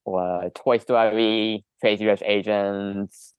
or 0.05 0.51
Toy 0.55 0.79
Story, 0.79 1.65
Crazy 1.81 2.05
Rich 2.05 2.23
Asians, 2.25 3.35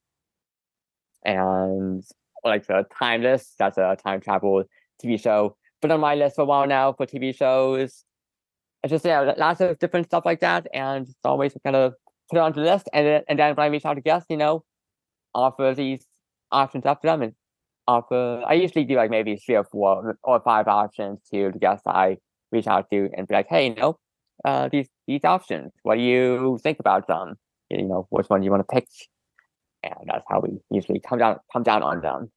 and 1.24 2.02
like 2.42 2.66
the 2.66 2.84
Timeless. 2.98 3.54
That's 3.58 3.78
a 3.78 3.96
time 4.02 4.20
travel 4.20 4.64
TV 5.02 5.20
show. 5.20 5.56
Been 5.82 5.92
on 5.92 6.00
my 6.00 6.14
list 6.14 6.36
for 6.36 6.42
a 6.42 6.46
while 6.46 6.66
now 6.66 6.92
for 6.92 7.06
TV 7.06 7.36
shows. 7.36 8.04
It's 8.82 8.90
just 8.90 9.04
yeah, 9.04 9.34
lots 9.36 9.60
of 9.60 9.78
different 9.78 10.06
stuff 10.06 10.24
like 10.24 10.40
that, 10.40 10.66
and 10.72 11.06
it's 11.06 11.18
always 11.24 11.54
kind 11.62 11.76
of 11.76 11.94
put 12.30 12.38
it 12.38 12.42
on 12.42 12.52
the 12.52 12.60
list. 12.60 12.88
And 12.92 13.06
then, 13.06 13.22
and 13.28 13.38
then 13.38 13.54
when 13.54 13.64
I 13.64 13.68
reach 13.68 13.84
out 13.84 13.94
to 13.94 14.00
guests, 14.00 14.26
you 14.28 14.36
know, 14.36 14.64
offer 15.34 15.74
these 15.76 16.04
options 16.50 16.86
up 16.86 17.00
to 17.02 17.06
them 17.06 17.22
and 17.22 17.32
offer 17.86 18.42
I 18.46 18.54
usually 18.54 18.84
do 18.84 18.96
like 18.96 19.10
maybe 19.10 19.36
three 19.36 19.56
or 19.56 19.64
four 19.64 20.18
or 20.22 20.40
five 20.40 20.68
options 20.68 21.20
to 21.32 21.50
the 21.52 21.58
guests 21.58 21.86
I 21.86 22.18
reach 22.52 22.66
out 22.66 22.88
to 22.90 23.10
and 23.16 23.26
be 23.26 23.34
like, 23.34 23.48
hey, 23.48 23.68
you 23.68 23.74
know, 23.74 23.98
uh, 24.44 24.68
these 24.68 24.88
these 25.06 25.24
options. 25.24 25.72
What 25.82 25.96
do 25.96 26.00
you 26.00 26.58
think 26.62 26.78
about 26.80 27.06
them? 27.06 27.34
You 27.70 27.82
know, 27.82 28.06
which 28.10 28.26
one 28.28 28.40
do 28.40 28.44
you 28.44 28.50
want 28.50 28.66
to 28.66 28.74
pick? 28.74 28.88
And 29.82 29.94
that's 30.06 30.24
how 30.28 30.40
we 30.40 30.58
usually 30.70 31.00
come 31.00 31.18
down 31.18 31.38
come 31.52 31.62
down 31.62 31.82
on 31.82 32.00
them. 32.00 32.30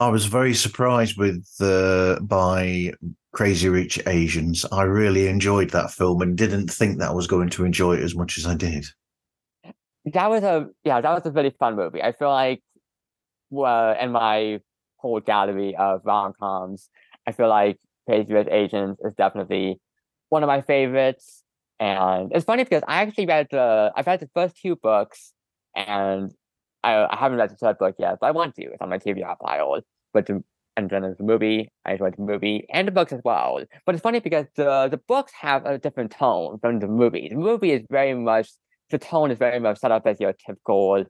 I 0.00 0.08
was 0.08 0.24
very 0.24 0.54
surprised 0.54 1.18
with 1.18 1.46
uh, 1.60 2.18
by 2.20 2.94
Crazy 3.32 3.68
Rich 3.68 4.00
Asians. 4.06 4.64
I 4.72 4.82
really 4.82 5.28
enjoyed 5.28 5.70
that 5.70 5.90
film 5.90 6.22
and 6.22 6.38
didn't 6.38 6.70
think 6.70 6.98
that 6.98 7.10
I 7.10 7.12
was 7.12 7.26
going 7.26 7.50
to 7.50 7.66
enjoy 7.66 7.96
it 7.96 8.02
as 8.02 8.14
much 8.14 8.38
as 8.38 8.46
I 8.46 8.54
did 8.54 8.86
that 10.06 10.30
was 10.30 10.42
a 10.42 10.68
yeah, 10.84 11.00
that 11.00 11.10
was 11.12 11.26
a 11.26 11.30
really 11.30 11.54
fun 11.58 11.76
movie. 11.76 12.02
I 12.02 12.12
feel 12.12 12.30
like 12.30 12.62
well, 13.50 13.96
in 14.00 14.12
my 14.12 14.60
whole 14.96 15.20
gallery 15.20 15.74
of 15.76 16.02
rom 16.04 16.32
coms, 16.38 16.88
I 17.26 17.32
feel 17.32 17.48
like 17.48 17.78
Rich 18.08 18.48
Asians 18.50 18.98
is 19.04 19.14
definitely 19.14 19.80
one 20.28 20.42
of 20.42 20.48
my 20.48 20.60
favorites. 20.62 21.42
And 21.78 22.30
it's 22.34 22.44
funny 22.44 22.64
because 22.64 22.82
I 22.86 23.02
actually 23.02 23.26
read 23.26 23.48
the 23.50 23.92
I've 23.96 24.06
read 24.06 24.20
the 24.20 24.30
first 24.34 24.56
two 24.60 24.76
books, 24.76 25.32
and 25.74 26.30
I, 26.82 27.06
I 27.10 27.16
haven't 27.16 27.38
read 27.38 27.50
the 27.50 27.56
third 27.56 27.78
book 27.78 27.96
yet, 27.98 28.18
but 28.20 28.26
I 28.26 28.30
want 28.32 28.54
to. 28.56 28.64
It's 28.64 28.82
on 28.82 28.90
my 28.90 28.98
TBR 28.98 29.38
pile. 29.38 29.80
But 30.12 30.26
the, 30.26 30.42
and 30.76 30.90
then 30.90 31.02
there's 31.02 31.16
the 31.16 31.24
movie. 31.24 31.70
I 31.84 31.92
enjoyed 31.92 32.16
the 32.16 32.22
movie 32.22 32.66
and 32.70 32.86
the 32.88 32.92
books 32.92 33.12
as 33.12 33.20
well. 33.24 33.60
But 33.86 33.94
it's 33.94 34.02
funny 34.02 34.20
because 34.20 34.46
the 34.56 34.88
the 34.90 34.98
books 34.98 35.32
have 35.40 35.64
a 35.66 35.78
different 35.78 36.12
tone 36.12 36.58
from 36.60 36.80
the 36.80 36.88
movie. 36.88 37.28
The 37.30 37.36
movie 37.36 37.72
is 37.72 37.82
very 37.90 38.14
much 38.14 38.50
the 38.90 38.98
tone 38.98 39.30
is 39.30 39.38
very 39.38 39.60
much 39.60 39.78
set 39.78 39.92
up 39.92 40.06
as 40.06 40.20
your 40.20 40.32
typical 40.32 41.04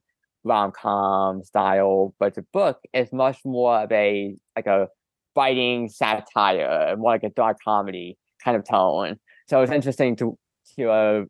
rom 0.45 0.73
com 0.73 1.43
style, 1.43 2.15
but 2.19 2.35
the 2.35 2.45
book 2.53 2.79
is 2.93 3.13
much 3.13 3.39
more 3.45 3.81
of 3.81 3.93
a 3.93 4.35
like 4.57 4.67
a 4.67 4.89
biting 5.35 5.89
satire, 5.89 6.97
more 6.97 7.13
like 7.13 7.23
a 7.23 7.31
dark 7.31 7.59
comedy 7.65 8.19
kind 8.45 8.57
of 8.57 8.65
tone. 8.69 9.17
So 9.49 9.63
it's 9.63 9.73
interesting 9.73 10.17
to 10.17 10.39
to 10.77 10.91
uh, 10.91 11.25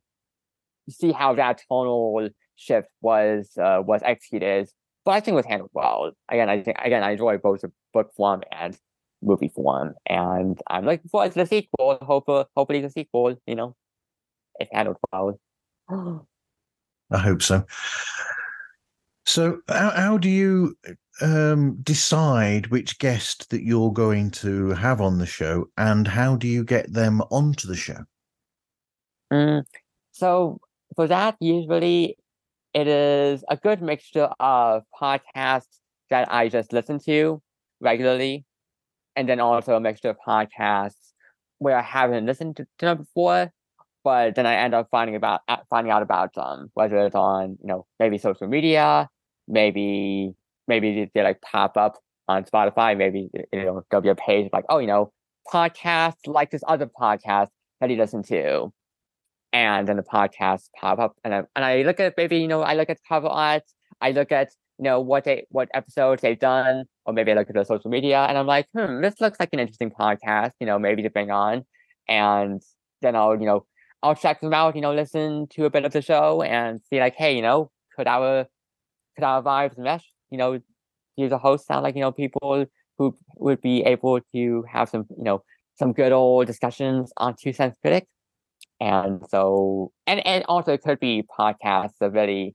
see 0.88 1.12
how 1.12 1.34
that 1.34 1.62
tonal 1.68 2.28
shift 2.56 2.88
was 3.00 3.50
uh, 3.60 3.82
was 3.84 4.02
executed. 4.04 4.68
But 5.04 5.12
I 5.12 5.20
think 5.20 5.34
it 5.34 5.36
was 5.36 5.46
handled 5.46 5.70
well. 5.72 6.12
Again, 6.28 6.48
I 6.50 6.62
think 6.62 6.76
again 6.82 7.02
I 7.02 7.12
enjoy 7.12 7.38
both 7.38 7.62
the 7.62 7.72
book 7.92 8.10
form 8.16 8.42
and 8.52 8.76
movie 9.22 9.48
form, 9.54 9.94
and 10.06 10.58
I'm 10.68 10.84
looking 10.84 11.08
forward 11.08 11.32
to 11.32 11.38
the 11.40 11.46
sequel. 11.46 11.98
Hopefully, 12.02 12.44
hopefully 12.56 12.80
the 12.80 12.90
sequel, 12.90 13.36
you 13.46 13.54
know, 13.54 13.76
it's 14.58 14.70
handled 14.72 14.98
well. 15.12 15.40
I 17.10 17.18
hope 17.18 17.42
so. 17.42 17.64
So, 19.26 19.60
how, 19.68 19.90
how 19.90 20.18
do 20.18 20.28
you 20.28 20.76
um, 21.20 21.78
decide 21.82 22.68
which 22.68 22.98
guest 22.98 23.50
that 23.50 23.62
you're 23.62 23.92
going 23.92 24.30
to 24.32 24.70
have 24.70 25.00
on 25.00 25.18
the 25.18 25.26
show, 25.26 25.66
and 25.76 26.06
how 26.06 26.36
do 26.36 26.48
you 26.48 26.64
get 26.64 26.92
them 26.92 27.20
onto 27.30 27.68
the 27.68 27.76
show? 27.76 28.04
Mm, 29.32 29.64
so, 30.12 30.60
for 30.96 31.06
that, 31.06 31.36
usually 31.40 32.16
it 32.74 32.86
is 32.86 33.44
a 33.48 33.56
good 33.56 33.82
mixture 33.82 34.30
of 34.38 34.84
podcasts 35.00 35.78
that 36.08 36.32
I 36.32 36.48
just 36.48 36.72
listen 36.72 36.98
to 37.00 37.42
regularly, 37.80 38.44
and 39.16 39.28
then 39.28 39.40
also 39.40 39.74
a 39.76 39.80
mixture 39.80 40.10
of 40.10 40.16
podcasts 40.26 41.12
where 41.58 41.76
I 41.76 41.82
haven't 41.82 42.26
listened 42.26 42.56
to 42.56 42.66
them 42.78 42.98
before, 42.98 43.52
but 44.04 44.34
then 44.34 44.46
I 44.46 44.54
end 44.56 44.74
up 44.74 44.88
finding 44.90 45.16
about 45.16 45.40
finding 45.68 45.90
out 45.90 46.02
about 46.02 46.34
them, 46.34 46.70
whether 46.74 46.98
it's 47.06 47.14
on 47.14 47.58
you 47.60 47.66
know 47.68 47.86
maybe 47.98 48.18
social 48.18 48.46
media, 48.48 49.08
maybe 49.48 50.34
maybe 50.68 51.10
they, 51.14 51.22
like 51.22 51.40
pop 51.42 51.76
up 51.76 51.98
on 52.28 52.44
Spotify, 52.44 52.96
maybe 52.96 53.28
you 53.52 53.64
know 53.64 53.82
there'll 53.90 54.02
be 54.02 54.08
a 54.08 54.14
page 54.14 54.48
like 54.52 54.64
oh 54.68 54.78
you 54.78 54.86
know 54.86 55.12
podcast 55.52 56.14
like 56.26 56.50
this 56.50 56.62
other 56.68 56.86
podcast 56.86 57.48
that 57.80 57.90
he 57.90 57.96
listen 57.96 58.22
to, 58.24 58.72
and 59.52 59.88
then 59.88 59.96
the 59.96 60.02
podcast 60.02 60.68
pop 60.78 60.98
up 60.98 61.16
and 61.24 61.34
I, 61.34 61.42
and 61.56 61.64
I 61.64 61.82
look 61.82 62.00
at 62.00 62.14
maybe 62.16 62.38
you 62.38 62.48
know 62.48 62.62
I 62.62 62.74
look 62.74 62.90
at 62.90 62.98
cover 63.08 63.28
art, 63.28 63.64
I 64.00 64.12
look 64.12 64.32
at 64.32 64.50
you 64.78 64.84
know 64.84 65.00
what 65.00 65.24
they 65.24 65.46
what 65.50 65.68
episodes 65.74 66.22
they've 66.22 66.38
done, 66.38 66.84
or 67.04 67.12
maybe 67.12 67.32
I 67.32 67.34
look 67.34 67.48
at 67.50 67.54
the 67.54 67.64
social 67.64 67.90
media 67.90 68.24
and 68.28 68.38
I'm 68.38 68.46
like 68.46 68.66
hmm 68.74 69.02
this 69.02 69.20
looks 69.20 69.38
like 69.40 69.50
an 69.52 69.58
interesting 69.60 69.90
podcast, 69.90 70.52
you 70.60 70.66
know 70.66 70.78
maybe 70.78 71.02
to 71.02 71.10
bring 71.10 71.30
on, 71.30 71.64
and 72.08 72.62
then 73.02 73.16
I'll 73.16 73.38
you 73.38 73.46
know 73.46 73.66
I'll 74.02 74.14
check 74.14 74.40
them 74.40 74.54
out, 74.54 74.74
you 74.74 74.80
know, 74.80 74.94
listen 74.94 75.46
to 75.52 75.66
a 75.66 75.70
bit 75.70 75.84
of 75.84 75.92
the 75.92 76.02
show 76.02 76.42
and 76.42 76.80
see 76.88 77.00
like, 77.00 77.14
hey, 77.16 77.36
you 77.36 77.42
know, 77.42 77.70
could 77.96 78.06
our 78.06 78.40
uh, 78.40 78.44
could 79.14 79.24
our 79.24 79.42
vibes 79.42 79.76
mesh? 79.78 80.04
You 80.30 80.38
know, 80.38 80.60
do 81.18 81.28
the 81.28 81.38
host 81.38 81.66
sound 81.66 81.82
like, 81.82 81.94
you 81.94 82.00
know, 82.00 82.12
people 82.12 82.64
who 82.98 83.16
would 83.36 83.60
be 83.60 83.82
able 83.82 84.20
to 84.34 84.64
have 84.70 84.88
some, 84.88 85.06
you 85.16 85.24
know, 85.24 85.42
some 85.78 85.92
good 85.92 86.12
old 86.12 86.46
discussions 86.46 87.12
on 87.16 87.34
Two 87.40 87.52
Cents 87.52 87.76
Critic. 87.82 88.06
And 88.80 89.22
so, 89.28 89.92
and, 90.06 90.24
and 90.26 90.44
also 90.48 90.72
it 90.72 90.82
could 90.82 91.00
be 91.00 91.24
podcasts 91.38 92.00
of 92.00 92.16
any, 92.16 92.54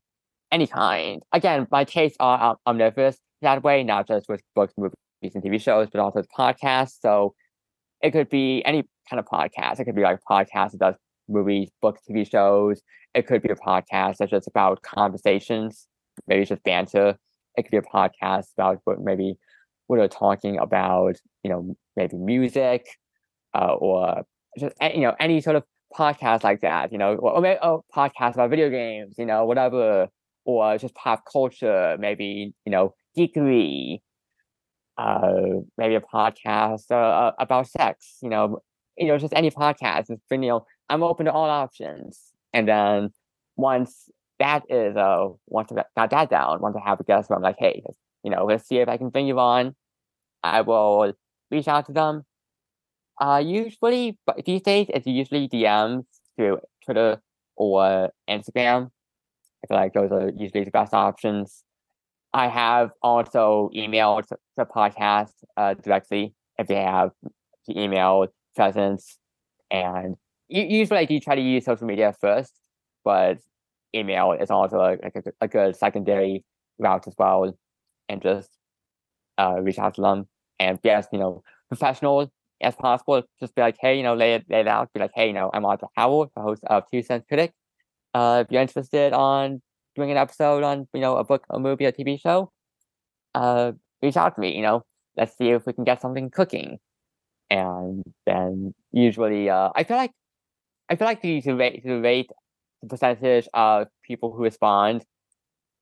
any 0.51 0.67
kind. 0.67 1.21
Again, 1.31 1.67
my 1.71 1.84
tastes 1.84 2.17
are 2.19 2.58
omnivorous 2.65 3.17
that 3.41 3.63
way, 3.63 3.84
not 3.84 4.08
just 4.08 4.27
with 4.27 4.41
books, 4.55 4.73
movies, 4.77 4.95
and 5.23 5.43
TV 5.43 5.62
shows, 5.62 5.88
but 5.91 5.99
also 5.99 6.19
with 6.19 6.29
podcasts. 6.38 6.97
So 7.01 7.34
it 8.01 8.12
could 8.12 8.29
be 8.29 8.63
any 8.65 8.84
kind 9.10 9.19
of 9.19 9.25
podcast. 9.25 9.79
It 9.79 9.86
could 9.86 9.95
be 9.95 10.01
like 10.01 10.19
podcast 10.29 10.71
that 10.71 10.79
does 10.79 10.95
movies, 11.28 11.70
books, 11.82 12.02
TV 12.08 12.26
shows. 12.26 12.82
It 13.14 13.28
could 13.28 13.42
be 13.42 13.50
a 13.50 13.56
podcast 13.56 14.18
that's 14.18 14.32
just 14.32 14.48
about 14.48 14.82
conversations, 14.82 15.88
maybe 16.28 16.42
it's 16.42 16.50
just 16.50 16.64
banter. 16.64 17.18
It 17.58 17.64
could 17.64 17.72
be 17.72 17.78
a 17.78 17.82
podcast 17.82 18.48
about 18.58 18.80
what 18.86 19.00
maybe 19.02 19.38
what 19.88 20.00
are 20.00 20.08
talking 20.08 20.58
about, 20.60 21.16
you 21.44 21.50
know, 21.50 21.76
maybe 21.96 22.18
music, 22.18 22.86
uh, 23.54 23.74
or 23.76 24.24
just 24.60 24.76
you 24.82 25.02
know 25.02 25.16
any 25.20 25.42
sort 25.42 25.56
of 25.56 25.64
podcast 25.98 26.44
like 26.44 26.62
that, 26.62 26.92
you 26.92 26.98
know, 26.98 27.16
or 27.16 27.42
maybe 27.42 27.60
a 27.62 27.78
podcast 27.96 28.34
about 28.36 28.50
video 28.50 28.70
games, 28.70 29.16
you 29.18 29.26
know, 29.26 29.46
whatever, 29.46 30.08
or 30.46 30.78
just 30.78 30.96
pop 30.96 31.24
culture, 31.32 31.98
maybe 32.00 32.54
you 32.66 32.72
know, 32.72 32.94
geekery, 33.18 34.00
uh, 34.98 35.32
maybe 35.78 35.96
a 35.96 36.02
podcast 36.02 36.92
uh 36.92 37.32
about 37.40 37.68
sex, 37.68 38.18
you 38.22 38.30
know, 38.30 38.60
you 38.98 39.08
know, 39.08 39.18
just 39.18 39.34
any 39.34 39.52
podcast. 39.52 40.10
It's 40.10 40.24
been, 40.30 40.44
you 40.44 40.50
know, 40.50 40.66
I'm 40.89 41.04
open 41.04 41.26
to 41.26 41.32
all 41.32 41.50
options. 41.50 42.19
And 42.54 42.67
then 42.67 43.12
once 43.56 44.10
that 44.39 44.63
is 44.69 44.95
uh 44.98 45.30
once 45.48 45.71
I 45.71 45.84
got 45.95 46.10
that 46.10 46.30
down, 46.30 46.62
once 46.62 46.76
I 46.76 46.88
have 46.88 47.00
a 47.00 47.04
guest, 47.04 47.32
I'm 47.32 47.41
like, 47.41 47.58
hey, 47.60 47.84
you 48.24 48.32
know, 48.32 48.45
let's 48.45 48.67
see 48.67 48.78
if 48.78 48.89
I 48.89 48.98
can 48.98 49.10
bring 49.10 49.28
you 49.28 49.39
on. 49.39 49.76
I 50.43 50.62
will 50.62 51.13
reach 51.52 51.67
out 51.67 51.86
to 51.88 51.93
them. 51.93 52.24
Uh, 53.19 53.41
usually, 53.43 54.17
but 54.26 54.43
these 54.45 54.62
days 54.62 54.88
it's 54.89 55.08
usually 55.08 55.48
DMs 55.48 56.04
through 56.36 56.60
Twitter 56.84 57.21
or 57.56 58.12
Instagram. 58.30 58.91
I 59.63 59.67
feel 59.67 59.78
like 59.78 59.93
those 59.93 60.12
are 60.12 60.30
usually 60.36 60.65
the 60.65 60.71
best 60.71 60.93
options. 60.93 61.63
I 62.34 62.50
have 62.50 62.91
also 63.02 63.69
emailed 63.74 64.28
the 64.58 64.65
podcast 64.65 65.32
uh, 65.56 65.74
directly 65.76 66.36
if 66.58 66.67
they 66.67 66.76
have 66.76 67.12
the 67.65 67.82
email 67.82 68.28
presence, 68.56 69.17
and 69.71 70.17
usually 70.49 70.99
I 70.99 71.05
do 71.05 71.19
try 71.19 71.36
to 71.36 71.41
use 71.41 71.65
social 71.65 71.88
media 71.88 72.13
first, 72.19 72.53
but 73.03 73.39
email 73.95 74.34
is 74.34 74.51
also 74.51 74.79
a, 74.79 74.93
a, 74.93 75.23
a 75.41 75.47
good 75.47 75.75
secondary 75.75 76.43
route 76.79 77.08
as 77.08 77.15
well, 77.17 77.58
and 78.10 78.21
just 78.21 78.49
uh, 79.38 79.62
reach 79.62 79.79
out 79.79 79.95
to 79.95 80.01
them 80.01 80.27
and 80.60 80.81
be 80.81 80.89
as 80.89 81.08
you 81.12 81.19
know 81.19 81.43
professional 81.69 82.31
as 82.62 82.75
possible. 82.75 83.23
Just 83.39 83.55
be 83.55 83.62
like, 83.62 83.77
hey, 83.79 83.97
you 83.97 84.03
know, 84.03 84.15
lay 84.15 84.36
it, 84.36 84.45
lay 84.49 84.62
it 84.62 84.67
out. 84.67 84.91
Be 84.93 84.99
like, 84.99 85.12
hey, 85.15 85.27
you 85.27 85.34
know, 85.34 85.49
I'm 85.53 85.65
Arthur 85.65 85.88
Howell, 85.95 86.31
the 86.36 86.41
host 86.41 86.63
of 86.65 86.84
Two 86.91 87.01
Cents 87.01 87.25
Critic. 87.27 87.53
Uh, 88.13 88.43
if 88.45 88.51
you're 88.51 88.62
interested 88.62 89.13
on 89.13 89.62
doing 89.95 90.12
an 90.12 90.17
episode 90.17 90.63
on, 90.63 90.88
you 90.93 91.01
know, 91.01 91.17
a 91.17 91.23
book, 91.23 91.43
a 91.49 91.60
movie, 91.60 91.86
a 91.86 91.91
TV 91.91 92.19
show, 92.19 92.51
uh, 93.34 93.73
reach 94.01 94.17
out 94.17 94.36
to 94.36 94.41
me. 94.41 94.55
You 94.55 94.62
know, 94.62 94.84
let's 95.17 95.38
see 95.38 95.49
if 95.49 95.65
we 95.65 95.73
can 95.73 95.84
get 95.84 96.01
something 96.01 96.29
cooking. 96.29 96.79
And 97.49 98.03
then 98.25 98.73
usually, 98.91 99.49
uh, 99.49 99.69
I 99.75 99.84
feel 99.84 99.97
like, 99.97 100.12
I 100.89 100.95
feel 100.95 101.08
like 101.08 101.21
the 101.21 101.41
to 101.41 101.56
rate 101.56 101.84
to 101.84 102.00
rate 102.00 102.30
the 102.82 102.88
percentage 102.88 103.48
of 103.54 103.88
people 104.04 104.32
who 104.32 104.43
respond 104.43 105.04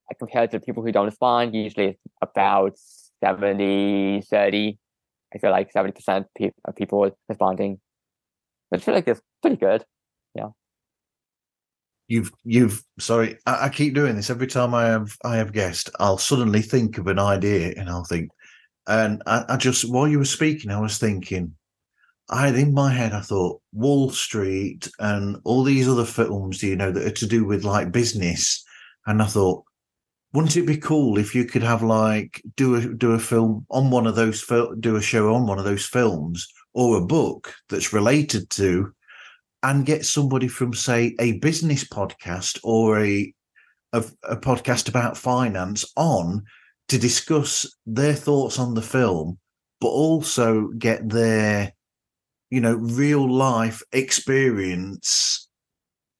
uh, 0.10 0.16
compared 0.18 0.52
to 0.52 0.60
people 0.60 0.84
who 0.84 0.92
don't 0.92 1.06
respond, 1.06 1.56
usually 1.56 1.88
it's 1.88 2.00
about 2.22 2.78
70, 3.24 4.22
30. 4.30 4.78
I 5.34 5.38
feel 5.38 5.52
like 5.52 5.74
70% 5.74 6.26
of 6.66 6.76
people 6.76 7.10
responding. 7.28 7.80
I 8.74 8.78
feel 8.78 8.94
like 8.94 9.08
it's 9.08 9.22
pretty 9.42 9.58
good. 9.58 9.84
Yeah. 10.36 10.50
You've 12.08 12.32
you've 12.44 12.84
sorry, 13.00 13.38
I, 13.46 13.66
I, 13.66 13.70
keep 13.70 13.94
doing 13.94 14.16
this 14.16 14.30
every 14.30 14.48
time 14.48 14.76
I 14.76 14.86
have 14.86 15.16
I 15.24 15.38
have 15.38 15.54
guest. 15.54 15.90
I'll 16.00 16.18
suddenly 16.18 16.62
think 16.62 16.98
of 16.98 17.08
an 17.08 17.18
idea 17.18 17.74
and 17.78 17.90
I'll 17.90 18.04
think, 18.04 18.30
and 18.88 19.24
I, 19.26 19.46
I 19.48 19.58
just 19.58 19.90
while 19.90 20.08
you 20.08 20.20
were 20.20 20.26
speaking, 20.26 20.70
I 20.70 20.80
was 20.80 20.98
thinking, 20.98 21.56
I 22.30 22.48
had 22.48 22.56
in 22.56 22.74
my 22.74 22.92
head, 22.92 23.14
I 23.14 23.22
thought 23.22 23.62
Wall 23.74 24.10
Street 24.10 24.90
and 25.00 25.38
all 25.44 25.64
these 25.64 25.88
other 25.88 26.06
films, 26.06 26.60
do 26.60 26.68
you 26.68 26.76
know, 26.76 26.92
that 26.92 27.06
are 27.06 27.12
to 27.12 27.28
do 27.28 27.46
with 27.46 27.64
like 27.64 27.92
business, 27.92 28.64
and 29.06 29.22
I 29.22 29.26
thought, 29.26 29.66
wouldn't 30.34 30.58
it 30.58 30.66
be 30.66 30.78
cool 30.78 31.18
if 31.18 31.36
you 31.36 31.46
could 31.46 31.64
have 31.64 31.84
like 31.84 32.42
do 32.56 32.76
a 32.76 32.82
do 32.94 33.12
a 33.12 33.20
film 33.20 33.66
on 33.70 33.92
one 33.92 34.08
of 34.08 34.16
those 34.16 34.42
fil- 34.42 34.76
do 34.76 34.96
a 34.96 35.02
show 35.02 35.34
on 35.34 35.46
one 35.48 35.60
of 35.60 35.66
those 35.66 35.86
films 35.86 36.48
or 36.74 36.98
a 36.98 37.06
book 37.06 37.54
that's 37.70 37.94
related 37.94 38.50
to 38.50 38.92
and 39.62 39.86
get 39.86 40.06
somebody 40.06 40.48
from 40.48 40.74
say 40.74 41.16
a 41.20 41.34
business 41.40 41.84
podcast 41.84 42.60
or 42.64 43.00
a 43.00 43.34
a, 43.94 44.04
a 44.24 44.36
podcast 44.36 44.90
about 44.90 45.18
finance 45.18 45.86
on 45.96 46.44
to 46.88 46.98
discuss 46.98 47.72
their 47.86 48.16
thoughts 48.16 48.58
on 48.58 48.74
the 48.74 48.82
film 48.82 49.38
but 49.80 49.90
also 49.90 50.70
get 50.80 51.08
their 51.10 51.72
you 52.54 52.62
know 52.62 52.76
real 52.76 53.28
life 53.28 53.82
experience 53.94 55.50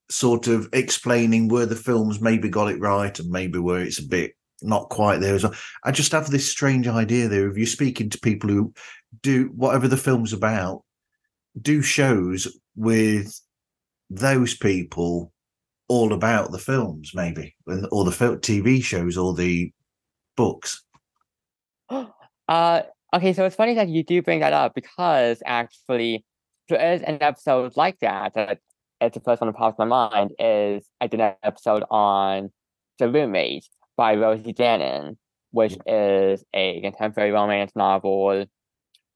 sort 0.10 0.48
of 0.48 0.68
explaining 0.74 1.48
where 1.48 1.68
the 1.68 1.76
films 1.76 2.20
maybe 2.20 2.50
got 2.50 2.72
it 2.72 2.80
right 2.80 3.20
and 3.20 3.30
maybe 3.30 3.60
where 3.60 3.82
it's 3.82 4.00
a 4.00 4.08
bit 4.08 4.34
not 4.64 4.90
quite 4.90 5.20
there 5.20 5.36
as 5.36 5.44
well. 5.44 5.54
I 5.84 5.92
just 5.92 6.12
have 6.12 6.32
this 6.32 6.50
strange 6.50 6.88
idea 6.88 7.28
there 7.28 7.48
of 7.48 7.58
you 7.58 7.68
speaking 7.68 8.10
to 8.10 8.20
people 8.20 8.50
who 8.50 8.74
do 9.22 9.52
whatever 9.56 9.88
the 9.88 9.98
film's 9.98 10.34
about, 10.34 10.84
do 11.62 11.84
shows 11.84 12.48
with 12.76 13.40
those 14.10 14.56
people 14.56 15.32
all 15.88 16.14
about 16.14 16.52
the 16.52 16.58
films, 16.58 17.12
maybe, 17.14 17.56
or 17.92 18.06
the 18.06 18.12
TV 18.12 18.84
shows 18.84 19.18
or 19.18 19.36
the 19.36 19.72
books. 20.36 20.84
Uh, 22.50 22.82
okay, 23.14 23.34
so 23.34 23.46
it's 23.46 23.56
funny 23.56 23.76
that 23.76 23.90
you 23.90 24.04
do 24.04 24.22
bring 24.22 24.40
that 24.40 24.54
up 24.54 24.74
because 24.74 25.42
actually 25.46 26.26
there 26.70 26.94
is 26.94 27.02
an 27.02 27.20
episode 27.22 27.74
like 27.76 28.00
that 28.00 28.34
that 28.34 28.60
it's 29.02 29.16
the 29.16 29.20
first 29.20 29.42
one 29.42 29.50
that 29.50 29.58
pops 29.58 29.78
my 29.78 29.86
mind 29.86 30.32
is 30.40 30.88
I 31.00 31.08
did 31.08 31.20
an 31.20 31.36
episode 31.44 31.84
on 31.92 32.52
The 33.00 33.10
Roommate 33.10 33.68
by 33.98 34.16
Rosie 34.16 34.54
Danan, 34.54 35.18
which 35.52 35.78
is 35.86 36.44
a 36.54 36.82
contemporary 36.82 37.32
romance 37.32 37.74
novel. 37.76 38.46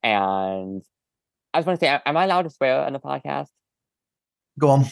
And 0.04 0.84
I 1.54 1.60
just 1.60 1.68
want 1.68 1.80
to 1.80 1.86
say, 1.86 2.00
am 2.06 2.18
I 2.18 2.26
allowed 2.26 2.44
to 2.44 2.50
swear 2.50 2.82
on 2.86 2.94
the 2.94 3.00
podcast? 3.00 3.48
Go 4.60 4.70
on. 4.70 4.86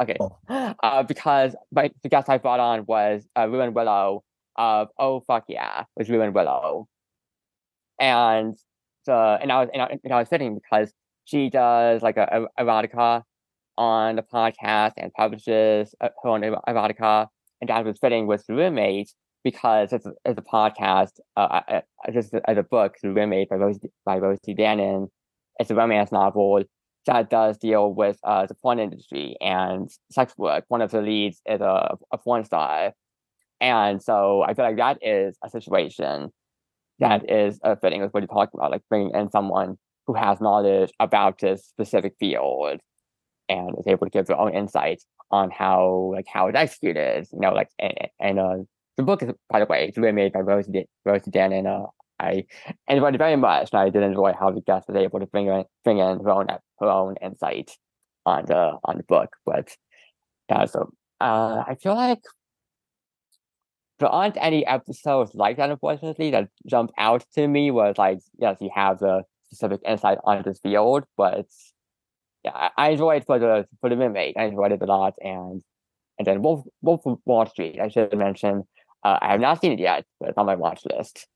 Okay. 0.00 0.16
Uh, 0.82 1.02
because 1.02 1.56
my, 1.72 1.90
the 2.02 2.08
guest 2.08 2.28
I 2.28 2.38
brought 2.38 2.60
on 2.60 2.84
was 2.86 3.26
uh, 3.36 3.48
Ruin 3.48 3.74
Willow 3.74 4.22
of 4.56 4.88
Oh 4.98 5.20
Fuck 5.20 5.44
Yeah, 5.48 5.84
was 5.96 6.08
Ruin 6.08 6.32
Willow. 6.32 6.86
And 7.98 8.56
the 9.06 9.38
and 9.40 9.52
I 9.52 9.60
was 9.60 9.68
and 9.72 9.82
I, 9.82 9.98
and 10.02 10.12
I 10.12 10.18
was 10.18 10.28
sitting 10.28 10.54
because 10.54 10.92
she 11.24 11.50
does 11.50 12.02
like 12.02 12.16
a, 12.16 12.46
a 12.58 12.64
erotica 12.64 13.22
on 13.78 14.16
the 14.16 14.22
podcast 14.22 14.92
and 14.96 15.12
publishes 15.12 15.94
her 16.00 16.10
own 16.24 16.42
erotica, 16.42 17.26
and 17.60 17.70
that 17.70 17.84
was 17.84 17.98
fitting 17.98 18.26
with 18.26 18.44
the 18.46 18.54
roommate 18.54 19.12
because 19.44 19.92
it's, 19.92 20.06
it's 20.24 20.38
a 20.38 20.42
podcast, 20.42 21.20
uh, 21.36 21.60
uh, 21.68 21.80
uh 22.06 22.12
just 22.12 22.34
as 22.34 22.58
a 22.58 22.64
book, 22.64 22.96
the 23.02 23.12
roommate 23.12 23.48
by 23.48 23.56
Rosie, 23.56 23.90
by 24.04 24.18
Rosie 24.18 24.54
Danan. 24.54 25.08
It's 25.60 25.70
a 25.70 25.74
romance 25.74 26.10
novel 26.10 26.64
that 27.06 27.30
does 27.30 27.56
deal 27.56 27.94
with 27.94 28.18
uh, 28.24 28.46
the 28.46 28.54
porn 28.54 28.80
industry 28.80 29.36
and 29.40 29.88
sex 30.10 30.34
work. 30.36 30.64
One 30.68 30.82
of 30.82 30.90
the 30.90 31.00
leads 31.00 31.40
is 31.46 31.60
a, 31.60 31.96
a 32.12 32.18
porn 32.18 32.44
star. 32.44 32.92
And 33.60 34.02
so 34.02 34.42
I 34.42 34.54
feel 34.54 34.64
like 34.64 34.76
that 34.76 34.98
is 35.00 35.38
a 35.42 35.48
situation 35.48 36.32
that 36.98 37.30
is 37.30 37.58
uh, 37.62 37.76
fitting 37.76 38.00
with 38.00 38.12
what 38.12 38.20
you're 38.20 38.28
talking 38.28 38.58
about, 38.58 38.70
like 38.70 38.82
bringing 38.88 39.14
in 39.14 39.30
someone 39.30 39.76
who 40.06 40.14
has 40.14 40.40
knowledge 40.40 40.90
about 41.00 41.38
this 41.38 41.66
specific 41.66 42.14
field 42.18 42.80
and 43.48 43.76
is 43.78 43.86
able 43.86 44.06
to 44.06 44.10
give 44.10 44.26
their 44.26 44.38
own 44.38 44.54
insight 44.54 45.02
on 45.30 45.50
how 45.50 46.12
like 46.14 46.26
how 46.32 46.46
it's 46.48 46.56
executed. 46.56 47.26
You 47.32 47.40
know, 47.40 47.52
like 47.52 47.68
and, 47.78 47.94
and 48.20 48.38
uh, 48.38 48.56
the 48.96 49.02
book 49.02 49.22
is 49.22 49.30
by 49.50 49.60
the 49.60 49.66
way, 49.66 49.86
it's 49.86 49.98
really 49.98 50.12
made 50.12 50.32
by 50.32 50.40
Rosie 50.40 50.86
Rosie 51.04 51.30
Danan 51.30 51.66
uh, 51.66 51.86
I 52.18 52.44
enjoyed 52.88 53.14
it 53.14 53.18
very 53.18 53.36
much, 53.36 53.70
and 53.72 53.80
I 53.80 53.90
did 53.90 54.02
enjoy 54.02 54.32
how 54.38 54.50
the 54.50 54.62
guest 54.62 54.88
was 54.88 54.96
able 54.96 55.20
to 55.20 55.26
bring 55.26 55.48
in 55.48 55.64
bring 55.84 55.98
in 55.98 56.20
her 56.20 56.30
own 56.30 56.46
her 56.80 56.86
own 56.88 57.16
insight 57.22 57.70
on 58.24 58.46
the 58.46 58.78
on 58.84 58.96
the 58.96 59.02
book. 59.02 59.36
But 59.44 59.76
yeah, 60.48 60.64
so 60.66 60.92
uh, 61.20 61.64
I 61.66 61.76
feel 61.80 61.94
like 61.94 62.22
there 63.98 64.08
aren't 64.08 64.36
any 64.38 64.66
episodes 64.66 65.34
like 65.34 65.56
that, 65.56 65.70
unfortunately, 65.70 66.30
that 66.30 66.48
jump 66.66 66.90
out 66.98 67.24
to 67.34 67.48
me. 67.48 67.70
Was 67.70 67.98
like, 67.98 68.18
yes, 68.38 68.58
you 68.60 68.70
have 68.74 68.98
the 68.98 69.22
specific 69.46 69.80
insight 69.86 70.18
on 70.24 70.42
this 70.44 70.58
field, 70.60 71.04
but 71.16 71.46
yeah, 72.44 72.70
I 72.76 72.90
enjoyed 72.90 73.24
for 73.24 73.38
the 73.38 73.66
for 73.80 73.90
the 73.90 73.96
roommate. 73.96 74.36
I 74.36 74.44
enjoyed 74.44 74.72
it 74.72 74.82
a 74.82 74.86
lot, 74.86 75.14
and 75.20 75.62
and 76.18 76.26
then 76.26 76.42
Wolf 76.42 76.64
Wolf 76.82 77.06
of 77.06 77.18
Wall 77.24 77.46
Street. 77.46 77.80
I 77.80 77.88
should 77.88 78.16
mention. 78.16 78.64
Uh, 79.02 79.18
I 79.20 79.32
have 79.32 79.40
not 79.40 79.60
seen 79.60 79.72
it 79.72 79.78
yet, 79.78 80.04
but 80.18 80.30
it's 80.30 80.38
on 80.38 80.46
my 80.46 80.56
watch 80.56 80.82
list. 80.84 81.26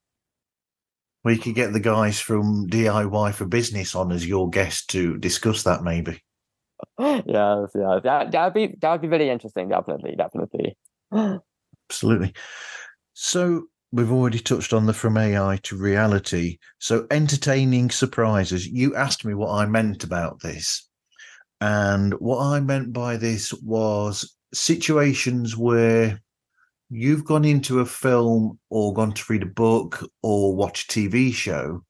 We 1.23 1.37
could 1.37 1.55
get 1.55 1.71
the 1.71 1.79
guys 1.79 2.19
from 2.19 2.67
DIY 2.67 3.33
for 3.33 3.45
Business 3.45 3.93
on 3.93 4.11
as 4.11 4.27
your 4.27 4.49
guest 4.49 4.89
to 4.89 5.17
discuss 5.17 5.63
that, 5.63 5.83
maybe. 5.83 6.23
yes, 6.99 7.69
yeah, 7.75 7.99
that 8.03 8.31
that'd 8.31 8.53
be 8.53 8.75
that 8.81 8.91
would 8.91 9.01
be 9.01 9.07
very 9.07 9.29
interesting. 9.29 9.69
Definitely, 9.69 10.15
definitely. 10.15 10.77
Absolutely. 11.91 12.33
So 13.11 13.65
we've 13.91 14.13
already 14.13 14.39
touched 14.39 14.71
on 14.71 14.85
the 14.85 14.93
from 14.93 15.17
AI 15.17 15.59
to 15.63 15.75
reality. 15.75 16.57
So 16.79 17.05
entertaining 17.11 17.91
surprises. 17.91 18.65
You 18.65 18.95
asked 18.95 19.25
me 19.25 19.33
what 19.33 19.51
I 19.51 19.65
meant 19.65 20.05
about 20.05 20.41
this. 20.41 20.87
And 21.59 22.13
what 22.13 22.39
I 22.39 22.61
meant 22.61 22.93
by 22.93 23.17
this 23.17 23.53
was 23.55 24.37
situations 24.53 25.57
where 25.57 26.21
you've 26.89 27.25
gone 27.25 27.43
into 27.43 27.81
a 27.81 27.85
film 27.85 28.57
or 28.69 28.93
gone 28.93 29.11
to 29.11 29.23
read 29.27 29.43
a 29.43 29.47
book 29.47 30.01
or 30.23 30.55
watch 30.55 30.85
a 30.85 30.87
TV 30.87 31.33
show 31.33 31.83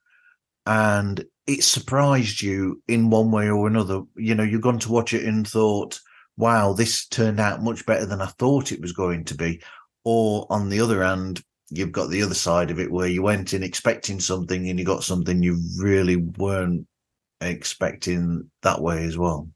and 0.65 1.23
it 1.45 1.63
surprised 1.63 2.41
you 2.41 2.81
in 2.87 3.11
one 3.11 3.29
way 3.29 3.51
or 3.51 3.67
another. 3.67 4.01
You 4.15 4.33
know, 4.33 4.43
you've 4.43 4.61
gone 4.61 4.79
to 4.79 4.91
watch 4.91 5.13
it 5.13 5.25
and 5.25 5.47
thought, 5.47 5.99
wow, 6.37 6.73
this 6.73 7.05
turned 7.07 7.39
out 7.39 7.61
much 7.61 7.85
better 7.85 8.05
than 8.05 8.19
I 8.19 8.25
thought 8.25 8.71
it 8.71 8.81
was 8.81 8.93
going 8.93 9.25
to 9.25 9.35
be. 9.35 9.61
Or 10.03 10.47
on 10.49 10.69
the 10.69 10.79
other 10.79 11.03
hand, 11.03 11.41
you've 11.69 11.91
got 11.91 12.09
the 12.09 12.23
other 12.23 12.33
side 12.33 12.71
of 12.71 12.79
it 12.79 12.91
where 12.91 13.07
you 13.07 13.21
went 13.21 13.53
in 13.53 13.63
expecting 13.63 14.19
something 14.19 14.69
and 14.69 14.77
you 14.77 14.85
got 14.85 15.03
something 15.03 15.41
you 15.41 15.59
really 15.77 16.17
weren't 16.17 16.87
expecting 17.39 18.49
that 18.61 18.81
way 18.81 19.03
as 19.03 19.17
well. 19.17 19.47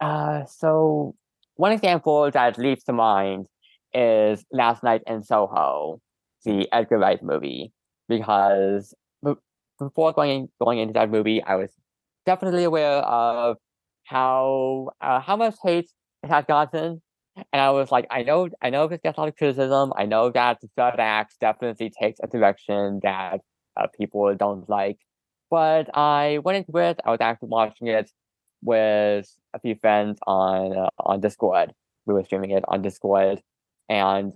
Uh, 0.00 0.44
so 0.46 1.14
one 1.54 1.72
example 1.72 2.30
that 2.30 2.58
leaps 2.58 2.84
to 2.84 2.92
mind 2.92 3.46
is 3.94 4.44
Last 4.52 4.82
Night 4.82 5.02
in 5.06 5.22
Soho, 5.22 6.00
the 6.44 6.68
Edgar 6.72 6.98
Wright 6.98 7.22
movie, 7.22 7.72
because 8.08 8.94
before 9.78 10.12
going 10.12 10.48
going 10.60 10.78
into 10.78 10.94
that 10.94 11.10
movie, 11.10 11.42
I 11.42 11.56
was 11.56 11.70
definitely 12.24 12.64
aware 12.64 12.98
of 12.98 13.56
how 14.04 14.90
uh, 15.00 15.20
how 15.20 15.36
much 15.36 15.56
hate 15.62 15.90
it 16.22 16.28
had 16.28 16.46
gotten, 16.46 17.02
and 17.52 17.62
I 17.62 17.70
was 17.70 17.90
like, 17.90 18.06
I 18.10 18.22
know, 18.22 18.48
I 18.62 18.70
know 18.70 18.86
this 18.86 19.00
gets 19.02 19.16
a 19.16 19.20
lot 19.20 19.28
of 19.28 19.36
criticism. 19.36 19.92
I 19.96 20.06
know 20.06 20.30
that 20.30 20.60
the 20.60 20.68
third 20.76 20.96
act 20.98 21.36
definitely 21.40 21.90
takes 21.90 22.20
a 22.22 22.26
direction 22.26 23.00
that 23.02 23.40
uh, 23.76 23.86
people 23.98 24.34
don't 24.34 24.68
like, 24.68 24.98
but 25.50 25.88
I 25.96 26.38
went 26.44 26.58
into 26.58 26.78
it. 26.78 27.00
I 27.04 27.10
was 27.10 27.20
actually 27.20 27.48
watching 27.48 27.88
it 27.88 28.10
with 28.62 29.26
a 29.54 29.60
few 29.60 29.76
friends 29.76 30.18
on 30.26 30.76
uh, 30.76 30.88
on 31.00 31.20
Discord. 31.20 31.72
We 32.06 32.14
were 32.14 32.24
streaming 32.24 32.50
it 32.50 32.64
on 32.68 32.82
Discord, 32.82 33.40
and 33.88 34.32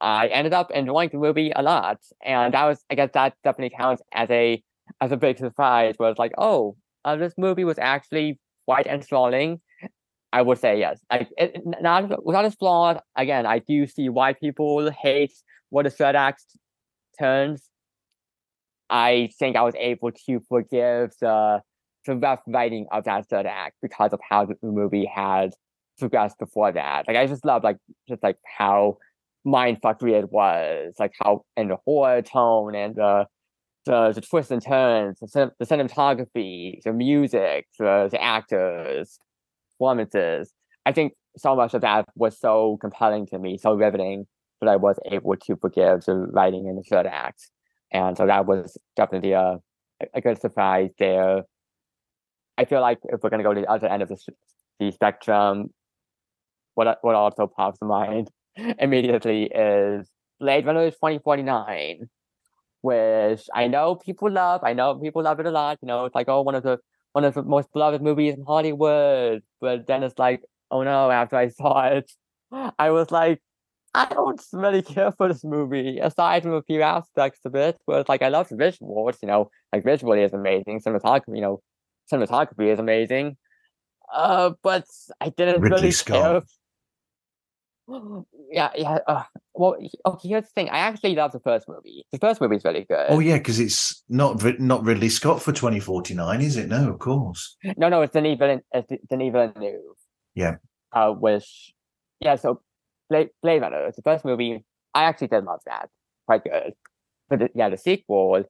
I 0.00 0.28
ended 0.28 0.52
up 0.52 0.70
enjoying 0.70 1.10
the 1.10 1.18
movie 1.18 1.52
a 1.54 1.62
lot. 1.62 2.00
And 2.24 2.54
that 2.54 2.64
was, 2.64 2.84
I 2.90 2.94
guess, 2.94 3.10
that 3.14 3.34
definitely 3.44 3.76
counts 3.76 4.02
as 4.12 4.30
a 4.30 4.62
as 5.00 5.12
a 5.12 5.16
big 5.16 5.38
surprise. 5.38 5.94
Where 5.98 6.10
it's 6.10 6.18
like, 6.18 6.32
oh, 6.38 6.76
uh, 7.04 7.16
this 7.16 7.34
movie 7.38 7.64
was 7.64 7.78
actually 7.78 8.38
quite 8.66 8.86
enthralling. 8.86 9.60
I 10.32 10.42
would 10.42 10.58
say 10.58 10.78
yes. 10.78 11.00
Like, 11.10 11.28
it, 11.36 11.62
not 11.80 12.24
without 12.24 12.44
as 12.44 12.54
flawed. 12.54 13.00
Again, 13.16 13.46
I 13.46 13.60
do 13.60 13.86
see 13.86 14.08
why 14.08 14.32
people 14.32 14.90
hate 14.90 15.32
what 15.70 15.84
the 15.84 15.90
third 15.90 16.16
act 16.16 16.44
turns. 17.18 17.68
I 18.90 19.30
think 19.38 19.56
I 19.56 19.62
was 19.62 19.74
able 19.76 20.12
to 20.26 20.40
forgive 20.48 21.12
the 21.20 21.60
the 22.06 22.16
rough 22.16 22.40
writing 22.46 22.86
of 22.92 23.02
that 23.04 23.28
third 23.28 23.46
act 23.46 23.76
because 23.82 24.12
of 24.12 24.20
how 24.28 24.46
the 24.46 24.54
movie 24.62 25.06
had 25.06 25.54
progressed 25.98 26.38
before 26.38 26.70
that. 26.70 27.08
Like 27.08 27.16
I 27.16 27.26
just 27.26 27.44
love 27.44 27.64
like 27.64 27.78
just 28.08 28.22
like 28.22 28.38
how 28.58 28.98
mindfuckery 29.46 30.12
it 30.12 30.30
was, 30.30 30.94
like 30.98 31.12
how 31.20 31.44
and 31.56 31.70
the 31.70 31.78
horror 31.84 32.22
tone 32.22 32.74
and 32.74 32.94
the 32.94 33.26
the, 33.86 34.12
the 34.12 34.20
twists 34.20 34.50
and 34.50 34.62
turns, 34.62 35.20
the, 35.20 35.52
the 35.58 35.64
cinematography, 35.64 36.82
the 36.82 36.92
music, 36.92 37.66
the, 37.78 38.08
the 38.10 38.20
actors, 38.20 39.16
performances. 39.78 40.52
I 40.84 40.92
think 40.92 41.12
so 41.36 41.54
much 41.54 41.74
of 41.74 41.82
that 41.82 42.06
was 42.14 42.38
so 42.38 42.78
compelling 42.80 43.26
to 43.26 43.38
me, 43.38 43.58
so 43.58 43.74
riveting 43.74 44.26
that 44.60 44.68
I 44.70 44.76
was 44.76 44.98
able 45.10 45.36
to 45.36 45.56
forgive 45.56 46.04
the 46.04 46.14
writing 46.14 46.66
in 46.66 46.76
the 46.76 46.82
third 46.82 47.06
act. 47.06 47.50
And 47.92 48.16
so 48.16 48.26
that 48.26 48.46
was 48.46 48.78
definitely 48.96 49.32
a, 49.32 49.58
a 50.14 50.20
good 50.20 50.40
surprise 50.40 50.90
there. 50.98 51.42
I 52.58 52.64
feel 52.64 52.80
like 52.80 52.98
if 53.04 53.22
we're 53.22 53.30
going 53.30 53.42
to 53.42 53.44
go 53.44 53.54
to 53.54 53.60
the 53.60 53.70
other 53.70 53.86
end 53.86 54.02
of 54.02 54.08
the, 54.08 54.18
the 54.80 54.90
spectrum, 54.90 55.70
what 56.74 56.98
what 57.02 57.14
also 57.14 57.46
pops 57.46 57.78
to 57.78 57.84
mind 57.84 58.30
immediately 58.78 59.44
is 59.44 60.08
Blade 60.40 60.66
Runner 60.66 60.90
2049, 60.90 62.08
which 62.82 63.42
I 63.54 63.66
know 63.68 63.94
people 63.96 64.30
love. 64.30 64.62
I 64.64 64.72
know 64.72 64.94
people 64.94 65.22
love 65.22 65.40
it 65.40 65.46
a 65.46 65.50
lot. 65.50 65.78
You 65.82 65.88
know, 65.88 66.04
it's 66.06 66.14
like, 66.14 66.28
oh, 66.28 66.42
one 66.42 66.54
of 66.54 66.62
the 66.62 66.78
one 67.16 67.24
of 67.24 67.32
the 67.32 67.42
most 67.42 67.72
beloved 67.72 68.02
movies 68.02 68.34
in 68.34 68.44
Hollywood. 68.44 69.42
But 69.58 69.86
then 69.86 70.02
it's 70.02 70.18
like, 70.18 70.42
oh 70.70 70.82
no, 70.82 71.10
after 71.10 71.36
I 71.36 71.48
saw 71.48 71.86
it, 71.86 72.12
I 72.78 72.90
was 72.90 73.10
like, 73.10 73.40
I 73.94 74.04
don't 74.04 74.42
really 74.52 74.82
care 74.82 75.10
for 75.12 75.26
this 75.28 75.42
movie, 75.42 75.98
aside 75.98 76.42
from 76.42 76.52
a 76.52 76.62
few 76.62 76.82
aspects 76.82 77.40
of 77.46 77.54
it. 77.54 77.78
But 77.86 78.00
it's 78.00 78.08
like 78.10 78.20
I 78.20 78.28
love 78.28 78.50
the 78.50 78.56
visuals, 78.56 79.16
you 79.22 79.28
know, 79.28 79.50
like 79.72 79.82
visually 79.82 80.24
is 80.24 80.34
amazing. 80.34 80.82
Cinematography, 80.86 81.36
you 81.36 81.40
know, 81.40 81.62
cinematography 82.12 82.70
is 82.70 82.78
amazing. 82.78 83.38
Uh, 84.12 84.50
but 84.62 84.84
I 85.18 85.30
didn't 85.30 85.62
Ridley 85.62 85.78
really 85.78 85.90
Scott. 85.92 86.22
care 86.22 86.42
yeah, 88.56 88.70
yeah. 88.74 88.98
Uh, 89.06 89.22
well, 89.52 89.76
okay. 90.06 90.28
Here's 90.28 90.44
the 90.44 90.50
thing. 90.54 90.70
I 90.70 90.78
actually 90.78 91.14
love 91.14 91.32
the 91.32 91.40
first 91.40 91.68
movie. 91.68 92.06
The 92.10 92.18
first 92.18 92.40
movie 92.40 92.56
is 92.56 92.64
really 92.64 92.86
good. 92.88 93.06
Oh 93.10 93.18
yeah, 93.18 93.36
because 93.36 93.60
it's 93.60 94.02
not 94.08 94.42
not 94.58 94.82
Ridley 94.82 95.10
Scott 95.10 95.42
for 95.42 95.52
2049, 95.52 96.40
is 96.40 96.56
it? 96.56 96.68
No, 96.68 96.90
of 96.90 96.98
course. 96.98 97.54
No, 97.76 97.90
no. 97.90 98.00
It's 98.00 98.14
Denis 98.14 98.38
Villeneuve. 98.38 98.64
It's 98.72 99.06
Denis 99.10 99.30
Villeneuve. 99.30 99.96
Yeah. 100.34 100.56
Uh, 100.90 101.10
which, 101.12 101.74
yeah. 102.20 102.36
So, 102.36 102.62
Blade, 103.10 103.28
Blade 103.42 103.60
Runner, 103.60 103.92
the 103.94 104.02
first 104.02 104.24
movie, 104.24 104.64
I 104.94 105.04
actually 105.04 105.28
did 105.28 105.44
love 105.44 105.60
that. 105.66 105.90
Quite 106.24 106.44
good. 106.44 106.72
But 107.28 107.40
the, 107.40 107.50
yeah, 107.54 107.68
the 107.68 107.76
sequel, 107.76 108.42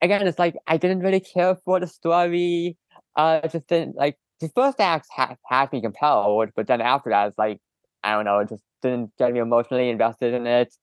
again, 0.00 0.24
it's 0.24 0.38
like 0.38 0.54
I 0.68 0.76
didn't 0.76 1.00
really 1.00 1.20
care 1.20 1.56
for 1.64 1.80
the 1.80 1.88
story. 1.88 2.76
Uh, 3.16 3.40
just 3.48 3.66
didn't 3.66 3.96
like 3.96 4.16
the 4.38 4.50
first 4.54 4.78
act 4.78 5.08
had, 5.10 5.36
had 5.46 5.72
me 5.72 5.80
compelled, 5.80 6.50
but 6.54 6.68
then 6.68 6.80
after 6.80 7.10
that, 7.10 7.28
it's 7.28 7.38
like 7.38 7.58
I 8.04 8.12
don't 8.12 8.24
know, 8.24 8.38
it 8.38 8.48
just 8.48 8.62
didn't 8.82 9.12
get 9.18 9.32
me 9.32 9.40
emotionally 9.40 9.88
invested 9.88 10.34
in 10.34 10.46
it. 10.46 10.74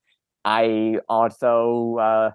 I 0.46 1.00
also 1.08 1.98
uh, 2.00 2.32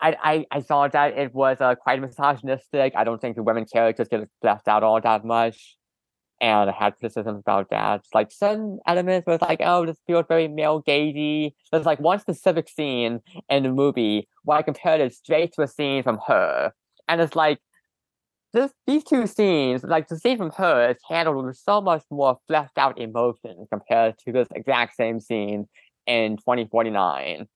I, 0.00 0.16
I 0.22 0.46
I 0.50 0.60
thought 0.60 0.92
that 0.92 1.16
it 1.16 1.34
was 1.34 1.60
uh, 1.60 1.74
quite 1.74 2.00
misogynistic. 2.00 2.94
I 2.96 3.04
don't 3.04 3.20
think 3.20 3.36
the 3.36 3.42
women 3.42 3.64
characters 3.70 4.08
get 4.08 4.28
left 4.42 4.68
out 4.68 4.82
all 4.82 5.00
that 5.00 5.24
much, 5.24 5.76
and 6.40 6.70
I 6.70 6.72
had 6.72 6.96
criticisms 6.96 7.40
about 7.40 7.70
that. 7.70 8.04
Like 8.12 8.30
some 8.30 8.78
elements 8.86 9.26
was 9.26 9.40
like, 9.40 9.60
oh, 9.62 9.86
this 9.86 9.98
feels 10.06 10.26
very 10.28 10.48
male 10.48 10.82
gazy. 10.82 11.52
There's 11.70 11.86
like 11.86 12.00
one 12.00 12.20
specific 12.20 12.68
scene 12.68 13.20
in 13.48 13.62
the 13.62 13.72
movie 13.72 14.28
where 14.44 14.58
I 14.58 14.62
compared 14.62 15.00
it 15.00 15.14
straight 15.14 15.52
to 15.54 15.62
a 15.62 15.68
scene 15.68 16.02
from 16.02 16.18
her, 16.26 16.72
and 17.08 17.20
it's 17.20 17.36
like 17.36 17.58
this 18.54 18.72
these 18.86 19.04
two 19.04 19.26
scenes, 19.26 19.84
like 19.84 20.08
the 20.08 20.18
scene 20.18 20.38
from 20.38 20.50
her, 20.52 20.90
is 20.90 20.98
handled 21.08 21.44
with 21.44 21.56
so 21.56 21.80
much 21.80 22.04
more 22.10 22.38
fleshed 22.46 22.78
out 22.78 22.98
emotion 22.98 23.66
compared 23.70 24.18
to 24.20 24.32
this 24.32 24.48
exact 24.54 24.96
same 24.96 25.20
scene 25.20 25.66
in 26.06 26.38
2049. 26.38 27.46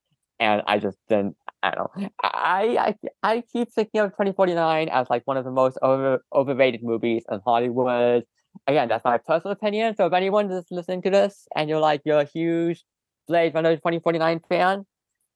And 0.41 0.63
I 0.67 0.79
just 0.79 0.99
didn't 1.09 1.37
I 1.63 1.71
don't 1.71 1.97
know. 1.97 2.09
I 2.23 2.95
I 3.23 3.35
I 3.35 3.43
keep 3.53 3.73
thinking 3.73 4.01
of 4.01 4.11
2049 4.11 4.89
as 4.89 5.09
like 5.11 5.23
one 5.25 5.37
of 5.37 5.45
the 5.45 5.51
most 5.51 5.79
over 5.83 6.23
overrated 6.35 6.83
movies 6.83 7.25
in 7.31 7.41
Hollywood. 7.45 8.25
Again, 8.67 8.89
that's 8.89 9.05
my 9.05 9.19
personal 9.19 9.53
opinion. 9.53 9.95
So 9.97 10.07
if 10.07 10.13
anyone 10.13 10.51
is 10.51 10.65
listening 10.71 11.03
to 11.03 11.11
this 11.11 11.47
and 11.57 11.69
you're 11.69 11.81
like 11.81 12.03
you're 12.05 12.21
a 12.21 12.25
huge 12.25 12.85
Blade 13.27 13.55
Runner 13.55 13.77
2049 13.77 14.41
fan, 14.49 14.85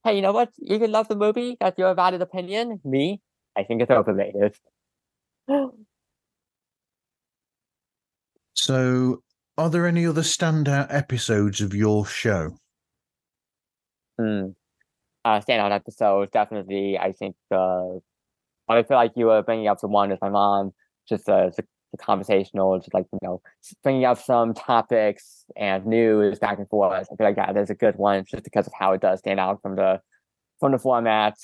hey, 0.05 0.17
you 0.17 0.23
know 0.23 0.33
what? 0.33 0.51
You 0.59 0.79
can 0.79 0.93
love 0.93 1.09
the 1.09 1.17
movie. 1.17 1.57
That's 1.61 1.79
your 1.79 1.95
valid 1.95 2.23
opinion. 2.23 2.81
Me, 2.85 3.21
I 3.57 3.65
think 3.65 3.83
it's 3.83 3.91
overrated. 3.91 4.57
So, 8.55 9.23
are 9.59 9.71
there 9.71 9.87
any 9.87 10.07
other 10.07 10.23
standout 10.23 10.87
episodes 10.89 11.61
of 11.61 11.75
your 11.75 12.07
show? 12.07 12.57
Hmm. 14.19 14.51
Uh, 15.25 15.41
standout 15.41 15.73
episodes, 15.73 16.31
definitely. 16.33 16.99
I 16.99 17.13
think 17.13 17.35
uh, 17.51 17.97
I 18.69 18.83
feel 18.83 18.97
like 18.97 19.13
you 19.17 19.27
were 19.27 19.43
bringing 19.43 19.69
up 19.69 19.81
the 19.81 19.89
one 19.89 20.11
with 20.11 20.21
my 20.21 20.29
mom, 20.29 20.73
just 21.09 21.29
uh, 21.29 21.51
the, 21.57 21.65
the 21.93 21.99
conversational, 21.99 22.79
just 22.79 22.95
like 22.95 23.07
you 23.13 23.19
know, 23.23 23.41
bringing 23.83 24.05
up 24.05 24.19
some 24.19 24.55
topics 24.55 25.45
and 25.57 25.87
news 25.87 26.39
back 26.39 26.59
and 26.59 26.69
forth. 26.69 27.09
I 27.13 27.17
feel 27.17 27.27
like 27.27 27.37
that 27.37 27.57
is 27.57 27.71
a 27.71 27.75
good 27.75 27.97
one, 27.97 28.25
just 28.25 28.45
because 28.45 28.67
of 28.67 28.73
how 28.79 28.93
it 28.93 29.01
does 29.01 29.21
stand 29.21 29.41
out 29.41 29.61
from 29.63 29.77
the 29.77 30.01
from 30.61 30.73
the 30.73 30.79
format, 30.79 31.37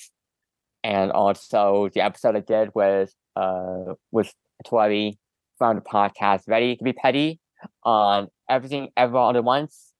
and 0.85 1.11
also 1.11 1.89
the 1.93 2.01
episode 2.01 2.37
I 2.37 2.41
did 2.41 2.71
with 2.75 3.13
uh, 3.39 3.95
with 4.11 4.33
Tori 4.67 5.19
from 5.57 5.77
the 5.77 5.83
podcast 5.83 6.43
Ready 6.49 6.77
to 6.77 6.85
be 6.85 6.93
Petty 6.93 7.41
on 7.85 8.29
everything 8.49 8.91
everywhere 8.97 9.23
all 9.23 9.37
at 9.37 9.45
once. 9.45 9.93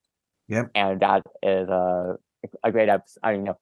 Yep. 0.49 0.71
And 0.75 1.01
that 1.01 1.23
is 1.43 1.69
a, 1.69 2.17
a 2.65 2.73
great 2.73 2.89
episode. 2.89 3.21
I 3.23 3.33
don't 3.33 3.45
know. 3.45 3.59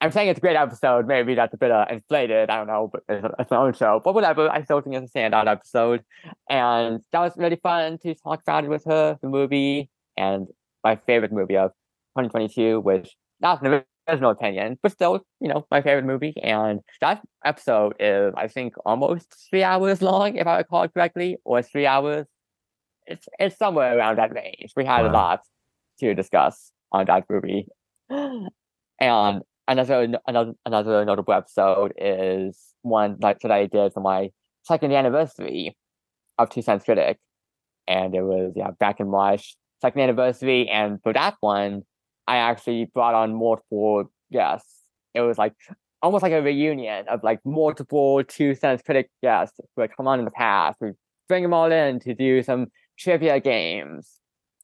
I'm 0.00 0.12
saying 0.12 0.28
it's 0.28 0.38
a 0.38 0.40
great 0.40 0.56
episode. 0.56 1.06
Maybe 1.08 1.34
that's 1.34 1.52
a 1.54 1.56
bit 1.56 1.72
uh, 1.72 1.86
inflated. 1.90 2.50
I 2.50 2.58
don't 2.58 2.68
know, 2.68 2.90
but 2.92 3.02
it's, 3.08 3.26
it's 3.38 3.50
my 3.50 3.56
own 3.56 3.72
show. 3.72 4.00
But 4.04 4.14
whatever. 4.14 4.48
I 4.48 4.62
still 4.62 4.80
think 4.80 4.94
it's 4.94 5.12
a 5.12 5.18
standout 5.18 5.48
episode, 5.48 6.04
and 6.48 7.00
that 7.10 7.20
was 7.20 7.32
really 7.36 7.56
fun 7.56 7.98
to 8.04 8.14
talk 8.14 8.42
about 8.42 8.64
it 8.64 8.70
with 8.70 8.84
her. 8.84 9.18
The 9.20 9.28
movie 9.28 9.90
and 10.16 10.46
my 10.84 10.96
favorite 11.06 11.32
movie 11.32 11.56
of 11.56 11.70
2022, 12.16 12.80
which 12.80 13.16
not 13.40 13.62
an 13.62 13.82
original 14.08 14.30
opinion, 14.30 14.78
but 14.82 14.92
still, 14.92 15.20
you 15.40 15.48
know, 15.48 15.66
my 15.70 15.82
favorite 15.82 16.04
movie. 16.04 16.34
And 16.42 16.80
that 17.00 17.22
episode 17.44 17.94
is, 18.00 18.32
I 18.36 18.48
think, 18.48 18.74
almost 18.84 19.34
three 19.50 19.62
hours 19.62 20.02
long, 20.02 20.36
if 20.36 20.46
I 20.46 20.58
recall 20.58 20.88
correctly, 20.88 21.36
or 21.44 21.62
three 21.62 21.86
hours. 21.86 22.26
It's 23.06 23.26
it's 23.38 23.56
somewhere 23.56 23.96
around 23.96 24.18
that 24.18 24.34
range. 24.34 24.72
We 24.76 24.84
had 24.84 25.02
wow. 25.02 25.10
a 25.10 25.12
lot 25.12 25.40
to 26.00 26.14
discuss 26.14 26.72
on 26.92 27.06
that 27.06 27.24
movie. 27.28 27.66
And 29.00 29.42
another 29.68 30.08
another 30.26 30.52
another 30.66 31.04
notable 31.04 31.34
episode 31.34 31.92
is 31.96 32.58
one 32.82 33.16
like 33.20 33.38
that 33.40 33.52
I 33.52 33.66
did 33.66 33.92
for 33.92 34.00
my 34.00 34.30
second 34.64 34.92
anniversary 34.92 35.76
of 36.38 36.50
Two 36.50 36.62
Cents 36.62 36.84
Critic, 36.84 37.18
and 37.86 38.14
it 38.14 38.22
was 38.22 38.52
yeah 38.56 38.70
back 38.80 39.00
in 39.00 39.08
March, 39.08 39.56
second 39.80 40.00
anniversary, 40.00 40.68
and 40.68 41.00
for 41.02 41.12
that 41.12 41.34
one, 41.40 41.82
I 42.28 42.36
actually 42.36 42.84
brought 42.92 43.14
on 43.14 43.34
multiple 43.34 44.04
guests. 44.30 44.84
It 45.14 45.22
was 45.22 45.38
like 45.38 45.54
almost 46.02 46.22
like 46.22 46.32
a 46.32 46.42
reunion 46.42 47.06
of 47.08 47.24
like 47.24 47.40
multiple 47.44 48.22
Two 48.22 48.54
Cents 48.54 48.82
Critic 48.82 49.10
guests 49.22 49.58
who 49.74 49.80
had 49.80 49.96
come 49.96 50.06
on 50.06 50.18
in 50.18 50.26
the 50.26 50.30
past. 50.30 50.78
We 50.80 50.92
bring 51.26 51.42
them 51.42 51.54
all 51.54 51.72
in 51.72 52.00
to 52.00 52.14
do 52.14 52.42
some 52.42 52.66
trivia 52.98 53.40
games, 53.40 54.20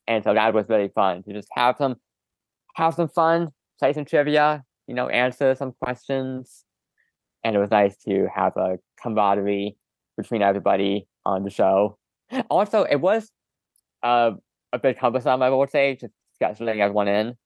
and 0.06 0.22
so 0.22 0.34
that 0.34 0.52
was 0.52 0.68
really 0.68 0.90
fun 0.94 1.22
to 1.22 1.32
just 1.32 1.48
have 1.52 1.76
some 1.78 1.96
have 2.74 2.94
some 2.94 3.08
fun, 3.08 3.48
play 3.78 3.94
some 3.94 4.04
trivia, 4.04 4.62
you 4.86 4.94
know, 4.94 5.08
answer 5.08 5.54
some 5.54 5.72
questions. 5.80 6.64
And 7.42 7.56
it 7.56 7.58
was 7.58 7.70
nice 7.70 7.96
to 8.04 8.28
have 8.34 8.56
a 8.56 8.78
camaraderie 9.02 9.76
between 10.18 10.42
everybody 10.42 11.08
on 11.24 11.44
the 11.44 11.50
show. 11.50 11.98
Also, 12.50 12.82
it 12.84 12.96
was 12.96 13.30
uh, 14.02 14.32
a 14.72 14.78
bit 14.78 14.98
cumbersome, 14.98 15.42
I 15.42 15.50
would 15.50 15.70
say, 15.70 15.96
just 16.00 16.12
scheduling 16.40 16.80
everyone 16.80 17.08
in. 17.08 17.36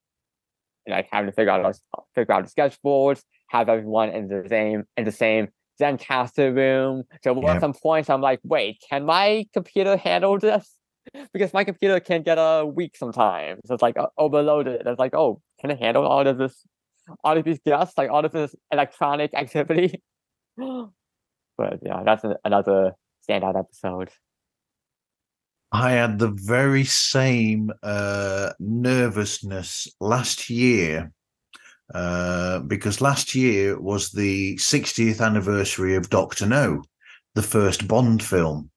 And 0.88 0.96
like 0.96 1.08
having 1.12 1.26
to 1.30 1.32
figure 1.32 1.52
out 1.52 1.76
figure 2.14 2.34
out 2.34 2.44
the 2.44 2.50
schedule 2.50 3.14
have 3.48 3.68
everyone 3.68 4.08
in 4.08 4.28
the 4.28 4.46
same 4.48 4.84
in 4.96 5.04
the 5.04 5.12
same 5.12 5.48
Zencastr 5.78 6.54
room. 6.56 7.04
So 7.22 7.46
at 7.46 7.60
some 7.60 7.74
points 7.74 8.08
I'm 8.08 8.22
like, 8.22 8.40
wait, 8.42 8.82
can 8.88 9.04
my 9.04 9.46
computer 9.52 9.96
handle 9.96 10.38
this? 10.38 10.74
Because 11.32 11.54
my 11.54 11.64
computer 11.64 12.00
can 12.00 12.22
get 12.22 12.36
a 12.38 12.66
week 12.66 12.94
sometimes. 12.94 13.60
So 13.64 13.72
it's 13.74 13.82
like 13.82 13.98
uh, 13.98 14.08
overloaded. 14.18 14.82
It's 14.84 14.98
like, 14.98 15.14
oh, 15.14 15.40
can 15.58 15.70
it 15.70 15.78
handle 15.78 16.06
all 16.06 16.26
of 16.26 16.36
this 16.36 16.66
all 17.24 17.36
of 17.36 17.44
these 17.44 17.60
guests, 17.64 17.96
like 17.96 18.10
all 18.10 18.24
of 18.24 18.32
this 18.32 18.54
electronic 18.70 19.32
activity. 19.34 20.02
but 20.56 21.78
yeah, 21.82 22.02
that's 22.04 22.24
another 22.44 22.92
standout 23.28 23.58
episode. 23.58 24.10
I 25.70 25.92
had 25.92 26.18
the 26.18 26.30
very 26.30 26.84
same 26.84 27.70
uh, 27.82 28.52
nervousness 28.58 29.86
last 30.00 30.48
year 30.48 31.12
uh, 31.94 32.60
because 32.60 33.00
last 33.00 33.34
year 33.34 33.78
was 33.78 34.10
the 34.10 34.56
60th 34.56 35.20
anniversary 35.20 35.94
of 35.94 36.10
Doctor 36.10 36.46
No, 36.46 36.82
the 37.34 37.42
first 37.42 37.86
Bond 37.86 38.22
film 38.22 38.70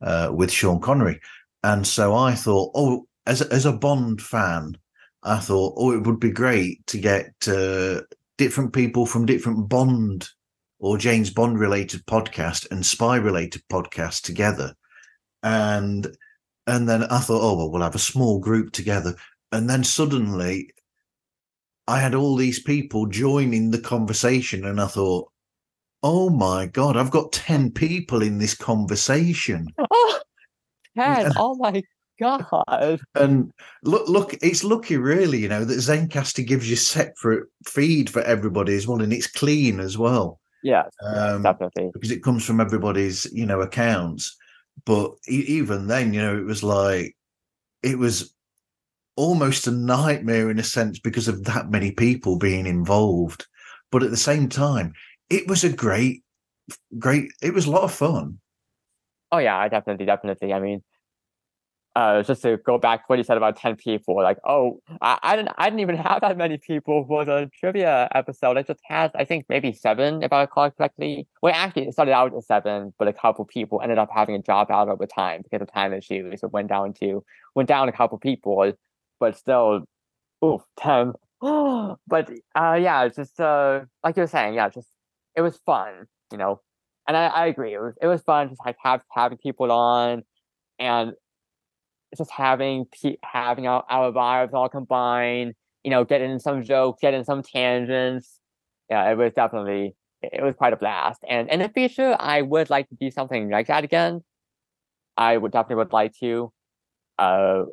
uh, 0.00 0.30
with 0.32 0.52
Sean 0.52 0.80
Connery. 0.80 1.20
And 1.64 1.86
so 1.86 2.14
I 2.14 2.34
thought, 2.34 2.70
oh, 2.74 3.06
as 3.26 3.40
a, 3.40 3.52
as 3.52 3.66
a 3.66 3.72
Bond 3.72 4.22
fan, 4.22 4.76
I 5.24 5.38
thought, 5.38 5.74
oh, 5.76 5.92
it 5.92 6.06
would 6.06 6.20
be 6.20 6.30
great 6.30 6.86
to 6.86 6.98
get 6.98 7.32
uh, 7.48 8.02
different 8.36 8.72
people 8.72 9.06
from 9.06 9.26
different 9.26 9.68
Bond 9.68 10.28
or 10.78 10.96
James 10.98 11.30
Bond 11.30 11.58
related 11.58 12.06
podcast 12.06 12.70
and 12.70 12.86
spy 12.86 13.16
related 13.16 13.62
podcast 13.70 14.22
together. 14.22 14.74
And 15.42 16.06
and 16.68 16.88
then 16.88 17.04
I 17.04 17.18
thought, 17.18 17.42
oh 17.42 17.56
well, 17.56 17.70
we'll 17.70 17.82
have 17.82 17.94
a 17.94 17.98
small 17.98 18.38
group 18.38 18.72
together. 18.72 19.14
And 19.50 19.68
then 19.68 19.82
suddenly 19.82 20.70
I 21.88 21.98
had 21.98 22.14
all 22.14 22.36
these 22.36 22.60
people 22.60 23.06
joining 23.06 23.70
the 23.70 23.80
conversation, 23.80 24.64
and 24.66 24.80
I 24.80 24.86
thought, 24.86 25.32
oh 26.02 26.28
my 26.28 26.66
god, 26.66 26.96
I've 26.96 27.10
got 27.10 27.32
10 27.32 27.72
people 27.72 28.22
in 28.22 28.38
this 28.38 28.54
conversation. 28.54 29.66
Oh, 31.00 31.14
10. 31.22 31.32
oh 31.36 31.54
my 31.54 31.80
God. 32.18 32.98
And 33.14 33.52
look, 33.84 34.08
look, 34.08 34.34
it's 34.42 34.64
lucky, 34.64 34.96
really, 34.96 35.38
you 35.38 35.48
know, 35.48 35.64
that 35.64 35.76
Zencastr 35.76 36.44
gives 36.44 36.68
you 36.68 36.74
separate 36.74 37.44
feed 37.64 38.10
for 38.10 38.20
everybody 38.22 38.74
as 38.74 38.88
well, 38.88 39.00
and 39.00 39.12
it's 39.12 39.28
clean 39.28 39.78
as 39.78 39.96
well. 39.96 40.40
Yeah, 40.64 40.84
um, 41.04 41.42
definitely. 41.42 41.90
Because 41.92 42.10
it 42.10 42.24
comes 42.24 42.44
from 42.44 42.60
everybody's, 42.60 43.26
you 43.32 43.46
know, 43.46 43.60
accounts. 43.60 44.36
But 44.84 45.12
even 45.26 45.86
then, 45.86 46.12
you 46.12 46.20
know, 46.20 46.36
it 46.36 46.44
was 46.44 46.62
like, 46.62 47.16
it 47.82 47.98
was 47.98 48.34
almost 49.16 49.66
a 49.66 49.72
nightmare 49.72 50.50
in 50.50 50.58
a 50.58 50.64
sense 50.64 50.98
because 50.98 51.28
of 51.28 51.44
that 51.44 51.70
many 51.70 51.90
people 51.90 52.38
being 52.38 52.66
involved. 52.66 53.46
But 53.90 54.02
at 54.02 54.10
the 54.10 54.16
same 54.16 54.48
time, 54.48 54.94
it 55.30 55.48
was 55.48 55.64
a 55.64 55.72
great, 55.72 56.22
great, 56.98 57.30
it 57.42 57.52
was 57.54 57.66
a 57.66 57.70
lot 57.70 57.82
of 57.82 57.92
fun. 57.92 58.38
Oh, 59.32 59.38
yeah, 59.38 59.68
definitely, 59.68 60.06
definitely. 60.06 60.52
I 60.52 60.60
mean, 60.60 60.82
uh, 61.98 62.22
just 62.22 62.42
to 62.42 62.56
go 62.58 62.78
back 62.78 63.00
to 63.00 63.04
what 63.08 63.18
you 63.18 63.24
said 63.24 63.36
about 63.36 63.56
10 63.56 63.74
people, 63.74 64.14
like, 64.22 64.38
oh, 64.46 64.80
I, 65.00 65.18
I, 65.20 65.34
didn't 65.34 65.50
I 65.58 65.64
didn't 65.68 65.80
even 65.80 65.96
have 65.96 66.20
that 66.20 66.36
many 66.36 66.56
people 66.56 67.04
for 67.08 67.24
the 67.24 67.50
trivia 67.58 68.08
episode. 68.14 68.56
I 68.56 68.62
just 68.62 68.78
had, 68.84 69.10
I 69.16 69.24
think, 69.24 69.46
maybe 69.48 69.72
seven, 69.72 70.22
if 70.22 70.32
I 70.32 70.42
recall 70.42 70.70
correctly. 70.70 71.26
Well, 71.42 71.52
actually, 71.52 71.88
it 71.88 71.92
started 71.94 72.12
out 72.12 72.32
at 72.32 72.44
seven, 72.44 72.94
but 73.00 73.08
a 73.08 73.12
couple 73.12 73.44
people 73.46 73.80
ended 73.82 73.98
up 73.98 74.10
having 74.14 74.36
a 74.36 74.38
drop 74.38 74.70
out 74.70 74.88
over 74.88 75.06
time 75.06 75.42
because 75.42 75.60
of 75.60 75.72
time 75.72 75.92
issues. 75.92 76.40
It 76.40 76.52
went 76.52 76.68
down 76.68 76.92
to, 77.00 77.24
went 77.56 77.68
down 77.68 77.88
a 77.88 77.92
couple 77.92 78.16
people, 78.18 78.72
but 79.18 79.36
still, 79.36 79.84
oof, 80.44 80.62
10. 80.78 81.14
but 81.40 82.30
uh, 82.54 82.78
yeah, 82.80 83.08
just, 83.08 83.40
uh, 83.40 83.80
like 84.04 84.16
you 84.16 84.22
were 84.22 84.28
saying, 84.28 84.54
yeah, 84.54 84.68
just, 84.68 84.88
it 85.34 85.40
was 85.40 85.56
fun, 85.66 86.06
you 86.30 86.38
know. 86.38 86.60
And 87.08 87.16
I, 87.16 87.26
I 87.26 87.46
agree. 87.46 87.74
It 87.74 87.80
was, 87.80 87.94
it 88.00 88.06
was 88.06 88.22
fun 88.22 88.50
just 88.50 88.60
like 88.64 88.76
have, 88.84 89.02
having 89.10 89.38
people 89.38 89.72
on 89.72 90.22
and 90.78 91.14
just 92.16 92.30
having 92.30 92.86
having 93.22 93.66
our, 93.66 93.84
our 93.88 94.12
vibes 94.12 94.54
all 94.54 94.68
combined, 94.68 95.54
you 95.84 95.90
know, 95.90 96.04
getting 96.04 96.38
some 96.38 96.62
jokes, 96.62 97.00
getting 97.00 97.24
some 97.24 97.42
tangents. 97.42 98.40
Yeah, 98.90 99.10
it 99.10 99.18
was 99.18 99.32
definitely 99.34 99.94
it 100.22 100.42
was 100.42 100.54
quite 100.54 100.72
a 100.72 100.76
blast. 100.76 101.22
And 101.28 101.48
in 101.50 101.60
the 101.60 101.68
future, 101.68 102.16
I 102.18 102.42
would 102.42 102.70
like 102.70 102.88
to 102.88 102.96
do 102.96 103.10
something 103.10 103.50
like 103.50 103.66
that 103.68 103.84
again. 103.84 104.22
I 105.16 105.36
would 105.36 105.52
definitely 105.52 105.76
would 105.76 105.92
like 105.92 106.14
to. 106.20 106.52
Uh, 107.18 107.64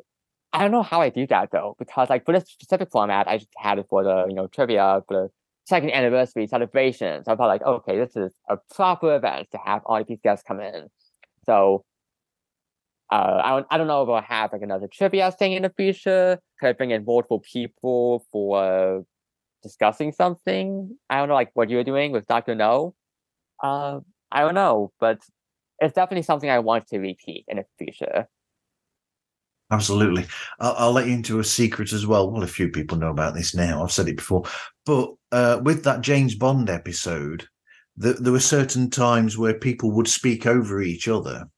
I 0.52 0.62
don't 0.62 0.70
know 0.72 0.82
how 0.82 1.00
I 1.00 1.10
do 1.10 1.26
that 1.28 1.50
though, 1.52 1.76
because 1.78 2.10
like 2.10 2.24
for 2.24 2.32
this 2.32 2.48
specific 2.50 2.90
format, 2.90 3.28
I 3.28 3.38
just 3.38 3.50
had 3.56 3.78
it 3.78 3.86
for 3.88 4.04
the 4.04 4.26
you 4.28 4.34
know 4.34 4.46
trivia 4.48 5.02
for 5.06 5.14
the 5.14 5.28
second 5.66 5.90
anniversary 5.90 6.46
celebration. 6.46 7.24
So 7.24 7.32
I 7.32 7.36
thought 7.36 7.46
like, 7.46 7.62
okay, 7.62 7.98
this 7.98 8.16
is 8.16 8.32
a 8.48 8.56
proper 8.74 9.16
event 9.16 9.48
to 9.52 9.58
have 9.64 9.82
all 9.84 10.02
these 10.04 10.20
guests 10.22 10.44
come 10.46 10.60
in. 10.60 10.88
So 11.44 11.84
uh, 13.10 13.40
I 13.44 13.50
don't, 13.50 13.66
I 13.70 13.78
don't 13.78 13.86
know 13.86 14.02
if 14.02 14.08
I'll 14.08 14.22
have 14.22 14.52
like 14.52 14.62
another 14.62 14.88
trivia 14.88 15.30
thing 15.30 15.52
in 15.52 15.62
the 15.62 15.72
future. 15.76 16.38
Could 16.58 16.68
I 16.68 16.72
bring 16.72 16.90
in 16.90 17.04
multiple 17.04 17.40
people 17.40 18.24
for 18.32 19.04
discussing 19.62 20.12
something? 20.12 20.96
I 21.08 21.18
don't 21.18 21.28
know, 21.28 21.34
like 21.34 21.50
what 21.54 21.70
you're 21.70 21.84
doing 21.84 22.12
with 22.12 22.26
Doctor 22.26 22.54
No. 22.54 22.94
Uh, 23.62 24.00
I 24.32 24.40
don't 24.40 24.54
know, 24.54 24.92
but 24.98 25.20
it's 25.78 25.94
definitely 25.94 26.22
something 26.22 26.50
I 26.50 26.58
want 26.58 26.88
to 26.88 26.98
repeat 26.98 27.44
in 27.48 27.58
the 27.58 27.64
future. 27.78 28.28
Absolutely. 29.70 30.26
I'll, 30.60 30.74
I'll, 30.76 30.92
let 30.92 31.06
you 31.06 31.14
into 31.14 31.40
a 31.40 31.44
secret 31.44 31.92
as 31.92 32.06
well. 32.06 32.30
Well, 32.30 32.42
a 32.42 32.48
few 32.48 32.68
people 32.68 32.98
know 32.98 33.10
about 33.10 33.34
this 33.34 33.54
now. 33.54 33.82
I've 33.82 33.92
said 33.92 34.08
it 34.08 34.16
before. 34.16 34.44
But 34.84 35.14
uh, 35.32 35.60
with 35.62 35.84
that 35.84 36.02
James 36.02 36.34
Bond 36.34 36.70
episode, 36.70 37.48
the, 37.96 38.12
there 38.14 38.32
were 38.32 38.40
certain 38.40 38.90
times 38.90 39.36
where 39.36 39.54
people 39.54 39.90
would 39.92 40.06
speak 40.06 40.46
over 40.46 40.80
each 40.82 41.08
other 41.08 41.48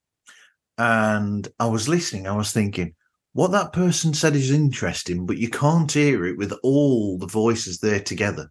and 0.79 1.49
I 1.59 1.67
was 1.67 1.89
listening. 1.89 2.27
I 2.27 2.37
was 2.37 2.53
thinking, 2.53 2.95
what 3.33 3.51
that 3.53 3.73
person 3.73 4.15
said 4.15 4.35
is 4.35 4.51
interesting, 4.51 5.27
but 5.27 5.37
you 5.37 5.51
can't 5.51 5.91
hear 5.91 6.25
it 6.25 6.39
with 6.39 6.53
all 6.63 7.19
the 7.19 7.27
voices 7.27 7.79
there 7.79 8.01
together. 8.01 8.51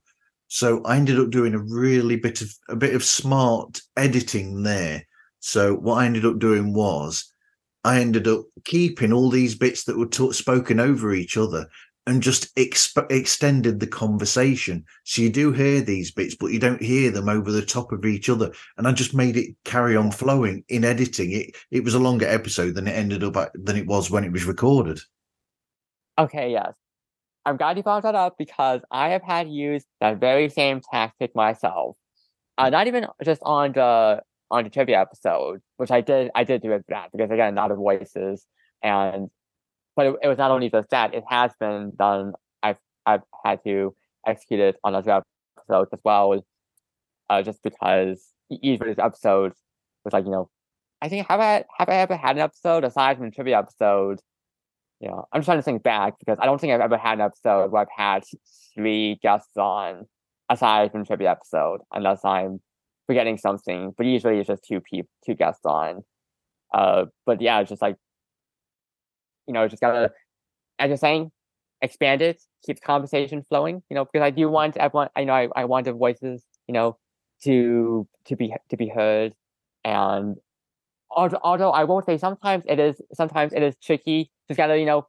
So 0.50 0.84
I 0.84 0.98
ended 0.98 1.20
up 1.20 1.30
doing 1.30 1.54
a 1.56 1.60
really 1.60 2.16
bit 2.16 2.42
of 2.42 2.54
a 2.70 2.76
bit 2.76 2.96
of 2.96 3.04
smart 3.04 3.82
editing 3.98 4.64
there. 4.64 5.04
So 5.40 5.76
what 5.76 5.96
I 5.96 6.06
ended 6.06 6.26
up 6.26 6.40
doing 6.40 6.74
was 6.74 7.34
I 7.84 8.00
ended 8.00 8.28
up 8.28 8.46
keeping 8.66 9.14
all 9.14 9.30
these 9.30 9.56
bits 9.56 9.84
that 9.86 9.98
were 9.98 10.08
t- 10.08 10.34
spoken 10.34 10.80
over 10.80 11.14
each 11.14 11.38
other 11.38 11.68
and 12.08 12.24
just 12.24 12.56
exp- 12.56 13.12
extended 13.12 13.80
the 13.80 13.86
conversation. 13.86 14.86
So 15.04 15.22
you 15.22 15.30
do 15.30 15.52
hear 15.52 15.82
these 15.82 16.10
bits, 16.10 16.36
but 16.36 16.48
you 16.48 16.60
don't 16.60 16.82
hear 16.82 17.12
them 17.12 17.28
over 17.28 17.52
the 17.52 17.66
top 17.66 17.92
of 17.92 18.06
each 18.06 18.30
other. 18.30 18.52
And 18.78 18.88
I 18.88 18.94
just 18.94 19.14
made 19.14 19.36
it 19.36 19.56
carry 19.66 19.96
on 19.98 20.12
flowing 20.12 20.64
in 20.70 20.86
editing. 20.86 21.34
It 21.34 21.56
it 21.70 21.84
was 21.84 21.94
a 21.94 22.00
longer 22.00 22.26
episode 22.26 22.76
than 22.76 22.88
it 22.88 22.94
ended 22.94 23.24
up 23.24 23.36
at, 23.36 23.52
than 23.54 23.76
it 23.76 23.86
was 23.86 24.10
when 24.10 24.24
it 24.24 24.32
was 24.32 24.46
recorded. 24.46 25.00
Okay, 26.18 26.52
yes. 26.52 26.76
I'm 27.46 27.58
glad 27.58 27.78
you 27.78 27.84
brought 27.84 28.04
that 28.04 28.16
up 28.16 28.36
because 28.38 28.82
I 28.90 29.10
have 29.10 29.24
had 29.24 29.50
used 29.50 29.86
that 30.00 30.20
very 30.20 30.50
same 30.50 30.82
tactic 30.92 31.36
myself. 31.36 31.98
Uh, 32.58 32.70
not 32.70 32.88
even 32.88 33.06
just 33.24 33.42
on 33.44 33.74
the 33.74 34.22
on 34.50 34.64
the 34.64 34.70
trivia 34.70 35.02
episode, 35.02 35.62
which 35.76 35.92
I 35.92 36.00
did 36.00 36.32
I 36.34 36.46
did 36.46 36.62
do 36.62 36.72
it 36.72 36.86
that 36.88 37.12
because 37.12 37.32
again, 37.32 37.54
not 37.54 37.72
of 37.72 37.78
voices 37.78 38.46
and 38.82 39.30
but 39.98 40.06
it, 40.06 40.16
it, 40.24 40.28
was 40.28 40.38
not 40.38 40.52
only 40.52 40.70
just 40.70 40.92
that, 40.92 41.14
it 41.14 41.24
has 41.28 41.52
been 41.60 41.92
done. 41.98 42.34
I've 42.64 42.78
I've 43.06 43.24
had 43.44 43.60
to 43.66 43.96
execute 44.26 44.62
it 44.62 44.78
on 44.84 44.96
other 44.96 45.24
episodes 45.58 45.90
as 45.92 46.00
well, 46.06 46.46
uh, 47.30 47.42
just 47.42 47.62
because 47.64 48.26
each 48.50 48.80
of 48.80 48.88
these 48.88 49.00
episodes 49.00 49.58
was 50.06 50.14
like, 50.14 50.24
you 50.24 50.32
know, 50.32 50.50
I 51.02 51.10
think 51.10 51.28
have 51.28 51.40
I 51.40 51.66
have 51.78 51.90
I 51.90 51.96
ever 51.96 52.16
had 52.16 52.38
an 52.38 52.44
episode 52.44 52.84
aside 52.84 53.18
from 53.18 53.28
a 53.28 53.32
trivia 53.32 53.58
episode? 53.58 54.20
You 55.00 55.10
know, 55.10 55.28
I'm 55.34 55.44
trying 55.44 55.58
to 55.58 55.64
think 55.64 55.84
back 55.84 56.14
because 56.20 56.38
I 56.40 56.46
don't 56.46 56.62
think 56.62 56.74
I've 56.74 56.82
ever 56.82 56.98
had 56.98 57.20
an 57.20 57.26
episode 57.26 57.72
where 57.72 57.82
I've 57.82 57.88
had 57.96 58.24
three 58.74 59.20
guests 59.22 59.58
on 59.58 60.06
aside 60.50 60.92
from 60.92 61.06
trivia 61.06 61.32
episode, 61.32 61.82
unless 61.92 62.24
I'm 62.24 62.62
forgetting 63.08 63.38
something. 63.40 63.94
But 63.98 64.06
usually 64.06 64.38
it's 64.38 64.48
just 64.48 64.64
two 64.64 64.80
people, 64.80 65.10
two 65.26 65.34
guests 65.34 65.66
on. 65.66 66.04
Uh, 66.74 67.06
but 67.26 67.42
yeah, 67.42 67.60
it's 67.60 67.70
just 67.70 67.82
like 67.82 67.96
you 69.48 69.54
know, 69.54 69.68
just 69.68 69.82
gotta, 69.82 70.12
as 70.80 70.90
you're 70.90 70.98
saying, 70.98 71.32
expand 71.82 72.22
it, 72.22 72.42
keep 72.66 72.78
the 72.78 72.86
conversation 72.86 73.44
flowing. 73.44 73.84
You 73.90 73.96
know, 73.96 74.06
because 74.06 74.26
I 74.26 74.30
do 74.30 74.50
want 74.50 74.78
everyone. 74.78 75.10
I 75.16 75.24
know 75.24 75.34
I, 75.34 75.48
I 75.56 75.66
want 75.66 75.86
the 75.86 75.94
voices, 75.94 76.44
you 76.68 76.74
know, 76.74 76.98
to 77.44 78.08
to 78.26 78.36
be 78.36 78.54
to 78.70 78.78
be 78.78 78.88
heard, 78.88 79.34
and 79.84 80.38
although, 81.10 81.40
although 81.44 81.72
I 81.72 81.84
won't 81.84 82.06
say 82.06 82.18
sometimes 82.18 82.64
it 82.68 82.80
is 82.80 83.02
sometimes 83.14 83.54
it 83.54 83.64
is 83.64 83.76
tricky. 83.84 84.32
Just 84.48 84.58
gotta 84.58 84.78
you 84.78 84.86
know, 84.86 85.08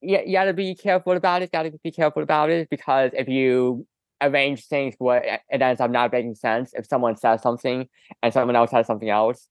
you, 0.00 0.18
you 0.24 0.32
gotta 0.32 0.52
be 0.52 0.74
careful 0.74 1.12
about 1.12 1.42
it. 1.42 1.52
Gotta 1.52 1.72
be 1.82 1.90
careful 1.90 2.22
about 2.22 2.50
it 2.50 2.68
because 2.70 3.10
if 3.14 3.28
you 3.28 3.86
arrange 4.20 4.66
things 4.66 4.94
where 4.98 5.40
it 5.50 5.62
ends 5.62 5.80
up 5.80 5.90
not 5.90 6.12
making 6.12 6.34
sense, 6.34 6.72
if 6.74 6.86
someone 6.86 7.16
says 7.16 7.42
something 7.42 7.88
and 8.22 8.32
someone 8.32 8.56
else 8.56 8.70
says 8.70 8.86
something 8.86 9.10
else, 9.10 9.48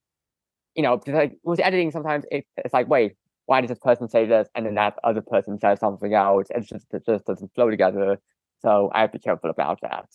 you 0.74 0.82
know, 0.82 0.96
because 0.96 1.14
like 1.14 1.38
with 1.42 1.60
editing, 1.60 1.90
sometimes 1.90 2.24
it, 2.30 2.46
it's 2.56 2.74
like, 2.74 2.88
wait, 2.88 3.14
why 3.46 3.60
did 3.60 3.70
this 3.70 3.78
person 3.78 4.08
say 4.08 4.26
this 4.26 4.48
and 4.54 4.66
then 4.66 4.74
that 4.74 4.98
other 5.02 5.22
person 5.22 5.58
says 5.58 5.80
something 5.80 6.12
else? 6.12 6.48
It 6.50 6.66
just 6.66 6.86
it 6.92 7.06
just 7.06 7.24
doesn't 7.24 7.54
flow 7.54 7.70
together. 7.70 8.20
So 8.60 8.90
I 8.92 9.02
have 9.02 9.12
to 9.12 9.18
be 9.18 9.22
careful 9.22 9.50
about 9.50 9.80
that. 9.82 10.08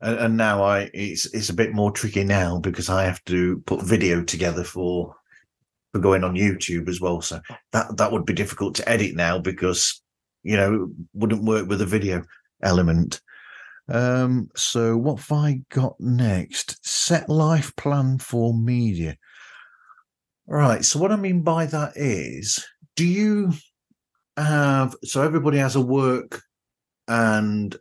And, 0.00 0.18
and 0.18 0.36
now 0.36 0.62
I 0.62 0.90
it's 0.94 1.26
it's 1.34 1.50
a 1.50 1.54
bit 1.54 1.74
more 1.74 1.90
tricky 1.90 2.24
now 2.24 2.58
because 2.58 2.88
I 2.88 3.04
have 3.04 3.22
to 3.24 3.58
put 3.66 3.82
video 3.82 4.22
together 4.22 4.64
for 4.64 5.14
for 5.92 5.98
going 5.98 6.22
on 6.22 6.34
YouTube 6.34 6.88
as 6.88 7.00
well. 7.00 7.20
So 7.20 7.40
that 7.72 7.96
that 7.96 8.12
would 8.12 8.24
be 8.24 8.34
difficult 8.34 8.76
to 8.76 8.88
edit 8.88 9.16
now 9.16 9.38
because 9.38 10.00
you 10.42 10.56
know 10.56 10.90
wouldn't 11.12 11.44
work 11.44 11.68
with 11.68 11.80
a 11.82 11.86
video 11.86 12.22
element. 12.62 13.20
Um, 13.88 14.48
so 14.54 14.96
what 14.96 15.18
have 15.18 15.32
I 15.32 15.62
got 15.70 15.98
next? 15.98 16.78
Set 16.86 17.28
life 17.28 17.74
plan 17.74 18.18
for 18.18 18.54
media. 18.54 19.16
Right. 20.50 20.84
So 20.84 20.98
what 20.98 21.12
I 21.12 21.16
mean 21.16 21.42
by 21.42 21.66
that 21.66 21.92
is, 21.96 22.64
do 22.96 23.06
you 23.06 23.52
have 24.36 24.96
so 25.04 25.22
everybody 25.22 25.58
has 25.58 25.76
a 25.76 25.80
work 25.80 26.42
and 27.08 27.76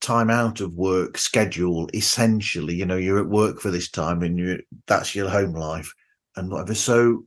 time 0.00 0.30
out 0.30 0.60
of 0.60 0.74
work 0.74 1.18
schedule 1.18 1.88
essentially 1.94 2.74
you 2.74 2.86
know 2.86 2.96
you're 2.96 3.20
at 3.20 3.28
work 3.28 3.60
for 3.60 3.70
this 3.70 3.90
time 3.90 4.22
and 4.22 4.38
you 4.38 4.60
that's 4.86 5.14
your 5.14 5.28
home 5.28 5.54
life 5.54 5.92
and 6.36 6.50
whatever 6.50 6.74
so 6.74 7.24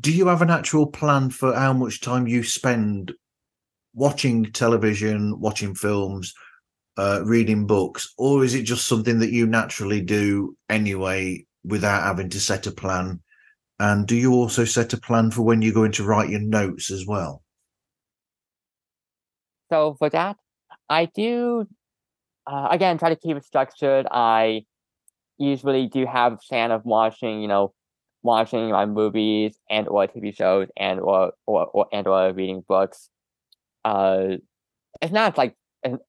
do 0.00 0.12
you 0.12 0.26
have 0.28 0.42
an 0.42 0.50
actual 0.50 0.86
plan 0.86 1.30
for 1.30 1.54
how 1.54 1.72
much 1.72 2.00
time 2.00 2.26
you 2.26 2.42
spend 2.42 3.12
watching 3.94 4.44
television 4.52 5.38
watching 5.40 5.74
films 5.74 6.34
uh, 6.98 7.22
reading 7.24 7.66
books 7.66 8.12
or 8.18 8.44
is 8.44 8.54
it 8.54 8.64
just 8.64 8.86
something 8.86 9.18
that 9.20 9.32
you 9.32 9.46
naturally 9.46 10.00
do 10.00 10.56
anyway 10.70 11.44
without 11.64 12.02
having 12.02 12.28
to 12.30 12.40
set 12.40 12.66
a 12.66 12.72
plan 12.72 13.20
and 13.78 14.06
do 14.06 14.16
you 14.16 14.32
also 14.32 14.64
set 14.64 14.92
a 14.92 14.96
plan 14.96 15.30
for 15.30 15.42
when 15.42 15.62
you're 15.62 15.74
going 15.74 15.92
to 15.92 16.04
write 16.04 16.30
your 16.30 16.40
notes 16.40 16.90
as 16.90 17.06
well? 17.06 17.42
So 19.70 19.96
for 19.98 20.08
that, 20.10 20.36
I 20.88 21.06
do, 21.06 21.66
uh, 22.46 22.68
again, 22.70 22.98
try 22.98 23.10
to 23.10 23.16
keep 23.16 23.36
it 23.36 23.44
structured. 23.44 24.06
I 24.10 24.64
usually 25.38 25.88
do 25.88 26.06
have 26.06 26.34
a 26.34 26.38
fan 26.38 26.70
of 26.70 26.84
watching, 26.84 27.42
you 27.42 27.48
know, 27.48 27.74
watching 28.22 28.70
my 28.70 28.86
movies 28.86 29.58
and 29.68 29.88
or 29.88 30.06
TV 30.06 30.34
shows 30.34 30.68
and 30.76 31.00
or 31.00 31.32
or, 31.46 31.66
or 31.66 31.86
and 31.92 32.06
or 32.06 32.32
reading 32.32 32.64
books. 32.66 33.10
Uh, 33.84 34.36
it's 35.00 35.12
not 35.12 35.36
like 35.36 35.54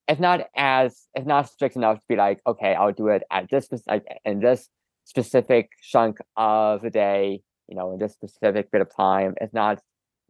it's 0.07 0.19
not 0.19 0.47
as 0.55 1.07
it's 1.13 1.27
not 1.27 1.49
strict 1.49 1.75
enough 1.75 1.97
to 1.97 2.05
be 2.09 2.15
like 2.15 2.39
okay 2.47 2.73
I'll 2.73 2.91
do 2.91 3.09
it 3.09 3.23
at 3.31 3.49
this 3.49 3.69
like 3.87 4.05
in 4.25 4.39
this 4.39 4.69
specific 5.03 5.69
chunk 5.81 6.17
of 6.35 6.81
the 6.81 6.89
day 6.89 7.41
you 7.67 7.75
know, 7.75 7.91
in 7.93 7.99
this 7.99 8.13
specific 8.13 8.71
bit 8.71 8.81
of 8.81 8.89
time. 8.95 9.35
It's 9.41 9.53
not 9.53 9.79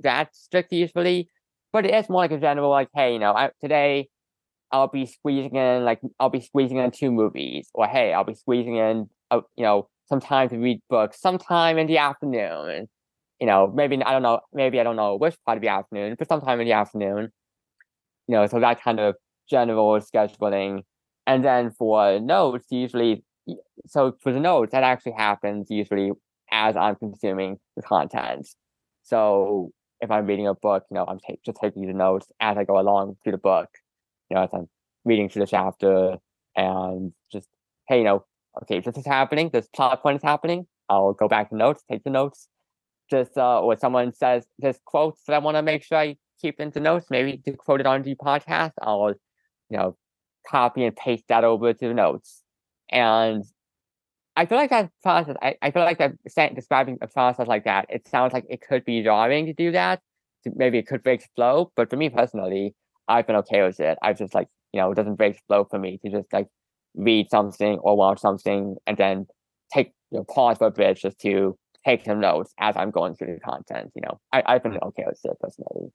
that 0.01 0.35
strict 0.35 0.71
usually, 0.71 1.29
but 1.73 1.85
it 1.85 1.93
is 1.93 2.09
more 2.09 2.21
like 2.21 2.31
a 2.31 2.39
general, 2.39 2.69
like, 2.69 2.89
hey, 2.95 3.13
you 3.13 3.19
know, 3.19 3.33
I, 3.33 3.51
today 3.61 4.09
I'll 4.71 4.87
be 4.87 5.05
squeezing 5.05 5.55
in, 5.55 5.85
like, 5.85 6.01
I'll 6.19 6.29
be 6.29 6.41
squeezing 6.41 6.77
in 6.77 6.91
two 6.91 7.11
movies, 7.11 7.69
or 7.73 7.87
hey, 7.87 8.13
I'll 8.13 8.23
be 8.23 8.35
squeezing 8.35 8.75
in, 8.77 9.09
uh, 9.31 9.41
you 9.55 9.63
know, 9.63 9.89
some 10.07 10.19
time 10.19 10.49
to 10.49 10.57
read 10.57 10.81
books, 10.89 11.19
sometime 11.19 11.77
in 11.77 11.87
the 11.87 11.97
afternoon. 11.97 12.87
You 13.39 13.47
know, 13.47 13.71
maybe, 13.73 14.01
I 14.01 14.11
don't 14.11 14.23
know, 14.23 14.39
maybe 14.53 14.79
I 14.79 14.83
don't 14.83 14.95
know 14.95 15.15
which 15.15 15.35
part 15.45 15.57
of 15.57 15.61
the 15.61 15.67
afternoon, 15.67 16.15
but 16.17 16.27
sometime 16.27 16.59
in 16.59 16.65
the 16.65 16.73
afternoon. 16.73 17.29
You 18.27 18.35
know, 18.35 18.47
so 18.47 18.59
that 18.59 18.81
kind 18.81 18.99
of 18.99 19.15
general 19.49 19.99
scheduling. 19.99 20.81
And 21.27 21.43
then 21.43 21.71
for 21.71 22.19
notes, 22.19 22.65
usually, 22.71 23.23
so 23.85 24.15
for 24.21 24.33
the 24.33 24.39
notes, 24.39 24.71
that 24.71 24.83
actually 24.83 25.13
happens 25.13 25.67
usually 25.69 26.11
as 26.51 26.75
I'm 26.75 26.95
consuming 26.95 27.57
the 27.75 27.81
content. 27.81 28.47
So 29.03 29.71
if 30.01 30.11
I'm 30.11 30.25
reading 30.25 30.47
a 30.47 30.53
book, 30.53 30.83
you 30.89 30.95
know, 30.95 31.05
I'm 31.07 31.19
just 31.45 31.57
taking 31.61 31.85
the 31.87 31.93
notes 31.93 32.27
as 32.39 32.57
I 32.57 32.63
go 32.63 32.79
along 32.79 33.17
through 33.23 33.33
the 33.33 33.37
book. 33.37 33.69
You 34.29 34.35
know, 34.35 34.43
as 34.43 34.49
I'm 34.53 34.67
reading 35.05 35.29
through 35.29 35.41
the 35.41 35.47
chapter 35.47 36.17
and 36.55 37.13
just, 37.31 37.47
hey, 37.87 37.99
you 37.99 38.03
know, 38.03 38.25
okay, 38.63 38.79
this 38.79 38.97
is 38.97 39.05
happening, 39.05 39.49
this 39.53 39.67
plot 39.73 40.01
point 40.01 40.17
is 40.17 40.23
happening. 40.23 40.67
I'll 40.89 41.13
go 41.13 41.27
back 41.27 41.49
to 41.49 41.55
notes, 41.55 41.83
take 41.89 42.03
the 42.03 42.09
notes. 42.09 42.47
Just 43.09 43.37
uh, 43.37 43.61
or 43.61 43.77
someone 43.77 44.13
says 44.13 44.45
this 44.59 44.77
quotes 44.83 45.21
that 45.27 45.33
I 45.33 45.39
want 45.39 45.55
to 45.55 45.61
make 45.61 45.83
sure 45.83 45.97
I 45.97 46.17
keep 46.41 46.59
into 46.59 46.79
notes, 46.79 47.07
maybe 47.09 47.37
to 47.45 47.53
quote 47.53 47.79
it 47.79 47.85
on 47.87 48.03
the 48.03 48.15
podcast, 48.15 48.73
I'll, 48.81 49.13
you 49.69 49.77
know, 49.77 49.97
copy 50.45 50.83
and 50.83 50.95
paste 50.95 51.23
that 51.29 51.43
over 51.43 51.73
to 51.73 51.87
the 51.87 51.93
notes. 51.93 52.43
And 52.89 53.43
I 54.37 54.45
feel 54.45 54.57
like 54.57 54.69
that 54.69 54.91
process. 55.01 55.35
I, 55.41 55.55
I 55.63 55.71
feel 55.71 55.83
like 55.83 55.97
that 55.97 56.13
describing 56.55 56.99
a 57.01 57.07
process 57.07 57.47
like 57.47 57.65
that. 57.65 57.87
It 57.89 58.07
sounds 58.07 58.33
like 58.33 58.45
it 58.49 58.61
could 58.61 58.85
be 58.85 59.01
jarring 59.01 59.47
to 59.47 59.53
do 59.53 59.71
that. 59.71 59.99
Maybe 60.45 60.77
it 60.77 60.87
could 60.87 61.03
break 61.03 61.27
flow, 61.35 61.71
but 61.75 61.89
for 61.89 61.97
me 61.97 62.09
personally, 62.09 62.75
I've 63.07 63.25
been 63.27 63.35
okay 63.37 63.63
with 63.63 63.79
it. 63.79 63.97
I've 64.01 64.19
just 64.19 64.35
like 64.35 64.47
you 64.73 64.81
know, 64.81 64.91
it 64.91 64.95
doesn't 64.95 65.15
break 65.15 65.41
flow 65.47 65.65
for 65.65 65.79
me 65.79 65.99
to 66.05 66.11
just 66.11 66.31
like 66.31 66.47
read 66.95 67.29
something 67.31 67.79
or 67.79 67.97
watch 67.97 68.19
something 68.19 68.75
and 68.85 68.95
then 68.97 69.25
take 69.73 69.93
you 70.11 70.19
know 70.19 70.23
pause 70.23 70.57
for 70.59 70.67
a 70.67 70.71
bit 70.71 70.97
just 70.97 71.19
to 71.19 71.57
take 71.85 72.05
some 72.05 72.19
notes 72.19 72.53
as 72.59 72.75
I'm 72.77 72.91
going 72.91 73.15
through 73.15 73.33
the 73.33 73.39
content. 73.39 73.91
You 73.95 74.03
know, 74.03 74.19
I, 74.31 74.43
I've 74.45 74.63
been 74.63 74.77
okay 74.77 75.03
with 75.07 75.19
it 75.23 75.37
personally. 75.39 75.91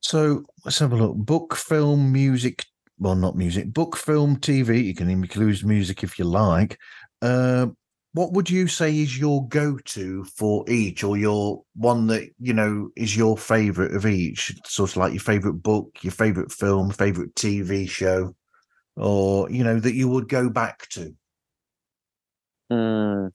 So 0.00 0.44
let's 0.64 0.78
have 0.80 0.92
a 0.92 0.96
look. 0.96 1.16
Book, 1.16 1.56
film, 1.56 2.12
music, 2.12 2.66
well, 2.98 3.14
not 3.14 3.36
music, 3.36 3.72
book, 3.72 3.96
film, 3.96 4.38
TV. 4.38 4.84
You 4.84 4.94
can 4.94 5.10
include 5.10 5.64
music 5.64 6.02
if 6.02 6.18
you 6.18 6.24
like. 6.24 6.78
Uh, 7.22 7.66
what 8.12 8.32
would 8.32 8.48
you 8.48 8.68
say 8.68 8.96
is 8.96 9.18
your 9.18 9.46
go-to 9.48 10.24
for 10.24 10.64
each, 10.70 11.02
or 11.02 11.16
your 11.16 11.62
one 11.74 12.06
that 12.06 12.30
you 12.38 12.52
know 12.52 12.90
is 12.96 13.16
your 13.16 13.36
favorite 13.36 13.94
of 13.94 14.06
each? 14.06 14.54
Sort 14.64 14.90
of 14.90 14.96
like 14.96 15.12
your 15.12 15.20
favorite 15.20 15.54
book, 15.54 15.98
your 16.02 16.12
favorite 16.12 16.52
film, 16.52 16.90
favorite 16.90 17.34
TV 17.34 17.88
show, 17.88 18.34
or 18.96 19.50
you 19.50 19.64
know 19.64 19.80
that 19.80 19.94
you 19.94 20.08
would 20.08 20.28
go 20.28 20.48
back 20.48 20.88
to. 20.90 21.14
Hmm. 22.70 23.26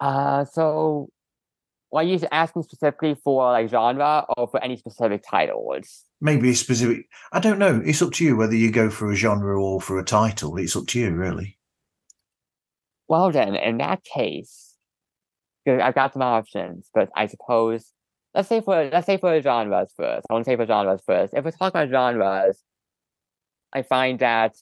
Uh, 0.00 0.44
so 0.46 1.11
are 2.00 2.02
you 2.02 2.18
asking 2.30 2.62
specifically 2.62 3.14
for 3.14 3.52
like 3.52 3.68
genre 3.68 4.24
or 4.36 4.48
for 4.48 4.62
any 4.62 4.76
specific 4.76 5.22
titles? 5.28 6.04
Maybe 6.20 6.50
a 6.50 6.54
specific. 6.54 7.06
I 7.32 7.40
don't 7.40 7.58
know. 7.58 7.82
It's 7.84 8.00
up 8.00 8.12
to 8.14 8.24
you 8.24 8.36
whether 8.36 8.54
you 8.54 8.70
go 8.70 8.90
for 8.90 9.10
a 9.10 9.16
genre 9.16 9.62
or 9.62 9.80
for 9.80 9.98
a 9.98 10.04
title. 10.04 10.56
It's 10.56 10.76
up 10.76 10.86
to 10.88 11.00
you, 11.00 11.12
really. 11.12 11.58
Well, 13.08 13.30
then, 13.30 13.54
in 13.56 13.78
that 13.78 14.04
case, 14.04 14.74
I've 15.66 15.94
got 15.94 16.14
some 16.14 16.22
options, 16.22 16.88
but 16.94 17.10
I 17.14 17.26
suppose 17.26 17.92
let's 18.34 18.48
say 18.48 18.60
for 18.60 18.88
let's 18.90 19.06
say 19.06 19.18
for 19.18 19.40
genres 19.40 19.92
first. 19.96 20.26
I 20.28 20.32
want 20.32 20.44
to 20.44 20.50
say 20.50 20.56
for 20.56 20.66
genres 20.66 21.02
first. 21.06 21.34
If 21.34 21.44
we 21.44 21.50
talk 21.50 21.72
about 21.74 21.90
genres, 21.90 22.62
I 23.72 23.82
find 23.82 24.18
that 24.20 24.56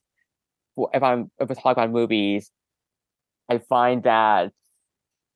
if 0.92 1.02
I'm 1.02 1.30
if 1.38 1.48
we 1.48 1.54
talk 1.54 1.72
about 1.72 1.90
movies, 1.90 2.50
I 3.48 3.58
find 3.58 4.02
that 4.04 4.52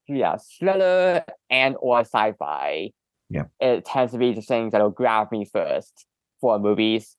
yeah, 0.09 0.37
thriller 0.59 1.25
and 1.51 1.77
or 1.81 2.01
sci-fi 2.01 2.91
Yeah. 3.31 3.45
it 3.61 3.85
tends 3.85 4.13
to 4.13 4.19
be 4.19 4.33
the 4.33 4.43
things 4.43 4.73
that'll 4.73 4.91
grab 4.91 5.31
me 5.33 5.45
first 5.45 6.07
for 6.41 6.59
movies. 6.59 7.17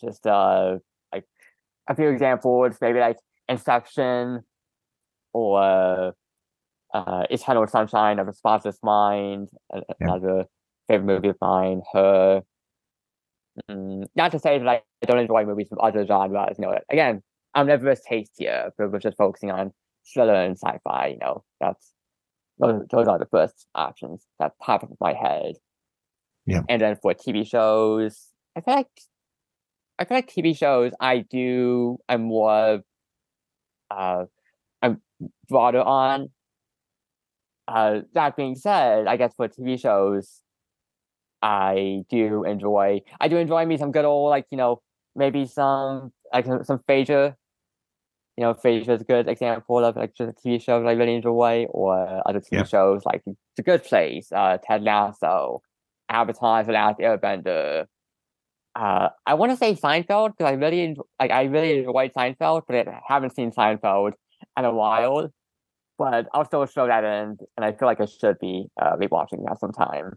Just 0.00 0.26
uh, 0.26 0.78
like 1.12 1.24
a 1.88 1.94
few 1.94 2.08
examples, 2.08 2.76
maybe 2.80 2.98
like 3.00 3.18
Inception 3.48 4.42
or 5.32 6.14
uh, 6.94 7.24
Eternal 7.30 7.66
Sunshine 7.66 8.18
of 8.18 8.28
a 8.28 8.32
Spotless 8.32 8.78
Mind, 8.82 9.50
a- 9.72 9.78
Yeah. 9.78 9.94
another 10.00 10.46
favorite 10.88 11.06
movie 11.06 11.28
of 11.28 11.36
mine. 11.40 11.82
Her. 11.92 12.42
Mm, 13.70 14.06
not 14.16 14.32
to 14.32 14.38
say 14.38 14.58
that 14.58 14.68
I 14.68 14.82
don't 15.06 15.18
enjoy 15.18 15.44
movies 15.44 15.68
from 15.68 15.78
other 15.80 16.04
genres. 16.06 16.58
You 16.58 16.66
know, 16.66 16.78
again, 16.90 17.22
I'm 17.54 17.66
never 17.68 17.88
as 17.90 18.00
tastier, 18.02 18.72
but 18.76 18.90
we're 18.90 18.98
just 18.98 19.16
focusing 19.16 19.50
on 19.52 19.72
thriller 20.12 20.34
and 20.34 20.56
sci-fi. 20.58 21.08
You 21.08 21.18
know, 21.18 21.44
that's 21.60 21.92
those, 22.58 22.82
those 22.90 23.08
are 23.08 23.18
the 23.18 23.26
first 23.26 23.66
options 23.74 24.26
that 24.38 24.52
pop 24.60 24.82
up 24.82 24.90
in 24.90 24.96
my 25.00 25.12
head. 25.12 25.54
Yeah. 26.46 26.62
And 26.68 26.80
then 26.80 26.96
for 26.96 27.14
TV 27.14 27.46
shows, 27.48 28.28
I 28.56 28.60
feel 28.60 28.74
like 28.74 28.88
I 29.98 30.04
feel 30.04 30.18
like 30.18 30.28
TV 30.28 30.56
shows 30.56 30.92
I 31.00 31.18
do 31.18 31.98
I'm 32.08 32.22
more 32.22 32.82
uh 33.90 34.24
I'm 34.82 35.00
broader 35.48 35.80
on. 35.80 36.28
Uh 37.66 38.00
that 38.12 38.36
being 38.36 38.56
said, 38.56 39.06
I 39.06 39.16
guess 39.16 39.34
for 39.34 39.48
TV 39.48 39.80
shows 39.80 40.42
I 41.40 42.04
do 42.10 42.44
enjoy 42.44 43.00
I 43.20 43.28
do 43.28 43.36
enjoy 43.36 43.64
me 43.66 43.78
some 43.78 43.92
good 43.92 44.04
old 44.04 44.30
like, 44.30 44.46
you 44.50 44.58
know, 44.58 44.82
maybe 45.16 45.46
some 45.46 46.12
like 46.32 46.46
some, 46.46 46.64
some 46.64 46.78
Frasier. 46.88 47.36
You 48.36 48.42
know, 48.44 48.54
Frasier 48.54 48.90
is 48.96 49.02
a 49.02 49.04
good 49.04 49.28
example 49.28 49.84
of 49.84 49.96
like 49.96 50.14
just 50.14 50.30
a 50.30 50.32
TV 50.32 50.58
show 50.62 50.80
that 50.82 50.88
I 50.88 50.92
really 50.92 51.14
enjoy, 51.16 51.66
or 51.70 52.22
other 52.28 52.40
TV 52.40 52.56
Yeah. 52.58 52.64
shows 52.64 53.04
like 53.04 53.22
The 53.56 53.62
Good 53.62 53.84
Place, 53.84 54.32
uh, 54.32 54.58
Ted 54.62 54.82
Lasso, 54.82 55.62
Avatar: 56.08 56.64
The 56.64 56.72
Last 56.72 56.98
Airbender. 56.98 57.86
Uh, 58.76 59.08
I 59.26 59.34
want 59.34 59.52
to 59.52 59.56
say 59.56 59.74
Seinfeld 59.74 60.30
because 60.36 60.50
I 60.50 60.54
really 60.54 60.80
enjoy, 60.82 61.02
like 61.20 61.30
I 61.30 61.44
really 61.44 61.78
enjoyed 61.78 62.12
Seinfeld, 62.12 62.62
but 62.66 62.88
I 62.88 63.00
haven't 63.06 63.34
seen 63.36 63.52
Seinfeld 63.52 64.12
in 64.58 64.64
a 64.64 64.72
while. 64.74 65.30
But 65.98 66.28
I'll 66.34 66.44
still 66.44 66.66
show 66.66 66.86
that 66.88 67.04
in, 67.04 67.38
and 67.56 67.64
I 67.64 67.72
feel 67.72 67.86
like 67.86 68.00
I 68.00 68.06
should 68.06 68.38
be 68.40 68.66
uh, 68.80 68.96
rewatching 68.96 69.44
that 69.46 69.60
sometime. 69.60 70.14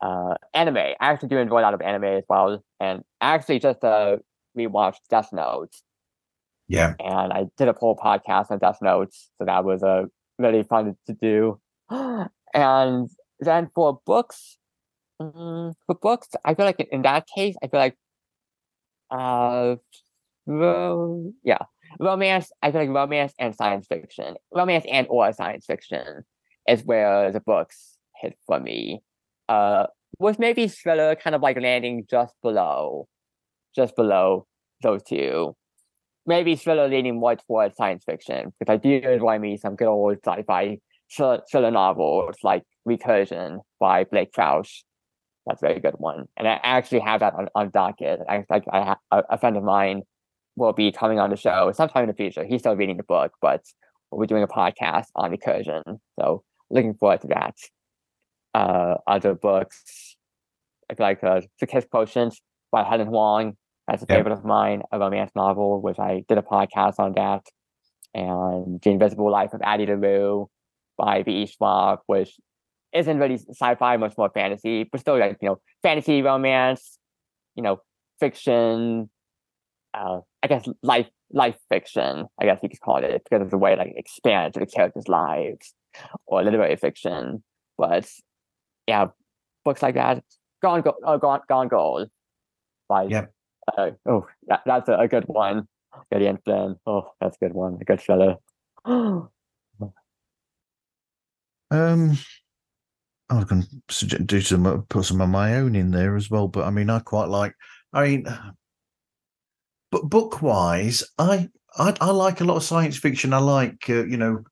Uh, 0.00 0.34
anime, 0.54 0.78
I 0.78 0.94
actually 1.00 1.28
do 1.28 1.38
enjoy 1.38 1.60
a 1.60 1.62
lot 1.62 1.74
of 1.74 1.82
anime 1.82 2.04
as 2.04 2.24
well, 2.28 2.64
and 2.80 3.02
I 3.20 3.34
actually 3.34 3.58
just 3.58 3.84
uh 3.84 4.16
rewatched 4.56 5.00
Death 5.10 5.30
Note 5.32 5.72
Yeah. 6.68 6.94
and 7.00 7.32
I 7.32 7.46
did 7.56 7.68
a 7.68 7.72
whole 7.72 7.96
podcast 7.96 8.50
on 8.50 8.58
Death 8.58 8.78
Notes, 8.82 9.30
so 9.38 9.46
that 9.46 9.64
was 9.64 9.82
uh, 9.82 10.04
really 10.38 10.62
fun 10.62 10.96
to 11.06 11.12
do. 11.14 11.58
and 12.54 13.08
then 13.40 13.70
for 13.74 14.00
books, 14.04 14.58
mm, 15.20 15.72
for 15.86 15.94
books, 15.94 16.28
I 16.44 16.54
feel 16.54 16.66
like 16.66 16.86
in 16.92 17.02
that 17.02 17.26
case, 17.34 17.56
I 17.62 17.68
feel 17.68 17.80
like, 17.80 17.96
uh, 19.10 19.76
ro- 20.46 21.32
yeah, 21.42 21.64
romance. 21.98 22.52
I 22.62 22.70
feel 22.70 22.82
like 22.82 22.90
romance 22.90 23.32
and 23.38 23.54
science 23.54 23.86
fiction, 23.86 24.36
romance 24.52 24.84
and 24.90 25.06
or 25.08 25.32
science 25.32 25.64
fiction, 25.66 26.24
is 26.68 26.84
where 26.84 27.32
the 27.32 27.40
books 27.40 27.96
hit 28.20 28.36
for 28.46 28.60
me. 28.60 29.02
Uh, 29.48 29.86
with 30.18 30.38
maybe 30.38 30.68
thriller 30.68 31.14
kind 31.14 31.34
of 31.34 31.42
like 31.42 31.58
landing 31.58 32.04
just 32.10 32.34
below, 32.42 33.08
just 33.74 33.96
below 33.96 34.46
those 34.82 35.02
two 35.02 35.56
maybe 36.28 36.54
thriller 36.54 36.86
leaning 36.86 37.18
more 37.18 37.34
towards 37.34 37.74
science 37.76 38.04
fiction 38.04 38.52
because 38.58 38.72
I 38.72 38.76
do 38.76 38.90
enjoy 38.98 39.38
me 39.38 39.56
some 39.56 39.74
good 39.74 39.88
old 39.88 40.18
sci-fi 40.24 40.78
thriller, 41.10 41.70
novels 41.70 42.36
like 42.42 42.62
Recursion 42.86 43.60
by 43.80 44.04
Blake 44.04 44.32
Crouch. 44.32 44.84
That's 45.46 45.62
a 45.62 45.66
very 45.66 45.80
good 45.80 45.94
one, 45.96 46.26
and 46.36 46.46
I 46.46 46.60
actually 46.62 47.00
have 47.00 47.20
that 47.20 47.32
on, 47.32 47.48
on 47.54 47.70
docket. 47.70 48.20
A, 48.28 49.38
friend 49.38 49.56
of 49.56 49.64
mine 49.64 50.02
will 50.56 50.74
be 50.74 50.92
coming 50.92 51.18
on 51.18 51.30
the 51.30 51.36
show 51.36 51.72
sometime 51.72 52.02
in 52.02 52.08
the 52.08 52.14
future. 52.14 52.44
He's 52.44 52.60
still 52.60 52.76
reading 52.76 52.98
the 52.98 53.02
book, 53.02 53.32
but 53.40 53.62
we'll 54.10 54.20
be 54.20 54.26
doing 54.26 54.42
a 54.42 54.46
podcast 54.46 55.06
on 55.16 55.30
Recursion, 55.34 55.98
so 56.20 56.44
looking 56.70 56.94
forward 56.94 57.22
to 57.22 57.28
that. 57.28 57.56
Uh, 58.52 58.96
other 59.06 59.34
books, 59.34 60.16
like 60.98 61.24
uh, 61.24 61.40
The 61.60 61.66
Kiss 61.66 61.86
Quotient 61.90 62.38
by 62.70 62.84
Helen 62.84 63.08
Hoang 63.08 63.56
that's 63.88 64.02
a 64.02 64.06
Yeah. 64.08 64.16
favorite 64.18 64.32
of 64.32 64.44
mine, 64.44 64.82
a 64.92 64.98
romance 65.00 65.32
novel, 65.34 65.80
which 65.80 65.98
I 65.98 66.24
did 66.28 66.38
a 66.38 66.42
podcast 66.42 67.00
on 67.00 67.12
that. 67.14 67.44
And 68.14 68.80
The 68.82 68.90
Invisible 68.90 69.30
Life 69.30 69.52
of 69.54 69.60
Addie 69.62 69.86
LaRue 69.86 70.48
by 70.96 71.22
V.E. 71.22 71.46
Schwab, 71.46 72.00
which 72.06 72.38
isn't 72.92 73.18
really 73.18 73.36
sci-fi, 73.38 73.96
much 73.96 74.16
more 74.16 74.30
fantasy, 74.30 74.84
but 74.84 75.00
still 75.00 75.18
like, 75.18 75.38
you 75.42 75.48
know, 75.48 75.60
fantasy 75.82 76.22
romance, 76.22 76.98
you 77.54 77.62
know, 77.62 77.80
fiction, 78.20 79.10
uh, 79.94 80.20
I 80.42 80.46
guess 80.46 80.66
life 80.82 81.08
life 81.30 81.56
fiction, 81.68 82.26
I 82.40 82.44
guess 82.46 82.60
you 82.62 82.68
could 82.70 82.80
call 82.80 83.04
it, 83.04 83.22
because 83.24 83.42
of 83.42 83.50
the 83.50 83.58
way 83.58 83.76
like 83.76 83.92
expands 83.96 84.56
the 84.58 84.64
characters' 84.66 85.08
lives, 85.08 85.74
or 86.26 86.42
literary 86.42 86.76
fiction. 86.76 87.42
But 87.76 88.10
yeah, 88.86 89.08
books 89.64 89.82
like 89.82 89.94
that. 89.96 90.24
Gone 90.62 90.80
Go- 90.80 90.96
uh, 91.04 91.18
Gone 91.18 91.40
Gone 91.48 91.68
Gold 91.68 92.08
by 92.88 93.04
Yep. 93.04 93.32
Uh, 93.76 93.90
oh, 94.06 94.26
that, 94.46 94.62
that's 94.64 94.88
a, 94.88 94.94
a 94.94 95.08
good 95.08 95.24
one. 95.26 95.68
Gillian 96.12 96.38
Flynn. 96.44 96.76
Oh, 96.86 97.10
that's 97.20 97.36
a 97.40 97.44
good 97.44 97.54
one. 97.54 97.78
A 97.80 97.84
good 97.84 98.00
fellow. 98.00 98.40
Um, 101.70 102.16
I 103.30 103.44
suggest 103.90 104.26
do 104.26 104.40
some 104.40 104.86
put 104.88 105.04
some 105.04 105.20
of 105.20 105.28
my 105.28 105.56
own 105.56 105.76
in 105.76 105.90
there 105.90 106.16
as 106.16 106.30
well, 106.30 106.48
but 106.48 106.64
I 106.64 106.70
mean, 106.70 106.88
I 106.88 107.00
quite 107.00 107.28
like. 107.28 107.54
I 107.92 108.08
mean, 108.08 108.26
but 109.90 110.08
book 110.08 110.40
wise, 110.40 111.04
I, 111.18 111.48
I 111.76 111.94
I 112.00 112.10
like 112.10 112.40
a 112.40 112.44
lot 112.44 112.56
of 112.56 112.62
science 112.62 112.96
fiction. 112.96 113.34
I 113.34 113.38
like 113.38 113.84
uh, 113.90 114.06
you 114.06 114.16
know, 114.16 114.44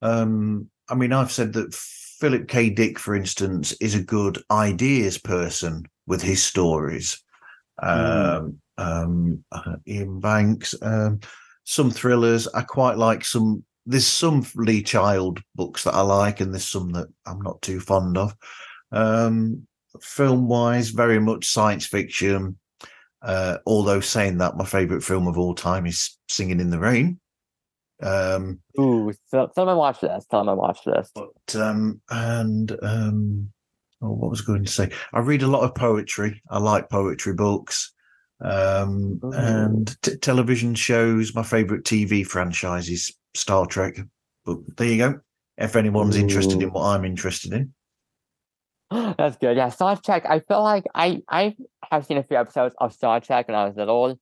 um, 0.00 0.70
I 0.88 0.94
mean, 0.94 1.12
I've 1.12 1.32
said 1.32 1.52
that 1.54 1.74
Philip 1.74 2.48
K. 2.48 2.70
Dick, 2.70 2.98
for 2.98 3.14
instance, 3.14 3.72
is 3.72 3.94
a 3.94 4.02
good 4.02 4.38
ideas 4.50 5.18
person 5.18 5.84
with 6.06 6.22
his 6.22 6.42
stories. 6.42 7.22
Um, 7.82 8.58
um, 8.76 9.44
uh, 9.52 9.76
Iain 9.88 10.20
Banks, 10.20 10.74
um, 10.82 11.20
some 11.64 11.90
thrillers. 11.90 12.48
I 12.48 12.62
quite 12.62 12.98
like 12.98 13.24
some 13.24 13.64
there's 13.86 14.06
some 14.06 14.46
Lee 14.54 14.82
Child 14.82 15.42
books 15.54 15.84
that 15.84 15.94
I 15.94 16.00
like, 16.00 16.40
and 16.40 16.52
there's 16.52 16.66
some 16.66 16.92
that 16.92 17.08
I'm 17.26 17.40
not 17.40 17.60
too 17.62 17.80
fond 17.80 18.16
of. 18.16 18.34
Um, 18.92 19.66
film 20.00 20.48
wise, 20.48 20.90
very 20.90 21.18
much 21.20 21.46
science 21.46 21.86
fiction. 21.86 22.58
Uh, 23.20 23.58
although 23.66 24.00
saying 24.00 24.38
that, 24.38 24.56
my 24.56 24.64
favorite 24.64 25.02
film 25.02 25.26
of 25.26 25.38
all 25.38 25.54
time 25.54 25.86
is 25.86 26.18
Singing 26.28 26.60
in 26.60 26.70
the 26.70 26.78
Rain. 26.78 27.20
Um, 28.02 28.60
Ooh, 28.78 29.12
so, 29.28 29.50
someone 29.54 29.76
watch 29.76 30.00
this. 30.00 30.26
Tell 30.30 30.40
them 30.40 30.50
I 30.50 30.52
watch 30.54 30.80
this. 30.84 31.10
but 31.14 31.56
um, 31.56 32.00
and 32.10 32.76
um, 32.82 33.52
oh, 34.04 34.12
what 34.12 34.30
was 34.30 34.42
I 34.42 34.44
going 34.44 34.64
to 34.64 34.70
say? 34.70 34.90
I 35.12 35.20
read 35.20 35.42
a 35.42 35.48
lot 35.48 35.64
of 35.64 35.74
poetry. 35.74 36.42
I 36.50 36.58
like 36.58 36.90
poetry 36.90 37.34
books. 37.34 37.92
Um, 38.40 39.20
Ooh. 39.24 39.32
and 39.32 39.96
t- 40.02 40.16
television 40.16 40.74
shows. 40.74 41.34
My 41.34 41.42
favorite 41.42 41.84
TV 41.84 42.26
franchise 42.26 42.88
is 42.88 43.12
Star 43.34 43.66
Trek. 43.66 43.98
But 44.44 44.58
there 44.76 44.88
you 44.88 44.98
go. 44.98 45.20
If 45.56 45.76
anyone's 45.76 46.16
interested 46.16 46.60
in 46.62 46.70
what 46.70 46.82
I'm 46.82 47.04
interested 47.04 47.52
in, 47.52 47.72
That's 49.18 49.36
good. 49.36 49.56
Yeah, 49.56 49.70
Star 49.70 49.96
Trek. 49.96 50.24
I 50.28 50.40
feel 50.40 50.62
like 50.62 50.84
I 50.94 51.22
I 51.28 51.56
have 51.90 52.06
seen 52.06 52.18
a 52.18 52.22
few 52.22 52.36
episodes 52.36 52.74
of 52.78 52.92
Star 52.92 53.20
Trek 53.20 53.48
when 53.48 53.56
I 53.56 53.64
was 53.64 53.76
little, 53.76 54.18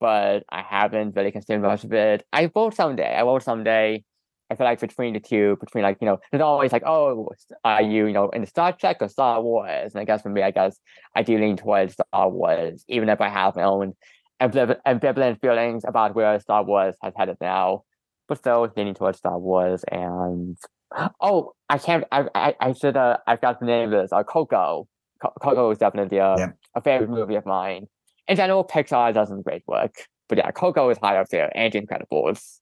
but 0.00 0.44
I 0.48 0.62
haven't 0.62 1.14
really 1.14 1.32
consumed 1.32 1.62
much 1.62 1.84
of 1.84 1.92
it. 1.92 2.24
I 2.32 2.50
will 2.54 2.70
someday. 2.70 3.14
I 3.14 3.22
will 3.22 3.40
someday. 3.40 4.04
I 4.50 4.54
feel 4.54 4.64
like 4.66 4.80
between 4.80 5.14
the 5.14 5.20
two, 5.20 5.56
between 5.60 5.82
like 5.82 5.98
you 6.00 6.06
know, 6.06 6.18
there's 6.30 6.40
always 6.42 6.72
like, 6.72 6.84
oh, 6.86 7.28
are 7.64 7.82
you 7.82 8.06
you 8.06 8.12
know 8.12 8.28
in 8.30 8.42
the 8.42 8.46
Star 8.46 8.72
Trek 8.72 8.98
or 9.00 9.08
Star 9.08 9.42
Wars? 9.42 9.94
And 9.94 10.00
I 10.00 10.04
guess 10.04 10.22
for 10.22 10.28
me, 10.30 10.42
I 10.42 10.50
guess 10.52 10.78
I 11.14 11.22
do 11.22 11.38
lean 11.38 11.56
towards 11.56 11.94
Star 11.94 12.28
Wars, 12.28 12.84
even 12.88 13.08
if 13.08 13.20
I 13.20 13.28
have 13.28 13.56
my 13.56 13.64
own 13.64 13.94
ambivalent 14.40 15.40
feelings 15.40 15.84
about 15.86 16.14
where 16.14 16.38
Star 16.40 16.62
Wars 16.64 16.94
has 17.02 17.12
headed 17.16 17.36
now. 17.40 17.82
But 18.28 18.38
still 18.38 18.68
leaning 18.76 18.94
towards 18.94 19.18
Star 19.18 19.38
Wars 19.38 19.84
and 19.90 20.56
Oh, 21.20 21.52
I 21.68 21.78
can't. 21.78 22.04
I 22.12 22.26
I, 22.34 22.54
I 22.60 22.72
should. 22.72 22.96
Uh, 22.96 23.18
I've 23.26 23.40
got 23.40 23.60
the 23.60 23.66
name 23.66 23.92
of 23.92 24.02
this. 24.02 24.12
Uh, 24.12 24.22
Coco. 24.24 24.88
Co- 25.22 25.32
Coco 25.40 25.70
is 25.70 25.78
definitely 25.78 26.20
uh, 26.20 26.36
Yeah. 26.38 26.48
a 26.74 26.80
favorite 26.80 27.10
movie 27.10 27.36
of 27.36 27.46
mine. 27.46 27.86
In 28.28 28.36
general, 28.36 28.64
Pixar 28.64 29.14
does 29.14 29.28
some 29.28 29.42
great 29.42 29.62
work, 29.66 29.94
but 30.28 30.38
yeah, 30.38 30.50
Coco 30.50 30.90
is 30.90 30.98
high 30.98 31.16
up 31.16 31.28
there, 31.28 31.50
and 31.56 31.72
Incredibles. 31.72 32.58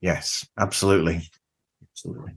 Yes, 0.00 0.46
absolutely, 0.58 1.28
absolutely. 1.90 2.32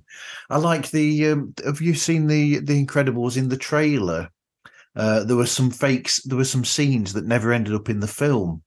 I 0.50 0.58
like 0.58 0.92
the. 0.92 1.28
Um, 1.30 1.54
have 1.64 1.82
you 1.82 1.94
seen 1.94 2.28
the 2.28 2.60
the 2.60 2.86
Incredibles 2.86 3.38
in 3.38 3.50
the 3.50 3.58
trailer? 3.58 4.30
Uh, 4.96 5.24
there 5.24 5.36
were 5.36 5.46
some 5.46 5.72
fakes. 5.72 6.22
There 6.24 6.38
were 6.38 6.46
some 6.46 6.64
scenes 6.64 7.14
that 7.14 7.26
never 7.26 7.52
ended 7.52 7.74
up 7.74 7.90
in 7.90 8.00
the 8.00 8.08
film, 8.08 8.64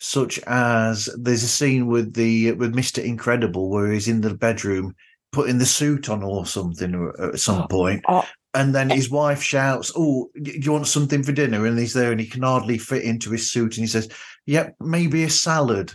such 0.00 0.38
as 0.40 1.08
there's 1.18 1.42
a 1.42 1.48
scene 1.48 1.86
with 1.86 2.12
the 2.14 2.52
with 2.52 2.74
Mister 2.74 3.00
Incredible 3.00 3.70
where 3.70 3.90
he's 3.90 4.08
in 4.08 4.20
the 4.20 4.34
bedroom 4.34 4.94
putting 5.32 5.56
the 5.56 5.64
suit 5.66 6.10
on 6.10 6.22
or 6.22 6.44
something 6.44 7.10
at 7.18 7.40
some 7.40 7.66
point. 7.68 8.04
Oh, 8.06 8.26
And 8.52 8.74
then 8.74 8.90
his 8.90 9.08
wife 9.08 9.42
shouts, 9.42 9.90
"Oh, 9.96 10.28
do 10.42 10.52
you 10.52 10.72
want 10.72 10.86
something 10.86 11.22
for 11.22 11.32
dinner?" 11.32 11.64
And 11.64 11.78
he's 11.78 11.94
there, 11.94 12.12
and 12.12 12.20
he 12.20 12.26
can 12.26 12.42
hardly 12.42 12.76
fit 12.76 13.02
into 13.02 13.30
his 13.30 13.50
suit, 13.50 13.78
and 13.78 13.84
he 13.84 13.86
says, 13.86 14.10
"Yep, 14.44 14.76
maybe 14.80 15.24
a 15.24 15.30
salad." 15.30 15.94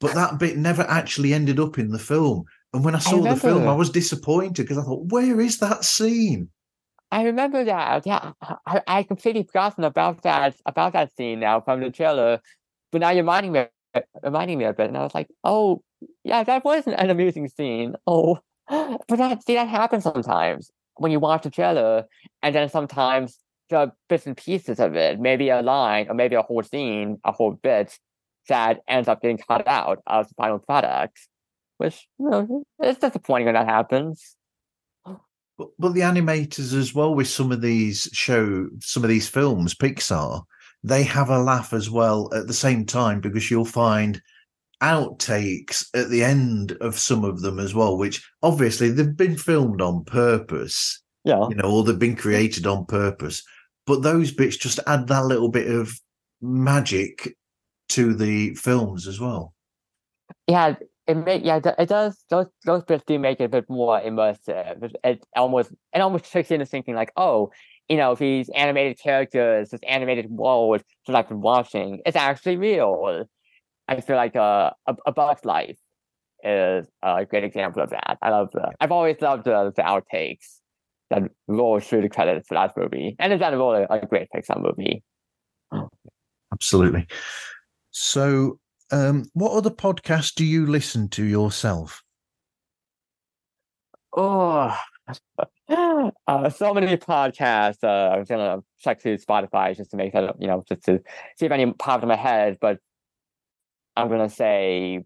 But 0.00 0.14
that 0.14 0.38
bit 0.38 0.56
never 0.56 0.82
actually 0.82 1.34
ended 1.34 1.58
up 1.58 1.78
in 1.78 1.90
the 1.90 1.98
film. 1.98 2.44
And 2.72 2.84
when 2.84 2.94
I 2.94 2.98
saw 2.98 3.24
I 3.24 3.34
the 3.34 3.40
film, 3.40 3.66
I 3.66 3.74
was 3.74 3.90
disappointed 3.90 4.62
because 4.62 4.78
I 4.78 4.82
thought, 4.82 5.06
"Where 5.06 5.40
is 5.40 5.58
that 5.58 5.84
scene?" 5.84 6.50
I 7.10 7.22
remember 7.24 7.64
that. 7.64 8.06
Yeah, 8.06 8.32
I, 8.66 8.82
I 8.86 9.02
completely 9.02 9.42
forgotten 9.44 9.84
about 9.84 10.22
that 10.22 10.54
about 10.66 10.92
that 10.92 11.14
scene 11.16 11.40
now 11.40 11.60
from 11.60 11.80
the 11.80 11.90
trailer. 11.90 12.40
But 12.92 13.00
now 13.00 13.10
you're 13.10 13.22
reminding 13.22 13.52
me 13.52 13.64
reminding 14.22 14.58
me 14.58 14.64
of 14.64 14.78
it, 14.78 14.88
and 14.88 14.96
I 14.96 15.02
was 15.02 15.14
like, 15.14 15.28
"Oh, 15.42 15.82
yeah, 16.22 16.44
that 16.44 16.64
was 16.64 16.86
an 16.86 17.10
amusing 17.10 17.48
scene." 17.48 17.96
Oh, 18.06 18.38
but 18.68 19.16
that 19.16 19.42
see 19.44 19.54
that 19.54 19.68
happens 19.68 20.04
sometimes 20.04 20.70
when 20.96 21.12
you 21.12 21.20
watch 21.20 21.42
the 21.42 21.50
trailer, 21.50 22.04
and 22.42 22.54
then 22.54 22.68
sometimes 22.68 23.38
the 23.70 23.92
bits 24.08 24.26
and 24.26 24.36
pieces 24.36 24.78
of 24.80 24.94
it, 24.94 25.20
maybe 25.20 25.48
a 25.48 25.62
line 25.62 26.06
or 26.08 26.14
maybe 26.14 26.34
a 26.34 26.42
whole 26.42 26.62
scene, 26.62 27.18
a 27.24 27.32
whole 27.32 27.52
bit 27.52 27.98
that 28.48 28.80
ends 28.88 29.08
up 29.08 29.22
getting 29.22 29.38
cut 29.38 29.66
out 29.66 30.00
of 30.06 30.28
the 30.28 30.34
final 30.34 30.58
product, 30.58 31.18
which 31.78 32.06
you 32.18 32.28
know 32.28 32.64
it's 32.80 32.98
disappointing 32.98 33.46
when 33.46 33.54
that 33.54 33.68
happens. 33.68 34.36
But, 35.04 35.68
but 35.78 35.94
the 35.94 36.02
animators 36.02 36.72
as 36.74 36.94
well 36.94 37.14
with 37.14 37.28
some 37.28 37.50
of 37.50 37.60
these 37.60 38.08
show 38.12 38.68
some 38.80 39.02
of 39.04 39.08
these 39.08 39.28
films, 39.28 39.74
Pixar, 39.74 40.42
they 40.82 41.02
have 41.04 41.30
a 41.30 41.38
laugh 41.38 41.72
as 41.72 41.90
well 41.90 42.32
at 42.34 42.46
the 42.46 42.54
same 42.54 42.86
time 42.86 43.20
because 43.20 43.50
you'll 43.50 43.64
find 43.64 44.20
outtakes 44.82 45.86
at 45.94 46.08
the 46.08 46.22
end 46.22 46.72
of 46.80 46.98
some 46.98 47.24
of 47.24 47.40
them 47.40 47.58
as 47.58 47.74
well, 47.74 47.96
which 47.96 48.24
obviously 48.42 48.90
they've 48.90 49.16
been 49.16 49.36
filmed 49.36 49.80
on 49.80 50.04
purpose. 50.04 51.02
Yeah. 51.24 51.48
You 51.48 51.56
know, 51.56 51.70
or 51.70 51.84
they've 51.84 51.98
been 51.98 52.16
created 52.16 52.66
on 52.66 52.86
purpose. 52.86 53.42
But 53.86 54.02
those 54.02 54.32
bits 54.32 54.56
just 54.56 54.78
add 54.86 55.08
that 55.08 55.24
little 55.24 55.48
bit 55.48 55.68
of 55.68 55.98
magic 56.40 57.36
to 57.90 58.14
the 58.14 58.54
films 58.54 59.06
as 59.06 59.20
well. 59.20 59.54
Yeah, 60.46 60.74
it 61.06 61.16
make 61.16 61.44
yeah 61.44 61.60
it 61.78 61.88
does 61.88 62.22
those 62.28 62.46
those 62.64 62.84
bits 62.84 63.04
do 63.06 63.18
make 63.18 63.40
it 63.40 63.44
a 63.44 63.48
bit 63.48 63.68
more 63.68 64.00
immersive. 64.00 64.82
It, 64.82 64.96
it 65.02 65.26
almost 65.34 65.72
it 65.94 66.00
almost 66.00 66.30
tricks 66.30 66.50
you 66.50 66.54
into 66.54 66.66
thinking 66.66 66.94
like, 66.94 67.12
oh, 67.16 67.50
you 67.88 67.96
know, 67.96 68.14
these 68.14 68.50
animated 68.50 68.98
characters, 68.98 69.70
this 69.70 69.80
animated 69.88 70.30
world 70.30 70.82
that 71.06 71.16
I've 71.16 71.28
been 71.28 71.40
watching, 71.40 72.00
it's 72.04 72.16
actually 72.16 72.56
real. 72.56 73.24
I 73.88 74.00
feel 74.02 74.16
like 74.16 74.36
uh, 74.36 74.70
a 74.86 74.96
a 75.06 75.12
Bug's 75.12 75.44
Life 75.44 75.78
is 76.44 76.86
a 77.02 77.24
great 77.24 77.44
example 77.44 77.82
of 77.82 77.90
that. 77.90 78.18
I 78.20 78.30
love 78.30 78.50
the 78.52 78.70
I've 78.80 78.92
always 78.92 79.20
loved 79.20 79.44
the, 79.44 79.72
the 79.74 79.82
outtakes 79.82 80.58
that 81.10 81.22
roll 81.46 81.80
through 81.80 82.02
the 82.02 82.10
credits 82.10 82.48
for 82.48 82.54
that 82.54 82.76
movie, 82.76 83.16
and 83.18 83.32
it's 83.32 83.40
general 83.40 83.74
a, 83.74 83.86
a 83.88 84.06
great 84.06 84.28
Pixar 84.34 84.62
movie. 84.62 85.02
Absolutely. 86.52 87.06
So 87.90 88.58
um, 88.90 89.26
what 89.34 89.52
other 89.52 89.70
podcasts 89.70 90.34
do 90.34 90.44
you 90.44 90.66
listen 90.66 91.08
to 91.10 91.24
yourself? 91.24 92.02
Oh, 94.16 94.76
uh, 95.68 96.50
so 96.50 96.74
many 96.74 96.96
podcasts. 96.96 97.84
Uh, 97.84 98.14
I 98.14 98.18
was 98.18 98.28
gonna 98.28 98.62
check 98.80 99.00
through 99.00 99.18
Spotify 99.18 99.76
just 99.76 99.90
to 99.90 99.96
make 99.96 100.12
that, 100.12 100.34
you 100.40 100.46
know, 100.46 100.64
just 100.68 100.84
to 100.84 101.00
see 101.36 101.46
if 101.46 101.52
any 101.52 101.70
popped 101.72 102.02
in 102.02 102.08
my 102.08 102.16
head. 102.16 102.58
But 102.60 102.78
I'm 103.96 104.08
gonna 104.08 104.30
say 104.30 105.04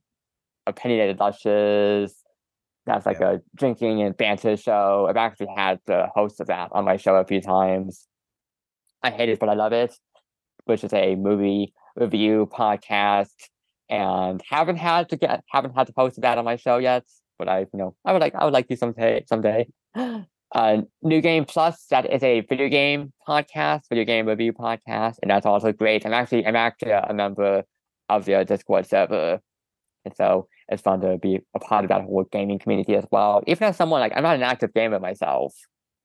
opinionated 0.67 1.19
lushes. 1.19 2.15
That's 2.87 3.07
like 3.07 3.21
yeah. 3.21 3.33
a 3.33 3.39
drinking 3.55 4.03
and 4.03 4.17
banter 4.17 4.57
show. 4.57 5.07
I've 5.09 5.17
actually 5.17 5.49
had 5.57 5.81
the 5.87 6.09
host 6.15 6.41
of 6.41 6.49
that 6.49 6.71
on 6.73 6.85
my 6.85 6.97
show 6.97 7.15
a 7.17 7.25
few 7.25 7.41
times. 7.41 8.07
I 9.03 9.11
hate 9.11 9.29
it, 9.29 9.39
but 9.39 9.49
I 9.49 9.55
love 9.55 9.73
it, 9.73 9.95
which 10.65 10.85
is 10.85 10.93
a 10.93 11.17
movie 11.17 11.75
review 11.97 12.49
podcast 12.51 13.31
and 13.89 14.43
haven't 14.49 14.77
had 14.77 15.09
to 15.11 15.17
get 15.17 15.45
haven't 15.51 15.75
had 15.75 15.87
to 15.87 15.93
post 15.93 16.21
that 16.21 16.39
on 16.39 16.45
my 16.45 16.57
show 16.57 16.79
yet. 16.79 17.05
But 17.39 17.49
I, 17.49 17.61
you 17.61 17.67
know, 17.75 17.95
I 18.05 18.13
would 18.13 18.23
like 18.23 18.35
I 18.35 18.45
would 18.45 18.55
like 18.55 18.69
to 18.69 18.77
someday 18.77 19.25
someday. 19.29 19.69
Uh, 20.55 20.83
New 21.01 21.23
Game 21.23 21.47
Plus 21.47 21.87
that 21.87 22.05
is 22.13 22.23
a 22.23 22.43
video 22.43 22.69
game 22.69 23.11
podcast, 23.27 23.89
video 23.89 24.05
game 24.05 24.27
review 24.27 24.53
podcast, 24.53 25.15
and 25.23 25.31
that's 25.31 25.47
also 25.47 25.73
great. 25.73 26.05
I'm 26.05 26.13
actually 26.13 26.47
I'm 26.47 26.57
actually 26.57 26.91
a 26.91 27.15
member 27.15 27.65
of 28.11 28.27
the 28.27 28.45
Discord 28.45 28.87
server, 28.87 29.41
and 30.05 30.15
so 30.15 30.49
it's 30.69 30.83
fun 30.83 31.01
to 31.01 31.17
be 31.17 31.41
a 31.55 31.59
part 31.59 31.87
of 31.87 31.89
that 31.89 32.03
whole 32.03 32.25
gaming 32.31 32.59
community 32.59 32.95
as 32.97 33.07
well. 33.11 33.43
Even 33.47 33.69
as 33.69 33.79
someone 33.79 34.01
like 34.01 34.13
I'm 34.15 34.23
not 34.23 34.37
an 34.37 34.43
active 34.43 34.75
gamer 34.75 35.01
myself, 35.01 35.55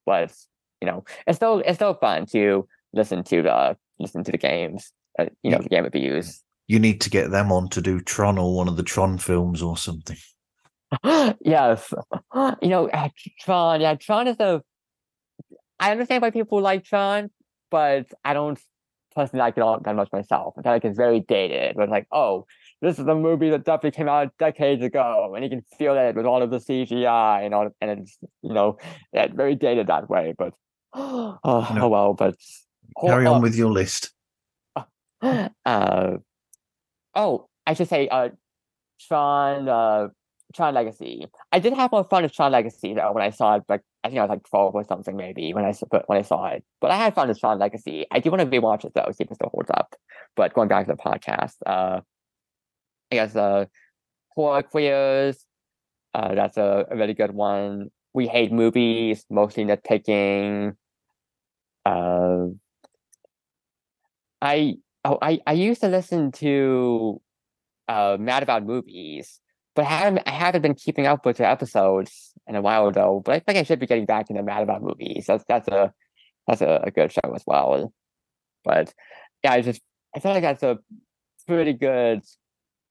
but 0.06 0.34
you 0.82 0.86
know, 0.86 1.04
it's 1.26 1.36
still 1.36 1.60
it's 1.66 1.78
still 1.78 1.96
fun 1.96 2.26
to 2.28 2.70
listen 2.94 3.24
to 3.26 3.42
the 3.42 3.78
listen 4.00 4.24
to 4.24 4.32
the 4.32 4.38
games, 4.38 4.94
uh, 5.20 5.26
you 5.44 5.52
know, 5.52 5.60
the 5.60 5.70
game 5.70 5.84
reviews 5.84 6.44
you 6.68 6.80
need 6.80 7.02
to 7.02 7.10
get 7.10 7.32
them 7.32 7.52
on 7.52 7.70
to 7.70 7.82
do 7.82 8.00
Tron 8.02 8.38
or 8.38 8.56
one 8.56 8.68
of 8.68 8.78
the 8.78 8.84
Tron 8.84 9.18
films 9.18 9.62
or 9.62 9.78
something. 9.78 10.18
yes, 11.42 11.94
you 12.62 12.70
know 12.70 12.90
uh, 12.90 13.10
Tron. 13.42 13.82
Yeah, 13.82 13.96
Tron 13.96 14.28
is 14.28 14.40
a. 14.40 14.62
I 15.80 15.92
understand 15.92 16.22
why 16.22 16.32
people 16.32 16.62
like 16.62 16.84
Tron, 16.84 17.30
but 17.72 18.08
I 18.24 18.34
don't 18.34 18.60
personally 19.16 19.42
like 19.42 19.58
it 19.58 19.62
all 19.62 19.80
that 19.80 19.96
much 19.96 20.10
myself. 20.12 20.56
I 20.58 20.62
feel 20.62 20.72
like 20.74 20.86
it's 20.86 20.98
very 20.98 21.22
dated. 21.22 21.76
But 21.76 21.90
like, 21.90 22.08
oh, 22.12 22.46
this 22.82 23.00
is 23.00 23.08
a 23.08 23.16
movie 23.16 23.50
that 23.50 23.64
definitely 23.64 23.92
came 23.92 24.10
out 24.10 24.34
decades 24.38 24.84
ago, 24.84 25.34
and 25.36 25.44
you 25.44 25.50
can 25.50 25.64
feel 25.78 25.96
it 25.96 26.16
with 26.16 26.26
all 26.26 26.42
of 26.42 26.52
the 26.52 26.58
CGI 26.58 27.46
and 27.46 27.54
all, 27.54 27.70
and 27.80 27.92
it's 27.92 28.18
you 28.42 28.54
know, 28.54 28.78
yeah, 29.14 29.28
very 29.34 29.56
dated 29.56 29.88
that 29.88 30.10
way. 30.10 30.34
But 30.38 30.54
oh, 30.94 31.38
no. 31.44 31.82
oh 31.84 31.88
well, 31.88 32.14
but 32.14 32.36
carry 33.02 33.26
on 33.26 33.42
with 33.42 33.56
your 33.56 33.72
list. 33.72 34.12
Uh, 35.66 36.18
oh, 37.14 37.50
I 37.66 37.74
should 37.74 37.90
say, 37.90 38.08
uh, 38.08 38.30
Tron, 39.02 39.68
uh, 39.68 40.08
Tron 40.56 40.74
Legacy. 40.74 41.28
I 41.52 41.60
did 41.60 41.74
have 41.74 41.92
more 41.92 42.04
fun 42.04 42.24
with 42.24 42.34
Tron 42.34 42.52
Legacy 42.52 42.94
though 42.94 43.12
when 43.12 43.24
I 43.24 43.32
saw 43.32 43.56
it. 43.56 43.64
Like 43.68 43.82
I 44.04 44.10
think 44.10 44.20
I 44.20 44.24
was 44.24 44.30
like 44.30 44.48
twelve 44.48 44.76
or 44.76 44.84
something 44.84 45.16
maybe 45.16 45.54
when 45.54 45.66
I 45.66 45.74
when 46.06 46.18
I 46.18 46.22
saw 46.22 46.48
it. 46.48 46.64
But 46.80 46.92
I 46.92 46.96
had 46.96 47.16
fun 47.16 47.28
with 47.28 47.40
Tron 47.40 47.60
Legacy. 47.60 48.06
I 48.12 48.20
do 48.20 48.32
want 48.32 48.42
to 48.42 48.48
rewatch 48.48 48.86
it 48.86 48.94
though, 48.96 49.12
see 49.12 49.24
if 49.24 49.32
it 49.32 49.36
still 49.36 49.50
holds 49.54 49.70
up. 49.72 49.96
But 50.36 50.54
going 50.54 50.68
back 50.70 50.86
to 50.86 50.94
the 50.94 50.98
podcast, 50.98 51.56
uh, 51.66 52.02
I 53.12 53.16
guess 53.16 53.36
uh, 53.36 53.66
Horror 54.30 54.64
Queers. 54.64 55.44
Uh, 56.14 56.34
that's 56.34 56.58
a, 56.58 56.86
a 56.90 56.96
really 56.96 57.14
good 57.14 57.32
one. 57.32 57.90
We 58.14 58.28
hate 58.28 58.52
movies, 58.52 59.26
mostly 59.30 59.66
nitpicking. 59.66 60.76
Uh, 61.86 62.48
I 64.42 64.78
Oh, 65.08 65.18
I, 65.22 65.40
I 65.48 65.54
used 65.54 65.80
to 65.82 65.88
listen 65.88 66.34
to 66.34 67.22
uh, 67.88 68.18
Mad 68.20 68.44
About 68.44 68.66
Movies, 68.66 69.40
but 69.74 69.86
I 69.86 69.90
haven't, 69.90 70.24
I 70.28 70.32
haven't 70.32 70.64
been 70.64 70.76
keeping 70.76 71.08
up 71.08 71.26
with 71.26 71.38
the 71.38 71.48
episodes 71.48 72.34
in 72.46 72.56
a 72.56 72.62
while 72.62 72.92
though. 72.92 73.22
But 73.24 73.36
I 73.36 73.40
think 73.40 73.58
I 73.58 73.64
should 73.64 73.80
be 73.80 73.88
getting 73.88 74.06
back 74.06 74.30
into 74.30 74.44
Mad 74.44 74.64
About 74.64 74.84
Movies. 74.84 75.24
That's 75.26 75.46
that's 75.48 75.70
a 75.70 75.94
that's 76.46 76.60
a, 76.60 76.82
a 76.84 76.92
good 76.92 77.14
show 77.14 77.34
as 77.34 77.44
well. 77.48 77.94
But 78.66 78.94
yeah, 79.46 79.54
I 79.54 79.62
just 79.62 79.80
I 80.14 80.20
feel 80.20 80.34
like 80.34 80.44
that's 80.44 80.64
a 80.64 80.78
pretty 81.48 81.72
good. 81.72 82.22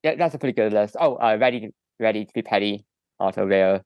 Yeah, 0.02 0.14
that's 0.14 0.34
a 0.34 0.38
pretty 0.38 0.54
good 0.54 0.72
list. 0.72 0.96
Oh, 0.98 1.16
uh, 1.16 1.36
ready 1.38 1.68
ready 2.00 2.24
to 2.24 2.32
be 2.32 2.40
petty 2.40 2.86
also 3.20 3.46
there, 3.46 3.82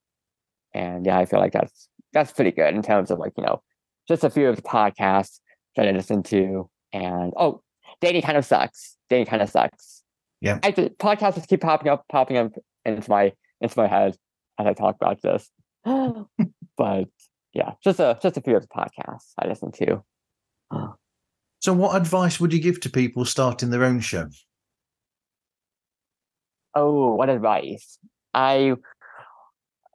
and 0.73 1.05
yeah, 1.05 1.19
I 1.19 1.27
feel 1.27 1.41
like 1.41 1.53
that's 1.53 1.89
that's 2.13 2.31
pretty 2.31 2.53
good 2.53 2.75
in 2.77 2.83
terms 2.83 3.11
of 3.11 3.19
like 3.19 3.33
you 3.37 3.43
know 3.43 3.61
just 4.07 4.23
a 4.23 4.31
few 4.31 4.49
of 4.49 4.55
the 4.55 4.63
podcasts 4.63 5.41
that 5.75 5.89
I 5.89 5.91
listen 5.91 6.23
to. 6.25 6.71
And 6.93 7.33
oh, 7.37 7.63
dating 8.01 8.23
kind 8.23 8.39
of 8.39 8.45
sucks. 8.45 8.97
Dating 9.09 9.27
kind 9.27 9.43
of 9.43 9.51
sucks. 9.51 10.03
Yeah. 10.41 10.59
I 10.63 10.73
podcasts 10.73 11.35
just 11.35 11.49
keep 11.49 11.61
popping 11.61 11.89
up, 11.89 12.05
popping 12.11 12.37
up 12.37 12.53
into 12.85 13.11
my 13.11 13.33
into 13.61 13.79
my 13.79 13.87
head 13.87 14.17
as 14.59 14.67
I 14.67 14.73
talk 14.73 14.97
about 14.97 15.21
this. 15.23 15.51
but 15.85 17.09
yeah, 17.53 17.73
just 17.83 18.01
a 18.01 18.19
just 18.23 18.37
a 18.37 18.41
few 18.41 18.57
of 18.57 18.63
the 18.63 18.69
podcasts 18.69 19.33
I 19.39 19.49
listen 19.49 19.73
to. 19.73 20.03
so, 21.61 21.73
what 21.73 21.97
advice 21.97 22.41
would 22.41 22.53
you 22.53 22.61
give 22.61 22.81
to 22.81 22.91
people 22.91 23.25
starting 23.25 23.71
their 23.71 23.85
own 23.85 24.01
show? 24.01 24.29
Oh, 26.75 27.15
what 27.15 27.29
advice? 27.29 27.99
I 28.33 28.75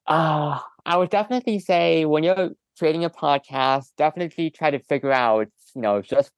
uh 0.07 0.59
I 0.85 0.97
would 0.97 1.09
definitely 1.09 1.59
say 1.59 2.05
when 2.05 2.23
you're 2.23 2.51
creating 2.77 3.05
a 3.05 3.09
podcast, 3.09 3.91
definitely 3.97 4.49
try 4.49 4.69
to 4.69 4.79
figure 4.79 5.11
out, 5.11 5.47
you 5.73 5.81
know, 5.81 6.01
just 6.01 6.31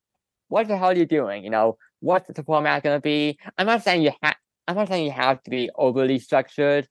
what 0.49 0.67
the 0.67 0.77
hell 0.77 0.89
are 0.89 0.95
you 0.95 1.05
doing? 1.05 1.43
You 1.43 1.49
know, 1.49 1.77
what's 1.99 2.27
the 2.27 2.43
format 2.43 2.83
going 2.83 2.97
to 2.97 3.01
be? 3.01 3.37
I'm 3.57 3.67
not 3.67 3.83
saying 3.83 4.01
you 4.01 4.11
have. 4.21 4.35
I'm 4.67 4.75
not 4.75 4.89
saying 4.89 5.05
you 5.05 5.11
have 5.11 5.41
to 5.43 5.49
be 5.49 5.69
overly 5.75 6.19
structured, 6.19 6.87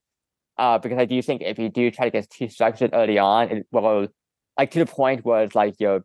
uh, 0.57 0.79
because 0.79 0.99
I 0.99 1.05
do 1.05 1.21
think 1.21 1.43
if 1.43 1.59
you 1.59 1.69
do 1.69 1.91
try 1.91 2.07
to 2.07 2.11
get 2.11 2.31
too 2.31 2.49
structured 2.49 2.91
early 2.95 3.19
on, 3.19 3.51
it 3.51 3.67
will, 3.71 4.09
like 4.57 4.71
to 4.71 4.79
the 4.79 4.87
point 4.87 5.25
where 5.25 5.43
it's 5.43 5.55
like 5.55 5.75
you're, 5.79 6.03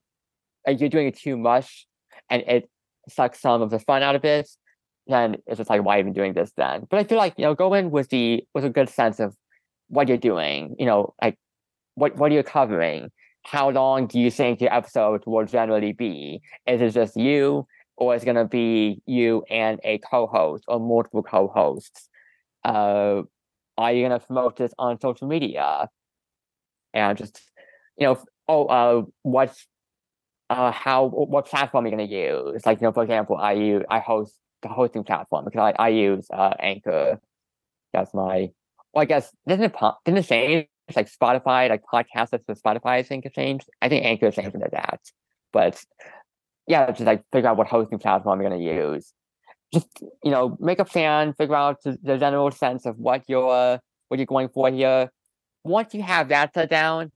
like 0.67 0.81
you're 0.81 0.89
doing 0.89 1.07
it 1.07 1.17
too 1.17 1.37
much, 1.37 1.87
and 2.29 2.43
it 2.45 2.69
sucks 3.07 3.39
some 3.39 3.61
of 3.61 3.69
the 3.69 3.79
fun 3.79 4.03
out 4.03 4.15
of 4.15 4.25
it. 4.25 4.49
Then 5.07 5.37
it's 5.47 5.57
just 5.57 5.69
like, 5.69 5.83
why 5.83 5.99
even 5.99 6.13
doing 6.13 6.33
this 6.33 6.51
then? 6.57 6.87
But 6.89 6.99
I 6.99 7.03
feel 7.05 7.17
like 7.17 7.35
you 7.37 7.45
know, 7.45 7.55
go 7.55 7.73
in 7.73 7.89
with 7.89 8.09
the 8.09 8.43
with 8.53 8.65
a 8.65 8.69
good 8.69 8.89
sense 8.89 9.19
of 9.19 9.35
what 9.87 10.07
you're 10.07 10.17
doing. 10.17 10.75
You 10.77 10.85
know, 10.85 11.13
like 11.21 11.37
what 11.95 12.17
what 12.17 12.31
are 12.31 12.35
you 12.35 12.43
covering, 12.43 13.11
how 13.43 13.69
long 13.69 14.07
do 14.07 14.19
you 14.19 14.31
think 14.31 14.61
your 14.61 14.73
episode 14.73 15.23
will 15.25 15.45
generally 15.45 15.93
be? 15.93 16.41
Is 16.67 16.81
it 16.81 16.91
just 16.91 17.15
you, 17.17 17.67
or 17.97 18.15
is 18.15 18.23
it 18.23 18.25
gonna 18.25 18.45
be 18.47 19.01
you 19.05 19.43
and 19.49 19.79
a 19.83 19.97
co-host 19.99 20.63
or 20.67 20.79
multiple 20.79 21.23
co-hosts? 21.23 22.09
Uh, 22.63 23.23
are 23.77 23.93
you 23.93 24.03
gonna 24.03 24.19
promote 24.19 24.57
this 24.57 24.73
on 24.77 24.99
social 24.99 25.27
media? 25.27 25.89
And 26.93 27.17
just 27.17 27.41
you 27.97 28.07
know, 28.07 28.19
oh, 28.47 28.65
uh, 28.65 29.03
what, 29.23 29.55
uh, 30.49 30.71
how, 30.71 31.05
what 31.05 31.45
platform 31.45 31.85
are 31.85 31.87
you 31.87 31.91
gonna 31.91 32.03
use? 32.09 32.65
Like, 32.65 32.81
you 32.81 32.87
know, 32.87 32.91
for 32.91 33.03
example, 33.03 33.37
I 33.37 33.53
use, 33.53 33.83
I 33.89 33.99
host 33.99 34.33
the 34.61 34.69
hosting 34.69 35.03
platform 35.03 35.45
because 35.45 35.73
I, 35.77 35.83
I 35.83 35.89
use 35.89 36.27
uh, 36.31 36.53
Anchor. 36.59 37.19
That's 37.93 38.13
my, 38.13 38.51
well, 38.93 39.01
I 39.03 39.05
guess 39.05 39.31
didn't 39.47 39.65
it 39.65 39.75
didn't 40.05 40.19
it 40.19 40.27
change 40.27 40.67
like 40.95 41.09
Spotify, 41.11 41.69
like 41.69 41.83
podcasts 41.91 42.39
for 42.45 42.55
Spotify? 42.55 42.91
I 42.91 43.03
think 43.03 43.25
it 43.25 43.33
changed. 43.33 43.69
I 43.81 43.89
think 43.89 44.05
Anchor 44.05 44.27
is 44.27 44.35
changing 44.35 44.61
to 44.61 44.69
that, 44.71 44.99
but 45.51 45.83
yeah, 46.67 46.87
just 46.91 47.01
like 47.01 47.23
figure 47.31 47.49
out 47.49 47.57
what 47.57 47.67
hosting 47.67 47.99
platform 47.99 48.41
you're 48.41 48.49
gonna 48.49 48.61
use. 48.61 49.13
Just 49.73 49.87
you 50.23 50.31
know, 50.31 50.57
make 50.59 50.79
a 50.79 50.85
plan, 50.85 51.33
figure 51.33 51.55
out 51.55 51.77
the, 51.83 51.97
the 52.03 52.17
general 52.17 52.51
sense 52.51 52.85
of 52.85 52.97
what 52.97 53.23
you're 53.27 53.79
what 54.07 54.19
you're 54.19 54.25
going 54.25 54.49
for 54.49 54.69
here. 54.69 55.11
Once 55.63 55.93
you 55.93 56.01
have 56.01 56.29
that 56.29 56.53
set 56.53 56.69
down, 56.69 57.11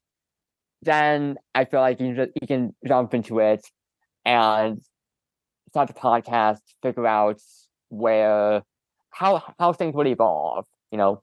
then 0.81 1.37
I 1.53 1.65
feel 1.65 1.81
like 1.81 1.99
you 1.99 2.15
just, 2.15 2.31
you 2.39 2.47
can 2.47 2.75
jump 2.87 3.13
into 3.13 3.39
it 3.39 3.65
and 4.23 4.81
start 5.69 5.87
the 5.87 5.93
podcast, 5.93 6.59
figure 6.81 7.07
out 7.07 7.41
where 7.89 8.61
how 9.11 9.43
how 9.59 9.73
things 9.73 9.93
will 9.93 10.07
evolve. 10.07 10.65
You 10.91 10.97
know, 10.97 11.21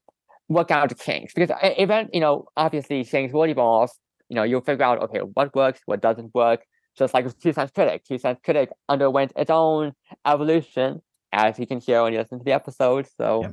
work 0.53 0.71
out 0.71 0.89
the 0.89 0.95
kinks 0.95 1.35
because 1.35 1.51
even 1.79 2.09
you 2.13 2.21
know 2.21 2.47
obviously 2.57 3.05
things 3.05 3.33
will 3.33 3.47
evolve. 3.47 3.91
You 4.29 4.37
know, 4.37 4.45
you'll 4.45 4.63
figure 4.63 4.85
out 4.85 5.03
okay 5.03 5.21
what 5.21 5.55
works, 5.55 5.81
what 5.87 6.01
doesn't 6.01 6.35
work. 6.35 6.65
Just 6.97 7.15
like 7.15 7.27
Two 7.39 7.53
Cents 7.53 7.73
Critic, 7.73 8.05
Two 8.05 8.19
Cents 8.19 8.41
Critic 8.45 8.71
underwent 8.89 9.33
its 9.37 9.51
own 9.51 9.93
evolution, 10.27 11.01
as 11.33 11.59
you 11.59 11.67
can 11.67 11.81
hear 11.81 12.03
when 12.03 12.13
you 12.13 12.19
listen 12.19 12.39
to 12.39 12.45
the 12.45 12.53
episode. 12.53 13.07
So 13.17 13.43
yeah. 13.43 13.51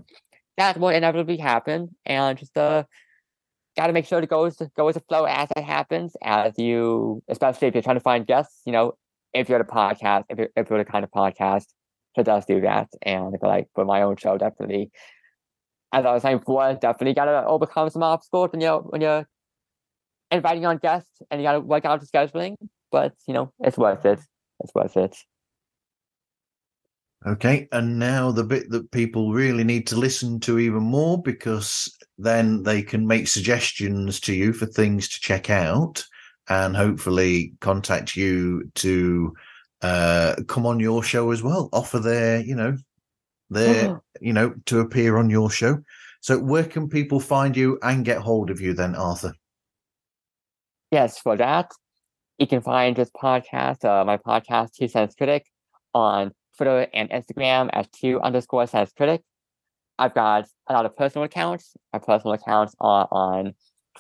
that 0.58 0.78
will 0.78 0.90
inevitably 0.90 1.38
happen, 1.38 1.96
and 2.06 2.38
just 2.38 2.58
uh 2.58 2.84
got 3.78 3.88
to 3.88 3.94
make 3.94 4.06
sure 4.06 4.20
to 4.20 4.28
go 4.28 4.44
with, 4.44 4.62
go 4.76 4.86
with 4.86 4.96
the 4.96 5.04
flow 5.08 5.24
as 5.24 5.48
it 5.56 5.64
happens. 5.64 6.16
As 6.22 6.54
you, 6.58 7.24
especially 7.30 7.70
if 7.70 7.76
you're 7.76 7.84
trying 7.84 7.96
to 7.96 8.02
find 8.02 8.28
guests, 8.28 8.62
you 8.66 8.74
know, 8.74 8.94
if 9.34 9.48
you're 9.48 9.60
the 9.60 9.66
podcast, 9.66 10.26
if 10.30 10.38
you're, 10.38 10.50
if 10.56 10.70
you're 10.70 10.80
the 10.80 10.90
kind 10.90 11.06
of 11.06 11.12
podcast 11.12 11.66
that 12.16 12.26
does 12.26 12.46
do 12.46 12.62
that, 12.62 12.90
and 13.02 13.34
if 13.34 13.42
like 13.42 13.68
for 13.76 13.86
my 13.86 14.02
own 14.02 14.18
show, 14.18 14.38
definitely, 14.38 14.92
as 15.92 16.06
I 16.06 16.14
was 16.14 16.22
saying 16.22 16.40
before, 16.40 16.74
definitely 16.76 17.14
got 17.14 17.26
to 17.26 17.46
overcome 17.46 17.90
some 17.90 18.04
obstacles 18.04 18.52
when 18.52 18.62
you're 18.62 18.80
when 18.80 19.02
you're 19.02 19.28
inviting 20.32 20.66
on 20.66 20.78
guests, 20.78 21.22
and 21.30 21.42
you 21.42 21.48
got 21.48 21.54
to 21.54 21.60
work 21.62 21.86
out 21.86 22.00
the 22.00 22.06
scheduling. 22.06 22.56
But 22.92 23.14
you 23.28 23.34
know, 23.34 23.52
it's 23.60 23.78
worth 23.78 24.06
it. 24.06 24.20
It's 24.62 24.74
worth 24.74 24.98
it. 24.98 25.16
Okay, 27.26 27.68
and 27.74 28.00
now 28.00 28.32
the 28.32 28.46
bit 28.46 28.70
that 28.70 28.92
people 28.92 29.34
really 29.34 29.66
need 29.66 29.88
to 29.88 29.98
listen 29.98 30.40
to 30.42 30.58
even 30.58 30.84
more 30.84 31.22
because 31.22 31.94
then 32.18 32.64
they 32.64 32.82
can 32.82 33.06
make 33.06 33.28
suggestions 33.28 34.22
to 34.22 34.34
you 34.34 34.54
for 34.54 34.66
things 34.66 35.10
to 35.10 35.20
check 35.20 35.50
out 35.50 36.06
and 36.48 36.78
hopefully 36.78 37.54
contact 37.60 38.16
you 38.16 38.72
to 38.76 39.34
uh, 39.82 40.36
come 40.48 40.66
on 40.66 40.80
your 40.80 41.04
show 41.04 41.32
as 41.32 41.44
well, 41.44 41.70
offer 41.74 42.00
their, 42.00 42.40
you 42.40 42.56
know, 42.56 42.78
their, 43.50 43.90
oh. 43.90 44.04
you 44.22 44.34
know, 44.34 44.54
to 44.66 44.80
appear 44.80 45.18
on 45.18 45.30
your 45.30 45.50
show. 45.50 45.80
So 46.22 46.38
where 46.38 46.66
can 46.66 46.90
people 46.90 47.20
find 47.20 47.56
you 47.56 47.80
and 47.82 48.04
get 48.04 48.20
hold 48.20 48.50
of 48.50 48.60
you 48.60 48.74
then, 48.74 48.96
Arthur? 48.96 49.34
Yes, 50.92 51.20
for 51.20 51.38
that, 51.38 51.72
you 52.38 52.48
can 52.48 52.62
find 52.62 52.96
this 52.96 53.12
podcast, 53.12 53.86
uh, 53.86 54.04
my 54.04 54.18
podcast, 54.18 54.74
Two 54.74 54.88
Cents 54.88 55.16
Critic, 55.16 55.46
on 55.94 56.32
Twitter 56.58 56.88
and 56.94 57.10
Instagram 57.10 57.70
as 57.74 57.88
two 57.88 58.20
underscore 58.22 58.68
cents 58.68 58.92
critic. 58.92 59.22
I've 59.98 60.14
got 60.14 60.48
a 60.68 60.74
lot 60.74 60.86
of 60.86 60.96
personal 60.96 61.26
accounts. 61.26 61.74
My 61.94 62.00
personal 62.00 62.34
accounts 62.34 62.76
are 62.80 63.08
on 63.12 63.54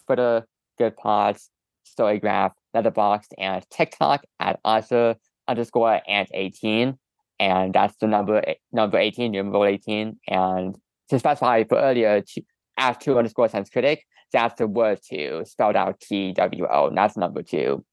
Twitter, 0.05 0.45
Goodpods, 0.79 1.47
Storygraph, 1.87 2.51
Letterboxd, 2.75 3.33
and 3.37 3.65
TikTok 3.69 4.25
at 4.39 4.59
Arthur 4.63 5.15
underscore 5.47 6.01
and 6.07 6.27
18. 6.33 6.97
And 7.39 7.73
that's 7.73 7.95
the 7.97 8.07
number 8.07 8.43
number 8.71 8.97
18, 8.97 9.31
number 9.31 9.65
18. 9.65 10.19
And 10.27 10.75
to 11.09 11.19
specify 11.19 11.63
for 11.63 11.77
earlier, 11.79 12.21
to, 12.21 12.41
at 12.77 12.99
two 13.01 13.17
underscore 13.17 13.49
cents 13.49 13.69
critic, 13.69 14.05
that's 14.31 14.55
the 14.57 14.67
word 14.67 14.99
two, 15.07 15.43
spelled 15.45 15.75
out 15.75 15.99
T 15.99 16.33
W 16.33 16.67
O. 16.69 16.91
That's 16.93 17.17
number 17.17 17.43
two. 17.43 17.83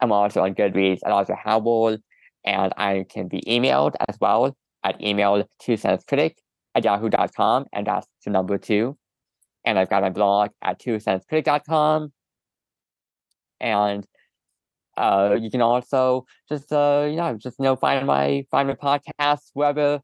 I'm 0.00 0.12
also 0.12 0.42
on 0.42 0.54
Goodreads 0.54 1.00
and 1.02 1.12
also 1.12 1.34
Howl 1.34 1.98
and 2.44 2.72
I 2.76 3.04
can 3.08 3.28
be 3.28 3.42
emailed 3.42 3.94
as 4.08 4.16
well 4.20 4.56
at 4.82 5.02
email 5.02 5.44
two 5.60 5.76
cents 5.76 6.04
critic 6.04 6.38
at 6.74 6.84
yahoo.com, 6.84 7.66
and 7.72 7.86
that's 7.86 8.06
the 8.24 8.30
number 8.30 8.58
two. 8.58 8.96
And 9.64 9.78
I've 9.78 9.90
got 9.90 10.02
my 10.02 10.10
blog 10.10 10.50
at 10.62 10.78
two 10.78 10.98
cents 11.00 11.26
critic.com. 11.28 12.12
And 13.60 14.06
uh, 14.96 15.36
you 15.40 15.50
can 15.50 15.62
also 15.62 16.26
just 16.48 16.72
uh, 16.72 17.06
you 17.08 17.16
know 17.16 17.36
just 17.36 17.58
you 17.58 17.64
know 17.64 17.76
find 17.76 18.06
my 18.06 18.44
find 18.50 18.68
my 18.68 18.74
podcast 18.74 19.50
wherever 19.54 20.00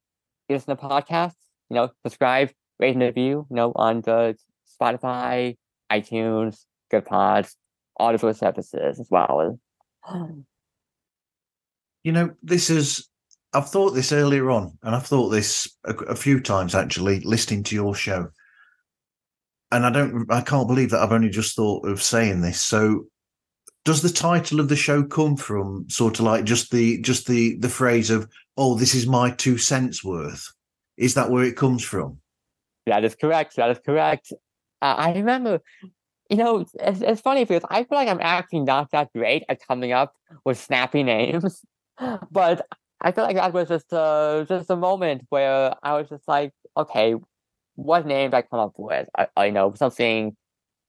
you 0.49 0.57
listen 0.57 0.76
to 0.76 0.82
podcasts. 0.82 1.34
You 1.70 1.74
know, 1.74 1.91
subscribe, 2.05 2.51
rate 2.78 2.95
and 2.95 3.03
review. 3.03 3.47
You 3.51 3.57
know, 3.57 3.72
on 3.74 4.03
the 4.03 4.37
Spotify, 4.80 5.57
iTunes, 5.91 6.64
Goodpods, 6.93 7.55
all 7.97 8.14
of 8.14 8.20
those 8.20 8.39
services 8.39 9.01
as 9.01 9.09
well. 9.11 9.59
You 12.05 12.12
know, 12.12 12.30
this 12.41 12.70
is, 12.70 13.09
I've 13.53 13.68
thought 13.68 13.91
this 13.91 14.12
earlier 14.12 14.49
on, 14.49 14.78
and 14.84 14.95
I've 14.95 15.09
thought 15.09 15.30
this 15.30 15.68
a, 15.84 15.93
a 15.93 16.14
few 16.14 16.39
times 16.39 16.72
actually, 16.72 17.18
listening 17.18 17.64
to 17.64 17.74
your 17.74 17.97
show. 17.97 18.28
And 19.72 19.84
I 19.84 19.91
don't, 19.91 20.24
I 20.30 20.41
can't 20.41 20.68
believe 20.68 20.91
that 20.91 21.01
I've 21.01 21.11
only 21.11 21.30
just 21.30 21.57
thought 21.57 21.84
of 21.89 22.01
saying 22.01 22.43
this. 22.43 22.62
So, 22.62 23.07
does 23.87 24.03
the 24.03 24.11
title 24.11 24.61
of 24.61 24.68
the 24.68 24.76
show 24.76 25.03
come 25.03 25.37
from 25.37 25.89
sort 25.89 26.18
of 26.18 26.26
like 26.26 26.45
just 26.45 26.70
the 26.70 27.01
just 27.01 27.26
the 27.26 27.57
the 27.59 27.68
phrase 27.68 28.11
of 28.11 28.28
oh 28.59 28.74
this 28.74 28.95
is 28.95 29.07
my 29.07 29.30
two 29.30 29.57
cents 29.57 30.05
worth 30.05 30.53
is 30.99 31.14
that 31.14 31.30
where 31.30 31.45
it 31.45 31.57
comes 31.57 31.82
from? 31.82 32.18
That 32.87 33.05
is 33.05 33.14
correct 33.14 33.57
that 33.57 33.70
is 33.70 33.78
correct. 33.78 34.32
Uh, 34.82 34.95
i 34.99 35.14
remember 35.14 35.61
you 36.28 36.37
know 36.37 36.59
it's, 36.59 37.01
it's 37.01 37.22
funny 37.22 37.47
because 37.47 37.66
i 37.70 37.82
feel 37.82 37.97
like 37.97 38.09
i'm 38.09 38.20
actually 38.20 38.61
not 38.61 38.91
that 38.91 39.11
great 39.14 39.43
at 39.49 39.66
coming 39.66 39.91
up 39.91 40.12
with 40.45 40.59
snappy 40.59 41.03
names 41.03 41.64
but 42.30 42.66
I 43.01 43.12
feel 43.12 43.24
like 43.24 43.37
that 43.37 43.53
was 43.53 43.68
just 43.68 43.93
a 43.93 44.47
just 44.49 44.70
a 44.70 44.76
moment 44.76 45.26
where 45.28 45.74
I 45.82 45.97
was 45.97 46.09
just 46.09 46.26
like, 46.26 46.53
okay, 46.76 47.14
what 47.74 48.07
name 48.07 48.30
did 48.30 48.37
I 48.37 48.43
come 48.43 48.61
up 48.61 48.74
with? 48.78 49.09
I, 49.16 49.28
I 49.37 49.51
know 49.51 49.74
something 49.74 50.37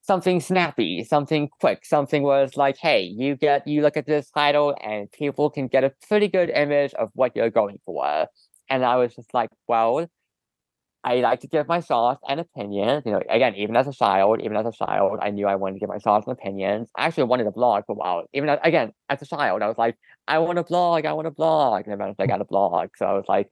something 0.07 0.39
snappy, 0.39 1.03
something 1.03 1.49
quick, 1.59 1.85
something 1.85 2.23
was 2.23 2.55
like, 2.55 2.77
hey, 2.77 3.01
you 3.01 3.35
get 3.35 3.67
you 3.67 3.81
look 3.81 3.97
at 3.97 4.05
this 4.07 4.29
title 4.31 4.75
and 4.81 5.11
people 5.11 5.49
can 5.49 5.67
get 5.67 5.83
a 5.83 5.91
pretty 6.07 6.29
good 6.29 6.49
image 6.49 6.93
of 6.93 7.09
what 7.13 7.35
you're 7.35 7.49
going 7.49 7.79
for. 7.85 8.27
And 8.69 8.85
I 8.85 8.95
was 8.97 9.15
just 9.15 9.33
like, 9.33 9.49
well, 9.67 10.07
I 11.03 11.15
like 11.17 11.41
to 11.41 11.47
give 11.47 11.67
my 11.67 11.81
thoughts 11.81 12.21
and 12.27 12.39
opinions. 12.39 13.03
You 13.05 13.13
know, 13.13 13.21
again, 13.29 13.55
even 13.55 13.75
as 13.77 13.87
a 13.87 13.93
child, 13.93 14.41
even 14.41 14.57
as 14.57 14.65
a 14.65 14.71
child, 14.71 15.19
I 15.21 15.29
knew 15.31 15.47
I 15.47 15.55
wanted 15.55 15.75
to 15.75 15.79
give 15.81 15.89
my 15.89 15.99
thoughts 15.99 16.27
and 16.27 16.37
opinions. 16.37 16.89
I 16.97 17.05
actually 17.05 17.25
wanted 17.25 17.45
to 17.45 17.51
blog 17.51 17.83
for 17.85 17.93
a 17.93 17.95
while. 17.95 18.25
Even 18.33 18.49
as, 18.49 18.59
again, 18.63 18.91
as 19.09 19.21
a 19.21 19.25
child, 19.25 19.61
I 19.61 19.67
was 19.67 19.77
like, 19.77 19.95
I 20.27 20.39
want 20.39 20.57
to 20.57 20.63
blog, 20.63 21.05
I 21.05 21.13
want 21.13 21.27
to 21.27 21.31
blog. 21.31 21.83
And 21.85 21.93
eventually 21.93 22.23
I 22.23 22.27
got 22.27 22.41
a 22.41 22.45
blog. 22.45 22.89
So 22.97 23.05
I 23.05 23.13
was 23.13 23.25
like, 23.27 23.49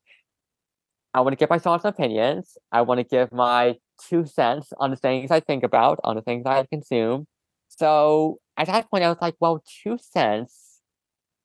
I 1.14 1.22
want 1.22 1.34
to 1.34 1.38
give 1.38 1.50
my 1.50 1.60
thoughts 1.60 1.86
and 1.86 1.94
opinions. 1.94 2.58
I 2.72 2.82
want 2.82 3.00
to 3.00 3.04
give 3.06 3.32
my 3.32 3.76
two 4.10 4.26
cents 4.26 4.72
on 4.80 4.92
the 4.92 4.98
things 4.98 5.32
I 5.32 5.40
think 5.40 5.64
about, 5.64 6.00
on 6.04 6.16
the 6.16 6.22
things 6.22 6.46
I 6.46 6.66
consume. 6.66 7.28
So 7.70 8.40
at 8.58 8.68
that 8.68 8.90
point, 8.90 9.04
I 9.04 9.10
was 9.10 9.18
like, 9.22 9.36
well, 9.40 9.64
two 9.84 9.98
cents. 10.00 10.82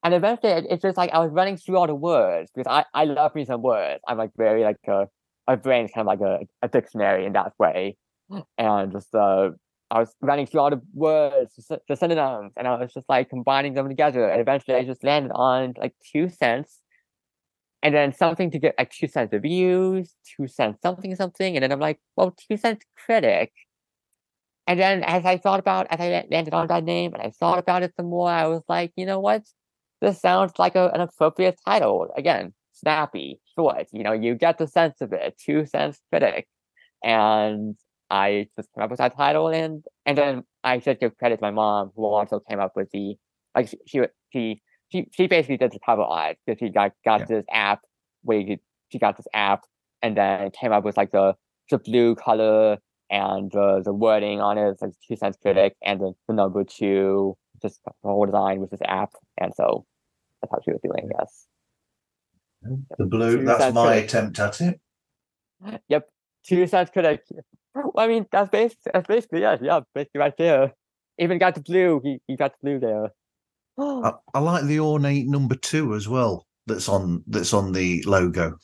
And 0.03 0.15
eventually, 0.15 0.53
it's 0.71 0.83
just 0.83 0.97
like 0.97 1.11
I 1.13 1.19
was 1.19 1.31
running 1.31 1.57
through 1.57 1.77
all 1.77 1.87
the 1.87 1.95
words 1.95 2.51
because 2.55 2.71
I, 2.71 2.85
I 2.95 3.05
love 3.05 3.35
me 3.35 3.45
some 3.45 3.63
words. 3.63 4.01
I'm 4.09 4.17
like 4.17 4.31
very 4.37 4.63
like 4.63 4.79
a 4.89 5.09
my 5.47 5.57
brain's 5.57 5.91
kind 5.93 6.07
of 6.09 6.19
like 6.19 6.21
a, 6.21 6.47
a 6.63 6.69
dictionary 6.69 7.27
in 7.27 7.33
that 7.33 7.53
way. 7.59 7.97
And 8.57 8.93
just 8.93 9.13
uh, 9.15 9.51
I 9.91 9.99
was 9.99 10.15
running 10.21 10.47
through 10.47 10.61
all 10.61 10.71
the 10.71 10.81
words, 10.95 11.69
the 11.89 11.97
synonyms, 11.97 12.53
and 12.57 12.69
I 12.69 12.77
was 12.77 12.93
just 12.93 13.09
like 13.09 13.29
combining 13.29 13.75
them 13.75 13.89
together. 13.89 14.29
And 14.29 14.41
eventually 14.41 14.77
I 14.77 14.85
just 14.85 15.03
landed 15.03 15.33
on 15.35 15.75
like 15.77 15.95
two 16.13 16.29
cents. 16.29 16.80
And 17.83 17.95
then 17.95 18.13
something 18.13 18.51
to 18.51 18.59
get 18.59 18.75
like 18.79 18.91
two 18.91 19.09
cents 19.09 19.33
of 19.33 19.43
views, 19.43 20.15
two 20.37 20.47
cents 20.47 20.81
something 20.83 21.15
something. 21.17 21.57
And 21.57 21.63
then 21.63 21.73
I'm 21.73 21.81
like, 21.81 21.99
well, 22.17 22.37
two 22.49 22.57
cents 22.57 22.85
critic. 23.07 23.53
And 24.67 24.79
then 24.79 25.03
as 25.03 25.25
I 25.25 25.39
thought 25.39 25.61
about, 25.61 25.87
as 25.91 25.99
I 25.99 26.27
landed 26.31 26.55
on 26.55 26.67
that 26.69 26.85
name 26.85 27.15
and 27.15 27.23
I 27.23 27.31
thought 27.31 27.59
about 27.59 27.83
it 27.83 27.95
some 27.97 28.07
more, 28.07 28.31
I 28.31 28.47
was 28.47 28.63
like, 28.69 28.93
you 28.97 29.07
know 29.07 29.19
what? 29.19 29.43
This 30.01 30.21
sounds 30.21 30.53
like 30.59 30.77
a, 30.77 30.91
an 30.91 31.01
appropriate 31.01 31.59
title. 31.65 32.09
Again, 32.17 32.53
snappy, 32.73 33.41
short. 33.55 33.87
You 33.93 34.03
know, 34.03 34.13
you 34.13 34.35
get 34.35 34.59
the 34.59 34.67
sense 34.67 35.01
of 35.01 35.13
it. 35.13 35.41
Two 35.45 35.67
cents 35.67 36.01
critic, 36.11 36.47
and 37.03 37.77
I 38.11 38.49
just 38.57 38.69
came 38.75 38.85
up 38.85 38.91
with 38.91 38.99
that 38.99 39.17
title, 39.17 39.49
and 39.49 39.85
and 40.07 40.17
then 40.17 40.45
I 40.65 40.81
should 40.81 41.01
give 41.01 41.17
credit 41.19 41.37
to 41.37 41.43
my 41.43 41.51
mom, 41.51 41.91
who 41.95 42.05
also 42.05 42.41
came 42.41 42.61
up 42.61 42.73
with 42.77 42.91
the 42.93 43.17
like 43.55 43.69
she 43.87 44.01
she 44.33 44.63
she 44.91 44.99
she, 45.03 45.09
she 45.13 45.27
basically 45.27 45.57
did 45.57 45.73
the 45.73 45.79
cover 45.85 46.03
art 46.03 46.37
because 46.47 46.59
she 46.59 46.69
got 46.71 46.93
got 47.05 47.21
Yeah. 47.21 47.27
this 47.27 47.45
app 47.53 47.81
where 48.23 48.39
you, 48.39 48.59
she 48.91 48.99
got 48.99 49.17
this 49.17 49.27
app 49.35 49.65
and 50.03 50.17
then 50.17 50.51
came 50.51 50.73
up 50.73 50.85
with 50.85 50.97
like 50.97 51.11
the 51.13 51.35
the 51.71 51.79
blue 51.79 52.15
color 52.15 52.79
and 53.11 53.51
the 53.53 53.83
the 53.85 53.93
wording 53.93 54.41
on 54.41 54.59
it, 54.59 54.69
it's 54.69 54.83
like 54.83 54.93
two 55.07 55.17
cents 55.17 55.37
critic, 55.43 55.75
and 55.83 56.01
the, 56.01 56.13
the 56.29 56.35
number 56.35 56.65
two, 56.65 57.37
just 57.63 57.81
the 57.85 57.93
whole 58.05 58.27
design 58.27 58.61
with 58.61 58.71
this 58.71 58.81
app, 58.87 59.11
and 59.39 59.53
so 59.55 59.85
that's 60.41 60.51
how 60.53 60.59
she 60.65 60.71
was 60.73 60.81
doing. 60.83 61.09
Yes. 61.19 61.47
The 62.99 63.07
blue, 63.07 63.39
Two 63.39 63.45
that's 63.47 63.75
my 63.75 63.87
critic. 63.89 64.05
attempt 64.11 64.39
at 64.39 64.61
it. 64.61 64.81
Yep, 65.89 66.09
two 66.47 66.67
cents 66.67 66.91
critic. 66.91 67.23
Well, 67.75 67.93
I 67.97 68.07
mean, 68.07 68.27
that's 68.31 68.51
basically 68.51 68.91
that's 68.93 69.07
basically 69.07 69.43
it. 69.45 69.61
Yeah, 69.63 69.81
basically 69.95 70.19
right 70.21 70.37
there. 70.37 70.73
Even 71.19 71.39
got 71.39 71.55
the 71.55 71.63
blue. 71.63 72.01
He 72.03 72.19
he 72.27 72.37
got 72.37 72.53
the 72.53 72.59
blue 72.63 72.79
there. 72.81 73.11
Oh. 73.79 74.03
I, 74.05 74.39
I 74.39 74.41
like 74.41 74.65
the 74.65 74.81
ornate 74.81 75.27
number 75.27 75.55
two 75.55 75.95
as 75.95 76.09
well. 76.09 76.47
That's 76.67 76.89
on 76.89 77.25
that's 77.27 77.53
on 77.55 77.73
the 77.73 78.03
logo. 78.07 78.59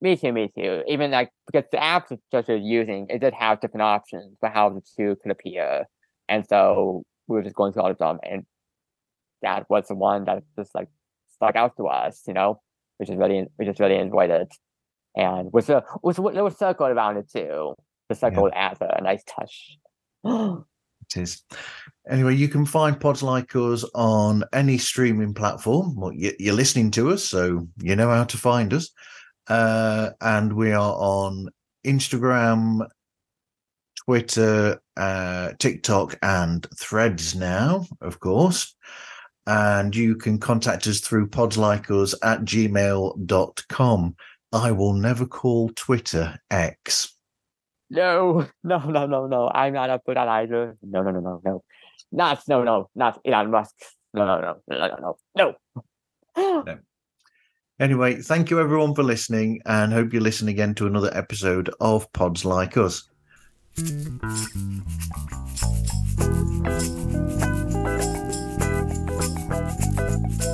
me 0.00 0.16
too, 0.16 0.32
me 0.32 0.50
too. 0.56 0.82
Even 0.88 1.10
like 1.10 1.30
because 1.46 1.68
the 1.70 1.82
app 1.82 2.08
that 2.08 2.20
that 2.32 2.48
you're 2.48 2.56
using, 2.56 3.06
it 3.10 3.20
did 3.20 3.34
have 3.34 3.60
different 3.60 3.82
options 3.82 4.36
for 4.40 4.48
how 4.48 4.70
the 4.70 4.82
two 4.96 5.16
could 5.22 5.30
appear, 5.32 5.84
and 6.28 6.46
so 6.46 7.04
we 7.26 7.36
were 7.36 7.42
just 7.42 7.56
going 7.56 7.72
through 7.72 7.82
all 7.82 7.90
of 7.90 7.98
them, 7.98 8.18
and 8.22 8.44
that 9.42 9.68
was 9.70 9.88
the 9.88 9.94
one 9.94 10.24
that 10.24 10.42
just 10.58 10.74
like 10.74 10.88
stuck 11.34 11.56
out 11.56 11.76
to 11.76 11.86
us, 11.86 12.22
you 12.26 12.34
know, 12.34 12.60
which 12.98 13.10
is 13.10 13.16
really 13.16 13.46
we 13.58 13.64
just 13.66 13.80
really 13.80 13.96
enjoyed 13.96 14.30
it, 14.30 14.48
and 15.16 15.52
was 15.52 15.66
the 15.66 15.84
with 16.02 16.16
there 16.16 16.44
was 16.44 16.56
circle 16.58 16.86
around 16.86 17.16
it 17.18 17.30
too. 17.30 17.74
The 18.08 18.14
circle 18.14 18.50
adds 18.54 18.80
a 18.80 19.00
nice 19.02 19.24
touch. 19.24 19.78
Oh. 20.26 20.64
Anyway, 22.08 22.34
you 22.34 22.48
can 22.48 22.66
find 22.66 23.00
pods 23.00 23.22
like 23.22 23.54
us 23.56 23.84
on 23.94 24.44
any 24.52 24.78
streaming 24.78 25.34
platform. 25.34 25.96
Well, 25.96 26.12
you, 26.12 26.32
you're 26.38 26.54
listening 26.54 26.90
to 26.92 27.10
us, 27.10 27.24
so 27.24 27.66
you 27.78 27.96
know 27.96 28.10
how 28.10 28.24
to 28.24 28.36
find 28.36 28.74
us. 28.74 28.90
Uh, 29.48 30.10
and 30.20 30.52
we 30.52 30.72
are 30.72 30.94
on 30.94 31.48
Instagram, 31.86 32.86
Twitter, 34.04 34.80
uh, 34.96 35.52
TikTok, 35.58 36.18
and 36.22 36.66
Threads 36.78 37.34
now, 37.34 37.86
of 38.00 38.20
course. 38.20 38.74
And 39.46 39.94
you 39.94 40.16
can 40.16 40.38
contact 40.38 40.86
us 40.86 41.00
through 41.00 41.28
podslikeus 41.28 42.14
at 42.22 42.40
gmail.com. 42.40 44.16
I 44.52 44.70
will 44.72 44.92
never 44.94 45.26
call 45.26 45.70
Twitter 45.70 46.38
X. 46.50 47.13
No, 47.90 48.46
no, 48.64 48.78
no, 48.78 49.06
no, 49.06 49.26
no. 49.26 49.50
I'm 49.52 49.74
not 49.74 49.90
up 49.90 50.02
for 50.04 50.14
that 50.14 50.28
either. 50.28 50.76
No, 50.82 51.02
no, 51.02 51.10
no, 51.10 51.20
no, 51.20 51.40
no. 51.44 51.64
Not 52.12 52.42
no, 52.48 52.62
no, 52.62 52.90
not 52.94 53.20
Elon 53.24 53.50
Musk. 53.50 53.74
No, 54.12 54.24
no, 54.26 54.40
no, 54.40 54.56
no, 54.68 55.16
no, 55.36 55.54
no, 56.36 56.64
no. 56.64 56.78
Anyway, 57.80 58.22
thank 58.22 58.50
you 58.50 58.60
everyone 58.60 58.94
for 58.94 59.02
listening 59.02 59.60
and 59.66 59.92
hope 59.92 60.12
you 60.12 60.20
listen 60.20 60.46
again 60.46 60.74
to 60.76 60.86
another 60.86 61.10
episode 61.12 61.68
of 61.80 62.10
Pods 62.12 62.44
Like 62.44 62.76
Us. 62.76 63.10
Thank 70.26 70.44